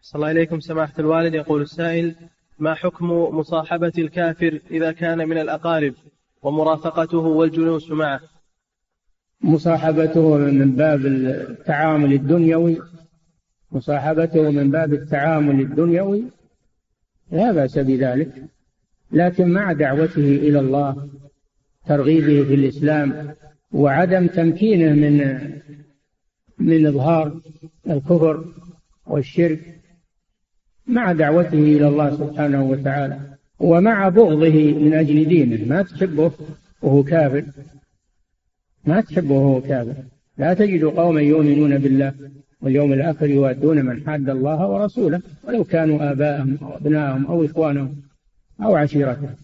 صلى 0.00 0.18
الله 0.18 0.30
إليكم 0.30 0.60
سماحة 0.60 0.92
الوالد. 0.98 1.34
يقول 1.34 1.62
السائل 1.62 2.14
ما 2.58 2.74
حكم 2.74 3.10
مصاحبة 3.10 3.92
الكافر 3.98 4.60
إذا 4.70 4.92
كان 4.92 5.28
من 5.28 5.38
الأقارب 5.38 5.94
ومرافقته 6.42 7.18
والجلوس 7.18 7.90
معه؟ 7.90 8.20
مصاحبته 9.40 10.36
من 10.36 10.72
باب 10.72 11.06
التعامل 11.06 12.12
الدنيوي 12.12 12.78
مصاحبته 13.72 14.50
من 14.50 14.70
باب 14.70 14.92
التعامل 14.92 15.60
الدنيوي 15.60 16.24
لا 17.30 17.52
بأس 17.52 17.78
بذلك. 17.78 18.44
لكن 19.12 19.48
مع 19.48 19.72
دعوته 19.72 20.36
إلى 20.36 20.60
الله 20.60 21.08
ترغيبه 21.86 22.48
في 22.48 22.54
الإسلام 22.54 23.34
وعدم 23.72 24.26
تمكينه 24.26 24.92
من 24.92 25.40
من 26.58 26.86
إظهار 26.86 27.40
الكفر 27.90 28.44
والشرك 29.06 29.80
مع 30.86 31.12
دعوته 31.12 31.58
إلى 31.58 31.88
الله 31.88 32.16
سبحانه 32.16 32.64
وتعالى 32.64 33.20
ومع 33.58 34.08
بغضه 34.08 34.72
من 34.72 34.94
أجل 34.94 35.28
دينه. 35.28 35.68
ما 35.68 35.82
تحبه 35.82 36.32
وهو 36.82 37.02
كافر. 37.02 37.44
ما 38.84 39.00
تحبه 39.00 39.34
وهو 39.34 39.60
كافر. 39.60 39.94
لا 40.38 40.54
تجد 40.54 40.84
قوما 40.84 41.20
يؤمنون 41.20 41.78
بالله 41.78 42.12
واليوم 42.60 42.92
الآخر 42.92 43.26
يوادون 43.26 43.84
من 43.84 44.06
حاد 44.06 44.30
الله 44.30 44.68
ورسوله 44.68 45.22
ولو 45.44 45.64
كانوا 45.64 46.12
آباءهم 46.12 46.58
أو 46.62 46.76
أبناءهم 46.76 47.26
أو 47.26 47.44
إخوانهم 47.44 48.02
أو 48.62 48.76
عشيرتهم. 48.76 49.34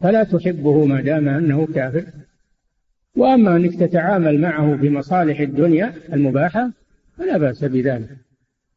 فلا 0.00 0.24
تحبه 0.24 0.84
ما 0.84 1.00
دام 1.00 1.28
أنه 1.28 1.66
كافر. 1.66 2.04
وأما 3.16 3.56
أنك 3.56 3.74
تتعامل 3.74 4.40
معه 4.40 4.74
بمصالح 4.74 5.40
الدنيا 5.40 5.94
المباحة 6.12 6.70
فلا 7.18 7.38
بأس 7.38 7.64
بذلك. 7.64 8.08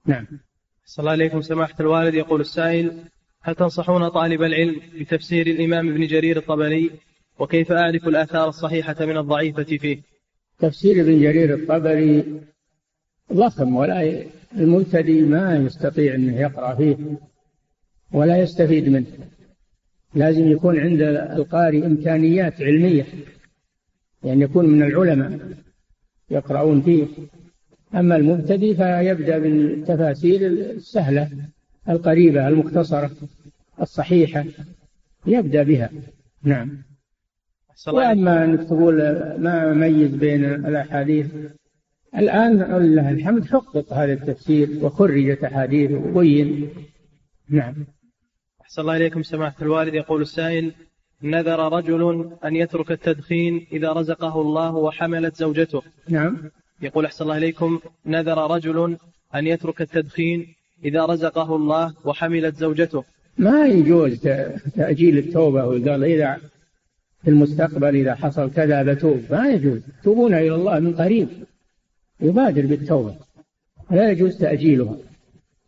نعم. 0.06 0.28
صلى 0.86 1.03
الله 1.03 1.12
عليكم 1.12 1.41
سماحة 1.41 1.76
الوالد. 1.80 2.14
يقول 2.14 2.41
السائل 2.41 2.99
هل 3.41 3.56
تنصحون 3.56 4.10
طالب 4.10 4.43
العلم 4.43 4.82
بتفسير 4.99 5.47
الإمام 5.47 5.89
ابن 5.89 6.08
جرير 6.08 6.38
الطبري؟ 6.38 6.91
وكيف 7.39 7.72
أعرف 7.72 8.08
الآثار 8.08 8.49
الصحيحة 8.49 8.95
من 8.99 9.18
الضعيفة 9.18 9.64
فيه؟ 9.64 10.01
تفسير 10.60 11.01
ابن 11.01 11.20
جرير 11.22 11.53
الطبري 11.53 12.41
ضخم 13.34 13.76
ولا 13.76 14.26
المبتدئ 14.58 15.22
ما 15.22 15.56
يستطيع 15.56 16.16
أنه 16.16 16.39
يقرأ 16.39 16.76
فيه 16.76 16.97
ولا 18.12 18.38
يستفيد 18.38 18.89
منه. 18.89 19.06
لازم 20.14 20.51
يكون 20.51 20.80
عند 20.80 21.01
القارئ 21.38 21.86
إمكانيات 21.86 22.62
علمية 22.62 23.06
يعني 24.24 24.43
يكون 24.43 24.66
من 24.66 24.84
العلماء 24.84 25.39
يقرؤون 26.30 26.82
فيه. 26.82 27.08
أما 27.96 28.16
المبتدئ 28.16 28.76
فيبدأ 28.76 29.38
بالتفاسير 29.39 30.48
السهلة 30.48 31.30
القريبة 31.89 32.48
المختصرة 32.48 33.12
الصحيحة 33.82 34.46
يبدأ 35.26 35.64
بها. 35.64 35.89
نعم. 36.43 36.84
وأما 37.88 38.43
أنك 38.43 38.64
تقول 38.64 38.98
ما 39.38 39.72
أميز 39.72 40.12
بين 40.12 40.46
الأحاديث 40.46 41.28
الآن 42.18 42.82
لله 42.82 43.12
الحمد 43.12 43.46
حقق 43.46 43.93
هذا 43.93 44.14
التفسير 44.14 44.70
وخرجت 44.82 45.43
أحاديث 45.43 45.91
وبين. 45.91 46.70
نعم. 47.50 47.76
أحسن 48.62 48.82
الله 48.82 48.98
إليكم 48.98 49.24
سماحة 49.24 49.56
الوالد. 49.62 49.93
يقول 49.93 50.22
السائل 50.22 50.72
نذر 51.24 51.74
رجل 51.74 52.32
أن 52.46 52.56
يترك 52.56 52.91
التدخين 52.91 53.68
إذا 53.72 53.91
رزقه 53.91 54.41
الله 54.41 54.76
وحملت 54.76 55.36
زوجته. 55.36 55.82
نعم. 56.10 56.52
يقول 56.86 57.05
أحسن 57.05 57.23
الله 57.23 57.38
إليكم 57.38 57.79
نذر 58.05 58.51
رجل 58.51 58.97
أن 59.36 59.47
يترك 59.47 59.81
التدخين 59.81 60.55
إذا 60.86 61.05
رزقه 61.05 61.55
الله 61.55 61.93
وحملت 62.05 62.55
زوجته. 62.55 63.03
ما 63.38 63.65
يجوز 63.65 64.19
تأجيل 64.75 65.17
التوبة 65.17 65.65
وقال 65.65 66.03
إذا 66.03 66.38
في 67.23 67.29
المستقبل 67.29 67.95
إذا 67.95 68.15
حصل 68.15 68.51
كذا 68.51 68.83
بتوب. 68.83 69.21
ما 69.31 69.49
يجوز. 69.49 69.81
توبون 70.03 70.33
إلى 70.33 70.55
الله 70.55 70.79
من 70.79 70.95
قريب. 70.95 71.27
يبادر 72.21 72.65
بالتوبة. 72.65 73.15
لا 73.91 74.11
يجوز 74.11 74.38
تأجيلها. 74.38 74.97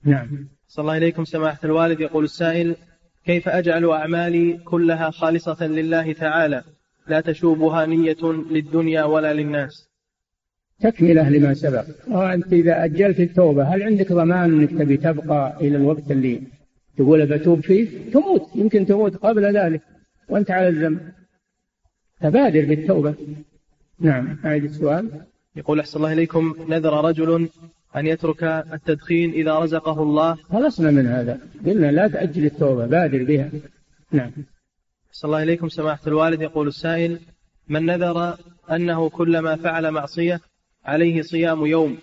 نعم. 0.03 0.47
صلى 0.67 0.83
الله 0.83 0.97
إليكم 0.97 1.25
سماحة 1.25 1.59
الوالد. 1.63 1.99
يقول 1.99 2.23
السائل 2.23 2.75
كيف 3.25 3.49
أجعل 3.49 3.85
أعمالي 3.89 4.57
كلها 4.57 5.11
خالصة 5.11 5.67
لله 5.67 6.13
تعالى؟ 6.13 6.63
لا 7.07 7.21
تشوبها 7.21 7.85
نية 7.85 8.23
للدنيا 8.51 9.03
ولا 9.03 9.33
للناس. 9.33 9.86
تكملة 10.79 11.29
لما 11.29 11.53
سبق. 11.53 11.85
وأنت 12.07 12.53
إذا 12.53 12.83
أجلت 12.85 13.19
التوبة 13.19 13.63
هل 13.63 13.83
عندك 13.83 14.13
ضمان 14.13 14.59
أنك 14.59 14.69
تبي 14.69 14.97
تبقى 14.97 15.57
إلى 15.61 15.77
الوقت 15.77 16.11
اللي 16.11 16.41
تقول 16.97 17.25
بتوب 17.25 17.59
فيه؟ 17.59 18.11
تموت 18.11 18.49
يمكن 18.55 18.85
تموت 18.85 19.15
قبل 19.15 19.57
ذلك 19.57 19.81
وأنت 20.29 20.51
على 20.51 20.67
الذنب. 20.67 20.99
فبادر 22.21 22.65
بالتوبة. 22.65 23.13
نعم 23.99 24.37
أعيد 24.45 24.63
السؤال. 24.63 25.09
يقول 25.55 25.79
أحسن 25.79 25.97
الله 25.97 26.13
إليكم 26.13 26.55
نذر 26.69 27.05
رجل 27.05 27.49
أن 27.95 28.07
يترك 28.07 28.43
التدخين 28.43 29.31
إذا 29.31 29.59
رزقه 29.59 30.03
الله. 30.03 30.35
خلصنا 30.35 30.91
من 30.91 31.07
هذا. 31.07 31.39
قلنا 31.65 31.91
لا 31.91 32.07
تأجل 32.07 32.45
التوبة 32.45 32.85
بادر 32.85 33.23
بها. 33.23 33.49
نعم. 34.11 34.31
أحسن 35.09 35.27
الله 35.27 35.43
إليكم 35.43 35.69
سماحة 35.69 36.07
الوالد. 36.07 36.41
يقول 36.41 36.67
السائل 36.67 37.19
من 37.69 37.85
نذر 37.85 38.37
أنه 38.71 39.09
كلما 39.09 39.55
فعل 39.55 39.91
معصية 39.91 40.39
عليه 40.87 41.21
صيام 41.21 41.65
يوم 41.65 41.97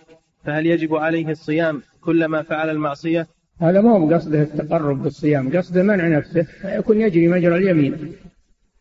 فهل 0.44 0.66
يجب 0.66 0.94
عليه 0.94 1.28
الصيام 1.28 1.82
كلما 2.00 2.42
فعل 2.42 2.70
المعصية؟ 2.70 3.26
هذا 3.60 3.80
ما 3.80 3.90
هو 3.90 4.14
قصده 4.14 4.42
التقرب 4.42 5.02
بالصيام 5.02 5.56
قصده 5.56 5.82
منع 5.82 6.08
نفسه 6.08 6.46
يكون 6.64 7.00
يجري 7.00 7.28
مجرى 7.28 7.56
اليمين 7.56 8.12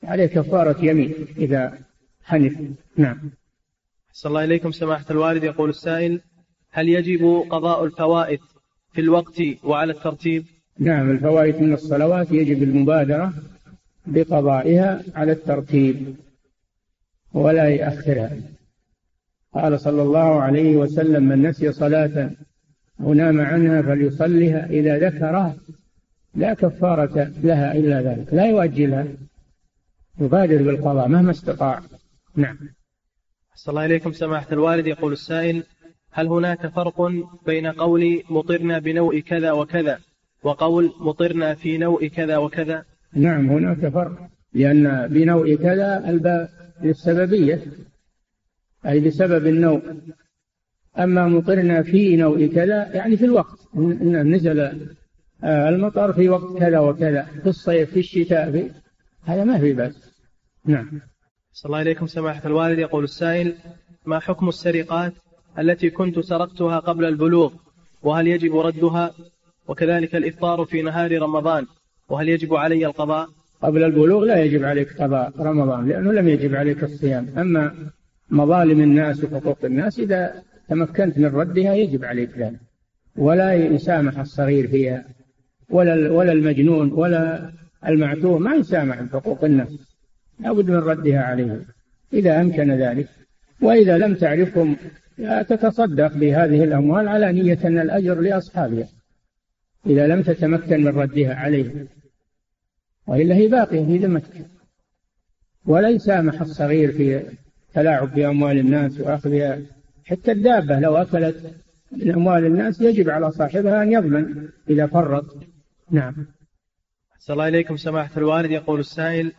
عليه 0.04 0.26
كفارة 0.26 0.86
يمين 0.86 1.14
إذا 1.38 1.78
حنف. 2.24 2.54
نعم. 2.98 3.18
صلى 4.12 4.30
الله 4.30 4.44
إليكم 4.44 4.72
سماحة 4.72 5.06
الوالد. 5.12 5.44
يقول 5.44 5.70
السائل 5.70 6.22
هل 6.72 6.90
يجب 6.90 7.44
قضاء 7.50 7.86
الفوائد 7.86 8.40
في 8.94 9.02
الوقت 9.02 9.42
وعلى 9.64 9.94
الترتيب؟ 9.94 10.46
نعم 10.80 11.12
الفوائد 11.12 11.62
من 11.62 11.74
الصلوات 11.74 12.32
يجب 12.32 12.64
المبادرة 12.64 13.34
بقضائها 14.06 15.04
على 15.16 15.32
الترتيب 15.32 16.16
ولا 17.34 17.70
يأخرها 17.70 18.32
قال 19.54 19.80
صلى 19.80 20.02
الله 20.02 20.42
عليه 20.42 20.78
وسلم 20.78 21.24
من 21.24 21.42
نسي 21.42 21.72
صلاة 21.72 22.32
أو 23.02 23.14
نام 23.14 23.42
عنها 23.42 23.82
فليصلها 23.82 24.66
إذا 24.66 25.10
ذكرها 25.10 25.56
لا 26.36 26.54
كفارة 26.54 27.32
لها 27.44 27.74
إلا 27.74 28.02
ذلك 28.02 28.34
لا 28.34 28.46
يؤجلها 28.46 29.06
يبادر 30.22 30.64
بالقضاء 30.64 31.08
مهما 31.08 31.32
استطاع. 31.32 31.82
نعم. 32.36 32.58
أحسن 33.52 33.72
الله 33.72 33.86
إليكم. 33.86 34.12
سماحة 34.12 34.48
الوالد 34.52 34.88
يقول 34.88 35.14
السائل 35.14 35.64
هل 36.12 36.28
هناك 36.28 36.68
فرق 36.68 37.12
بين 37.46 37.68
قول 37.68 38.24
مطرنا 38.30 38.80
بنوء 38.80 39.20
كذا 39.20 39.52
وكذا 39.52 40.00
وقول 40.44 40.94
مطرنا 41.00 41.56
في 41.56 41.78
نوء 41.78 42.08
كذا 42.08 42.38
وكذا؟ 42.38 42.84
نعم 43.14 43.50
هناك 43.50 43.88
فرق 43.88 44.30
لأن 44.54 45.08
بنوء 45.08 45.56
كذا 45.56 46.10
الباء 46.10 46.50
للسببية. 46.82 47.62
أي 48.86 49.00
بسبب 49.00 49.48
النوء 49.48 49.82
أما 51.00 51.28
مطرنا 51.28 51.84
في 51.84 52.16
نوء 52.16 52.46
كذا 52.46 52.96
يعني 52.96 53.18
في 53.18 53.26
الوقت. 53.26 53.60
إن 53.76 54.36
نزل 54.36 54.60
آه، 55.44 55.70
المطر 55.70 56.14
في 56.14 56.30
وقت 56.30 56.58
كذا 56.58 56.80
وكذا 56.80 57.22
في 57.44 57.50
الصيف 57.50 57.92
في 57.92 58.00
الشتاء 58.00 58.52
في 58.52 58.72
هذا 59.24 59.44
ما 59.44 59.60
في 59.60 59.74
بأس. 59.74 60.14
نعم. 60.66 61.02
صلى 61.52 61.66
الله 61.66 61.78
عليكم 61.78 62.08
سماحة 62.08 62.42
الوالد. 62.46 62.80
يقول 62.80 63.04
السائل 63.04 63.56
ما 64.06 64.20
حكم 64.20 64.50
السرقات 64.50 65.14
التي 65.60 65.90
كنت 65.90 66.20
سرقتها 66.20 66.80
قبل 66.80 67.06
البلوغ؟ 67.06 67.54
وهل 68.04 68.28
يجب 68.28 68.58
ردها؟ 68.58 69.14
وكذلك 69.68 70.16
الإفطار 70.16 70.66
في 70.66 70.82
نهار 70.82 71.22
رمضان. 71.22 71.66
وهل 72.10 72.30
يجب 72.30 72.56
علي 72.56 72.86
القضاء؟ 72.86 73.30
قبل 73.62 73.84
البلوغ 73.84 74.24
لا 74.24 74.44
يجب 74.44 74.64
عليك 74.64 75.02
قضاء 75.02 75.34
رمضان 75.40 75.88
لأنه 75.88 76.12
لم 76.12 76.28
يجب 76.30 76.56
عليك 76.56 76.84
الصيام. 76.84 77.28
أما 77.38 77.76
مظالم 78.34 78.82
الناس 78.82 79.24
وحقوق 79.24 79.66
الناس 79.66 80.00
إذا 80.00 80.44
تمكنت 80.70 81.18
من 81.18 81.26
ردها 81.26 81.74
يجب 81.74 82.06
عليك 82.06 82.38
ذلك. 82.38 82.60
ولا 83.16 83.54
يسامح 83.54 84.20
الصغير 84.20 84.68
فيها 84.68 85.06
ولا 85.70 86.12
ولا 86.12 86.32
المجنون 86.32 86.92
ولا 86.92 87.52
المعتوه 87.88 88.40
ما 88.40 88.56
يسامح 88.56 89.02
بحقوق 89.02 89.44
الناس. 89.44 89.98
لابد 90.40 90.70
من 90.70 90.78
ردها 90.78 91.22
عليه 91.22 91.62
إذا 92.14 92.42
أمكن 92.42 92.72
ذلك. 92.72 93.08
وإذا 93.62 93.98
لم 93.98 94.16
تعرفهم 94.16 94.76
تتصدق 95.50 96.18
بهذه 96.18 96.64
الأموال 96.64 97.08
على 97.08 97.32
نية 97.32 97.60
أن 97.66 97.80
الأجر 97.80 98.20
لأصحابها. 98.20 98.88
إذا 99.86 100.08
لم 100.08 100.22
تتمكن 100.22 100.84
من 100.84 100.88
ردها 100.88 101.36
عليه 101.36 101.88
وإلا 103.08 103.36
هي 103.36 103.48
باقية 103.48 103.86
في 103.86 103.98
ذمتك. 103.98 104.46
ولا 105.66 105.90
يسامح 105.90 106.42
الصغير 106.42 106.92
في 106.92 107.22
تلاعب 107.74 108.14
بأموال 108.16 108.58
الناس 108.58 109.00
وأخذها. 109.00 109.60
حتى 110.06 110.32
الدابة 110.32 110.80
لو 110.80 110.98
أكلت 110.98 111.56
من 111.92 112.12
أموال 112.12 112.46
الناس 112.46 112.82
يجب 112.82 113.10
على 113.10 113.32
صاحبها 113.32 113.84
أن 113.84 113.92
يضمن 113.92 114.50
إذا 114.70 114.88
فرط. 114.88 115.26
نعم. 115.92 116.16
صلى 117.20 117.34
الله 117.34 117.48
إليكم 117.48 117.78
سماحة 117.78 118.18
الوالد. 118.18 118.52
يقول 118.52 118.80
السائل 118.80 119.32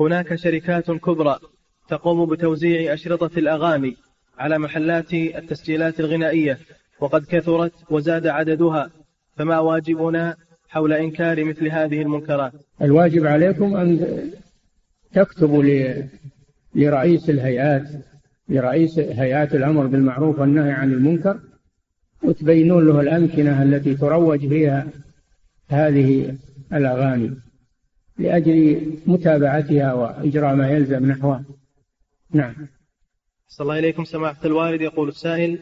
هناك 0.00 0.34
شركات 0.34 0.90
كبرى 0.90 1.38
تقوم 1.88 2.26
بتوزيع 2.26 2.94
أشرطة 2.94 3.38
الأغاني 3.38 3.96
على 4.38 4.58
محلات 4.58 5.14
التسجيلات 5.14 6.00
الغنائية 6.00 6.58
وقد 7.00 7.24
كثرت 7.24 7.72
وزاد 7.90 8.26
عددها 8.26 8.90
فما 9.36 9.58
واجبنا 9.58 10.36
حول 10.68 10.92
إنكار 10.92 11.44
مثل 11.44 11.68
هذه 11.68 12.02
المنكرات؟ 12.02 12.52
الواجب 12.82 13.26
عليكم 13.26 13.76
أن 13.76 14.20
تكتبوا 15.12 15.62
لرئيس 16.74 17.30
الهيئات 17.30 17.88
لرئيس 18.48 18.98
هيئات 18.98 19.54
الأمر 19.54 19.86
بالمعروف 19.86 20.38
والنهي 20.38 20.72
عن 20.72 20.92
المنكر 20.92 21.40
وتبينون 22.22 22.86
له 22.86 23.00
الأمكنة 23.00 23.62
التي 23.62 23.94
تروج 23.94 24.48
فيها 24.48 24.86
هذه 25.68 26.36
الأغاني 26.72 27.36
لأجل 28.18 28.92
متابعتها 29.06 29.92
وإجراء 29.92 30.54
ما 30.54 30.70
يلزم 30.70 31.06
نحوها. 31.06 31.44
نعم. 32.30 32.54
صلى 33.48 33.64
الله 33.64 33.78
إليكم. 33.78 34.04
سماحة 34.04 34.46
الوالد 34.46 34.80
يقول 34.80 35.08
السائل 35.08 35.58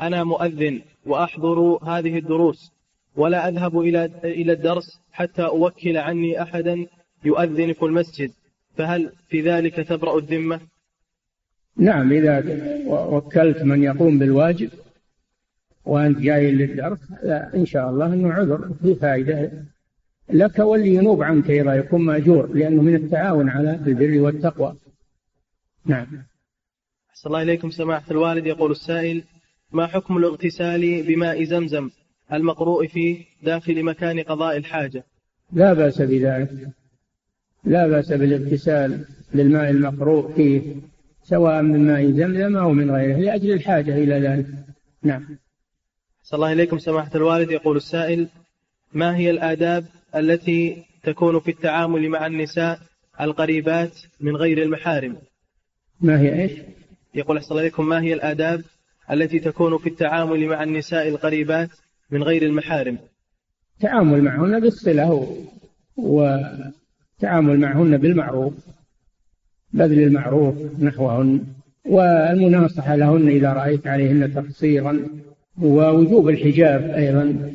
أنا 0.00 0.24
مؤذن 0.24 0.80
وأحضر 1.06 1.58
هذه 1.82 2.18
الدروس 2.18 2.72
ولا 3.16 3.48
أذهب 3.48 3.80
إلى 3.80 4.04
إلى 4.24 4.52
الدرس 4.52 5.00
حتى 5.12 5.42
أوكل 5.42 5.96
عني 5.96 6.42
أحدا 6.42 6.86
يؤذن 7.24 7.72
في 7.72 7.82
المسجد. 7.82 8.30
فهل 8.76 9.12
في 9.28 9.40
ذلك 9.40 9.74
تبرأ 9.74 10.18
الذمة؟ 10.18 10.60
نعم 11.76 12.12
إذا 12.12 12.44
وكلت 12.86 13.62
من 13.62 13.82
يقوم 13.82 14.18
بالواجب 14.18 14.70
وأنت 15.84 16.18
جاي 16.18 16.52
للدرس 16.52 16.98
لا 17.22 17.54
إن 17.54 17.66
شاء 17.66 17.90
الله 17.90 18.06
أنه 18.06 18.32
عذر 18.32 18.70
في 18.82 18.94
فائدة. 18.94 19.52
لك 20.32 20.58
واللي 20.58 20.94
ينوب 20.94 21.22
عنك 21.22 21.50
أيضا 21.50 21.74
يكون 21.74 22.00
مأجور 22.00 22.46
لأنه 22.54 22.82
من 22.82 22.94
التعاون 22.94 23.48
على 23.48 23.80
البر 23.86 24.20
والتقوى. 24.20 24.76
نعم. 25.86 26.06
أحسن 27.10 27.28
الله 27.28 27.42
إليكم 27.42 27.70
سماحة 27.70 28.10
الوالد. 28.10 28.46
يقول 28.46 28.70
السائل 28.70 29.24
ما 29.72 29.86
حكم 29.86 30.16
الاغتسال 30.16 31.02
بماء 31.02 31.44
زمزم 31.44 31.90
المقروء 32.32 32.86
فيه 32.86 33.24
داخل 33.42 33.82
مكان 33.82 34.20
قضاء 34.20 34.56
الحاجة؟ 34.56 35.04
لا 35.52 35.72
بأس 35.72 36.02
بذلك. 36.02 36.50
لا 37.64 37.86
بأس 37.86 38.12
بالاغتسال 38.12 39.04
للماء 39.34 39.70
المقروء 39.70 40.32
فيه 40.32 40.62
سواء 41.22 41.62
من 41.62 41.86
ماء 41.86 42.10
زمزم 42.10 42.56
أو 42.56 42.72
من 42.72 42.90
غيره 42.90 43.16
لأجل 43.16 43.52
الحاجة 43.52 43.96
إلى 43.96 44.14
ذلك. 44.20 44.46
نعم. 45.02 45.38
صلى 46.22 46.36
الله 46.38 46.52
إليكم 46.52 46.78
سماحة 46.78 47.10
الوالد. 47.14 47.50
يقول 47.50 47.76
السائل 47.76 48.28
ما 48.92 49.16
هي 49.16 49.30
الآداب 49.30 49.84
التي 50.16 50.84
تكون 51.02 51.40
في 51.40 51.50
التعامل 51.50 52.08
مع 52.08 52.26
النساء 52.26 52.78
القريبات 53.20 53.98
من 54.20 54.36
غير 54.36 54.62
المحارم؟ 54.62 55.16
ما 56.00 56.20
هي 56.20 56.42
إيش؟ 56.42 56.52
يقول 57.14 57.36
أحسن 57.36 57.50
الله 57.50 57.62
إليكم 57.62 57.88
ما 57.88 58.02
هي 58.02 58.14
الآداب 58.14 58.62
التي 59.10 59.38
تكون 59.38 59.78
في 59.78 59.88
التعامل 59.88 60.46
مع 60.46 60.62
النساء 60.62 61.08
القريبات 61.08 61.70
من 62.10 62.22
غير 62.22 62.42
المحارم؟ 62.42 62.98
تعامل 63.80 64.22
معهن 64.22 64.60
بالصلة 64.60 65.36
وتعامل 67.20 67.60
معهن 67.60 67.96
بالمعروف 67.96 68.52
بذل 69.72 70.02
المعروف 70.02 70.54
نحوهن 70.80 71.46
والمناصحة 71.86 72.96
لهن 72.96 73.28
إذا 73.28 73.52
رأيت 73.52 73.86
عليهن 73.86 74.34
تقصيرا 74.34 75.06
ووجوب 75.62 76.28
الحجاب 76.28 76.90
أيضا 76.90 77.52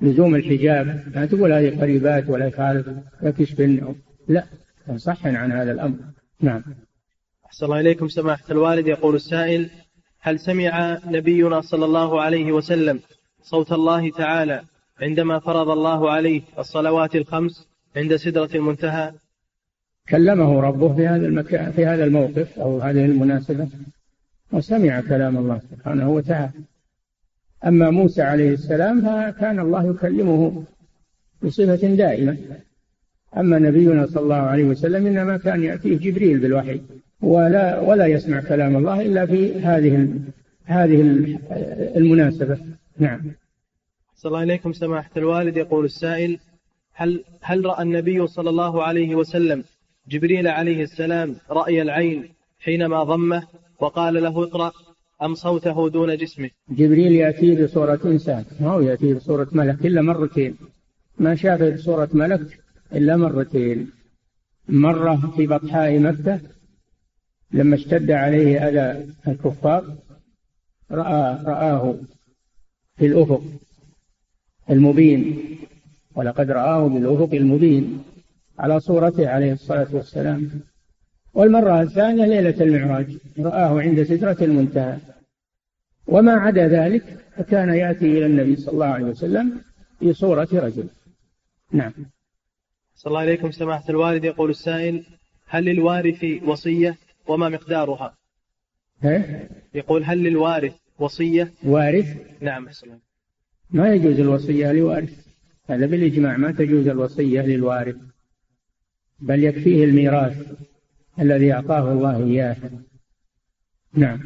لزوم 0.00 0.34
الحجاب 0.34 1.02
لا 1.14 1.26
تقول 1.26 1.52
هذه 1.52 1.80
قريبات 1.80 2.30
ولا 2.30 2.46
يخالف 2.46 2.88
لا 3.22 3.30
تشبهن 3.30 3.94
لا 4.28 4.44
تنصحن 4.86 5.36
عن 5.36 5.52
هذا 5.52 5.72
الأمر. 5.72 5.96
نعم. 6.40 6.62
أحسن 7.46 7.66
الله 7.66 7.80
إليكم 7.80 8.08
سماحة 8.08 8.44
الوالد. 8.50 8.86
يقول 8.86 9.14
السائل 9.14 9.70
هل 10.20 10.40
سمع 10.40 10.98
نبينا 11.06 11.60
صلى 11.60 11.84
الله 11.84 12.22
عليه 12.22 12.52
وسلم 12.52 13.00
صوت 13.42 13.72
الله 13.72 14.10
تعالى 14.10 14.62
عندما 15.00 15.38
فرض 15.38 15.68
الله 15.68 16.10
عليه 16.10 16.42
الصلوات 16.58 17.16
الخمس؟ 17.16 17.65
عند 17.96 18.16
سدرة 18.16 18.50
المنتهى. 18.54 19.12
كلمه 20.08 20.60
ربه 20.60 20.94
في 20.94 21.06
هذا 21.06 21.26
المكان 21.26 21.72
في 21.72 21.86
هذا 21.86 22.04
الموقف 22.04 22.58
أو 22.58 22.78
هذه 22.78 23.04
المناسبة 23.04 23.68
وسمع 24.52 25.00
كلام 25.00 25.36
الله 25.36 25.60
سبحانه 25.70 26.10
وتعالى. 26.10 26.50
أما 27.66 27.90
موسى 27.90 28.22
عليه 28.22 28.50
السلام 28.52 29.00
فكان 29.00 29.60
الله 29.60 29.90
يكلمه 29.90 30.64
بصفة 31.42 31.94
دائمة. 31.94 32.36
أما 33.36 33.58
نبينا 33.58 34.06
صلى 34.06 34.22
الله 34.22 34.34
عليه 34.34 34.64
وسلم 34.64 35.06
إنما 35.06 35.36
كان 35.36 35.62
يأتيه 35.62 35.98
جبريل 35.98 36.38
بالوحي 36.38 36.80
ولا 37.20 37.80
ولا 37.80 38.06
يسمع 38.06 38.40
كلام 38.40 38.76
الله 38.76 39.00
إلا 39.00 39.26
في 39.26 39.60
هذه 39.60 40.10
هذه 40.64 41.00
المناسبة. 41.96 42.58
نعم. 42.98 43.20
صلى 44.14 44.30
الله 44.30 44.40
عليكم 44.40 44.72
سماحة 44.72 45.10
الوالد. 45.16 45.56
يقول 45.56 45.84
السائل 45.84 46.38
هل 46.98 47.24
هل 47.42 47.64
رأى 47.66 47.82
النبي 47.82 48.26
صلى 48.26 48.50
الله 48.50 48.82
عليه 48.82 49.14
وسلم 49.14 49.64
جبريل 50.08 50.48
عليه 50.48 50.82
السلام 50.82 51.36
رأي 51.50 51.82
العين 51.82 52.28
حينما 52.60 53.04
ضمه 53.04 53.42
وقال 53.80 54.14
له 54.22 54.42
اقرأ 54.42 54.72
أم 55.22 55.34
صوته 55.34 55.88
دون 55.88 56.16
جسمه؟ 56.16 56.50
جبريل 56.70 57.12
يأتي 57.12 57.64
بصورة 57.64 58.00
إنسان 58.04 58.44
ما 58.60 58.70
هو 58.70 58.80
يأتي 58.80 59.14
بصورة 59.14 59.48
ملك 59.52 59.86
إلا 59.86 60.02
مرتين. 60.02 60.56
ما 61.18 61.34
شاف 61.34 61.62
بصورة 61.62 62.08
ملك 62.12 62.60
إلا 62.92 63.16
مرتين. 63.16 63.90
مرة 64.68 65.32
في 65.36 65.46
بطحاء 65.46 65.98
مكة 65.98 66.40
لما 67.52 67.76
اشتد 67.76 68.10
عليه 68.10 68.68
أذى 68.68 69.12
الكفار 69.28 69.94
رأى 70.90 71.44
رآه 71.44 71.96
في 72.98 73.06
الأفق 73.06 73.42
المبين. 74.70 75.42
ولقد 76.16 76.50
رآه 76.50 76.88
بالأفق 76.88 77.34
المبين 77.34 78.04
على 78.58 78.80
صورته 78.80 79.28
عليه 79.28 79.52
الصلاة 79.52 79.86
والسلام. 79.92 80.50
والمرة 81.34 81.82
الثانية 81.82 82.26
ليلة 82.26 82.62
المعراج 82.62 83.16
رآه 83.38 83.80
عند 83.80 84.02
سدرة 84.02 84.36
المنتهى. 84.40 84.98
وما 86.06 86.32
عدا 86.32 86.68
ذلك 86.68 87.02
فكان 87.36 87.68
يأتي 87.68 88.04
إلى 88.04 88.26
النبي 88.26 88.56
صلى 88.56 88.72
الله 88.74 88.86
عليه 88.86 89.04
وسلم 89.04 89.60
في 89.98 90.12
صورة 90.12 90.48
رجل. 90.52 90.88
نعم. 91.72 91.92
صلى 92.94 93.10
الله 93.10 93.20
عليكم 93.20 93.50
سماحة 93.50 93.84
الوالد. 93.88 94.24
يقول 94.24 94.50
السائل 94.50 95.04
هل 95.48 95.64
للوارث 95.64 96.24
وصية 96.44 96.96
وما 97.26 97.48
مقدارها؟ 97.48 98.14
يقول 99.74 100.04
هل 100.04 100.18
للوارث 100.18 100.74
وصية؟ 100.98 101.52
وارث؟ 101.64 102.16
نعم 102.40 102.68
ما 103.70 103.94
يجوز 103.94 104.20
الوصية 104.20 104.72
لوارث. 104.72 105.25
هذا 105.68 105.86
بالإجماع 105.86 106.36
ما 106.36 106.52
تجوز 106.52 106.88
الوصية 106.88 107.40
للوارث 107.40 107.96
بل 109.20 109.44
يكفيه 109.44 109.84
الميراث 109.84 110.52
الذي 111.20 111.52
أعطاه 111.52 111.92
الله 111.92 112.24
إياه. 112.24 112.56
نعم. 113.92 114.20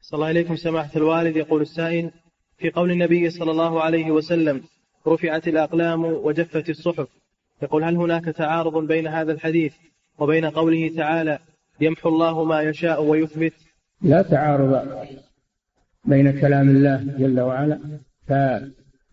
صلى 0.00 0.16
الله 0.18 0.26
عليكم 0.26 0.56
سماحة 0.56 0.90
الوالد. 0.96 1.36
يقول 1.36 1.62
السائل 1.62 2.10
في 2.58 2.70
قول 2.70 2.90
النبي 2.90 3.30
صلى 3.30 3.50
الله 3.50 3.82
عليه 3.82 4.10
وسلم 4.10 4.62
رفعت 5.06 5.48
الأقلام 5.48 6.04
وجفت 6.04 6.70
الصحف. 6.70 7.08
يقول 7.62 7.84
هل 7.84 7.96
هناك 7.96 8.24
تعارض 8.24 8.86
بين 8.86 9.06
هذا 9.06 9.32
الحديث 9.32 9.74
وبين 10.18 10.44
قوله 10.44 10.96
تعالى 10.96 11.38
يمحو 11.80 12.08
الله 12.08 12.44
ما 12.44 12.62
يشاء 12.62 13.02
ويثبت؟ 13.02 13.54
لا 14.02 14.22
تعارض 14.22 15.06
بين 16.04 16.40
كلام 16.40 16.68
الله 16.68 17.04
جل 17.18 17.40
وعلا. 17.40 17.80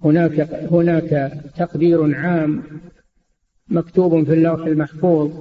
فهناك 0.04 0.50
هناك 0.72 1.32
تقدير 1.58 2.16
عام 2.16 2.64
مكتوب 3.68 4.24
في 4.24 4.34
اللوح 4.34 4.66
المحفوظ. 4.66 5.32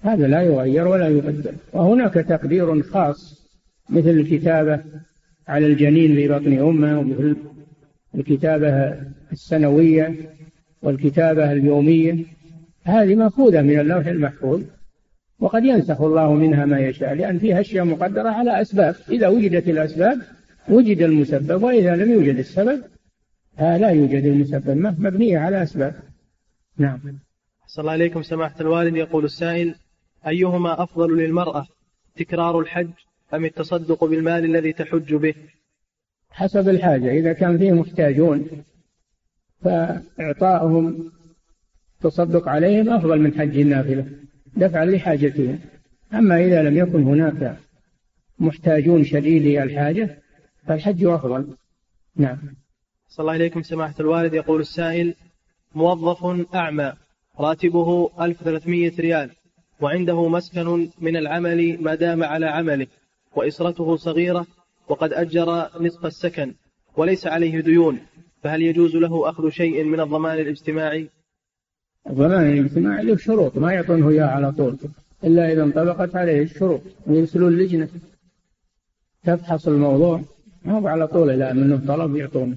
هذا 0.00 0.26
لا 0.26 0.42
يغير 0.42 0.88
ولا 0.88 1.08
يبدل. 1.08 1.52
وهناك 1.72 2.14
تقدير 2.14 2.82
خاص 2.82 3.50
مثل 3.90 4.08
الكتابة 4.08 4.80
على 5.48 5.66
الجنين 5.66 6.14
في 6.14 6.28
بطن 6.28 6.58
أمة 6.58 6.98
ومثل 6.98 7.36
الكتابة 8.14 8.96
السنوية 9.32 10.16
والكتابة 10.82 11.52
اليومية. 11.52 12.24
هذه 12.84 13.14
مأخوذة 13.14 13.62
من 13.62 13.80
اللوح 13.80 14.06
المحفوظ 14.06 14.62
وقد 15.40 15.64
ينسخ 15.64 16.00
الله 16.00 16.34
منها 16.34 16.64
ما 16.64 16.78
يشاء 16.78 17.14
لأن 17.14 17.38
فيها 17.38 17.60
أشياء 17.60 17.84
مقدرة 17.84 18.28
على 18.28 18.60
أسباب. 18.60 18.94
إذا 19.10 19.28
وجدت 19.28 19.68
الأسباب 19.68 20.18
وجد 20.68 21.02
المسبب 21.02 21.62
وإذا 21.62 21.96
لم 21.96 22.12
يوجد 22.12 22.38
السبب 22.38 22.82
لا 23.60 23.88
يوجد 23.88 24.24
المسبب. 24.24 24.76
مبنية 24.76 25.38
على 25.38 25.62
أسباب. 25.62 25.94
نعم. 26.78 27.00
صلى 27.66 27.82
الله 27.82 27.92
عليكم 27.92 28.22
سماحة 28.22 28.60
الوالد. 28.60 28.96
يقول 28.96 29.24
السائل 29.24 29.74
أيهما 30.26 30.82
أفضل 30.82 31.18
للمرأة 31.18 31.66
تكرار 32.16 32.60
الحج 32.60 32.90
أم 33.34 33.44
التصدق 33.44 34.04
بالمال 34.04 34.44
الذي 34.44 34.72
تحج 34.72 35.14
به؟ 35.14 35.34
حسب 36.30 36.68
الحاجة. 36.68 37.10
إذا 37.10 37.32
كان 37.32 37.58
فيه 37.58 37.72
محتاجون 37.72 38.46
فإعطاؤهم 39.62 41.12
تصدق 42.00 42.48
عليهم 42.48 42.90
أفضل 42.90 43.20
من 43.20 43.38
حج 43.38 43.58
النافلة. 43.58 44.06
دفعا 44.56 44.84
لحاجتهم. 44.84 45.58
أما 46.14 46.44
إذا 46.44 46.62
لم 46.62 46.76
يكن 46.76 47.02
هناك 47.02 47.56
محتاجون 48.38 49.04
شديدي 49.04 49.62
الحاجة 49.62 50.18
فالحج 50.66 51.04
أفضل. 51.04 51.56
نعم. 52.16 52.38
صلى 53.10 53.24
الله 53.24 53.36
إليكم 53.36 53.62
سماحة 53.62 53.94
الوالد. 54.00 54.34
يقول 54.34 54.60
السائل 54.60 55.14
موظف 55.74 56.54
أعمى 56.54 56.92
راتبه 57.40 58.10
1300 58.20 58.92
ريال 58.98 59.30
وعنده 59.80 60.28
مسكن 60.28 60.88
من 61.00 61.16
العمل 61.16 61.82
ما 61.82 61.94
دام 61.94 62.22
على 62.22 62.46
عمله 62.46 62.86
وإسرته 63.36 63.96
صغيرة 63.96 64.46
وقد 64.88 65.12
أجر 65.12 65.68
نصف 65.80 66.06
السكن 66.06 66.54
وليس 66.96 67.26
عليه 67.26 67.60
ديون 67.60 67.98
فهل 68.42 68.62
يجوز 68.62 68.96
له 68.96 69.28
أخذ 69.28 69.48
شيء 69.48 69.84
من 69.84 70.00
الضمان 70.00 70.38
الاجتماعي؟ 70.38 71.08
الضمان 72.10 72.52
الاجتماعي 72.52 73.04
له 73.04 73.16
شروط 73.16 73.56
ما 73.56 73.72
يعطونه 73.72 74.08
إياه 74.08 74.26
على 74.26 74.52
طول 74.52 74.76
إلا 75.24 75.52
إذا 75.52 75.62
انطبقت 75.62 76.16
عليه 76.16 76.42
الشروط 76.42 76.80
ويرسلون 77.06 77.52
لجنة. 77.58 77.88
تفحص 79.24 79.68
الموضوع 79.68 80.20
ما 80.64 80.90
على 80.90 81.06
طول 81.06 81.30
إلا 81.30 81.52
منه 81.52 81.86
طلب 81.86 82.16
يعطونه. 82.16 82.56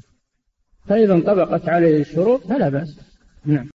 فإذا 0.86 1.14
انطبقت 1.14 1.70
عليه 1.70 2.02
الشروط 2.02 2.48
فلا 2.48 2.70
بأس. 2.70 3.00
نعم. 3.46 3.73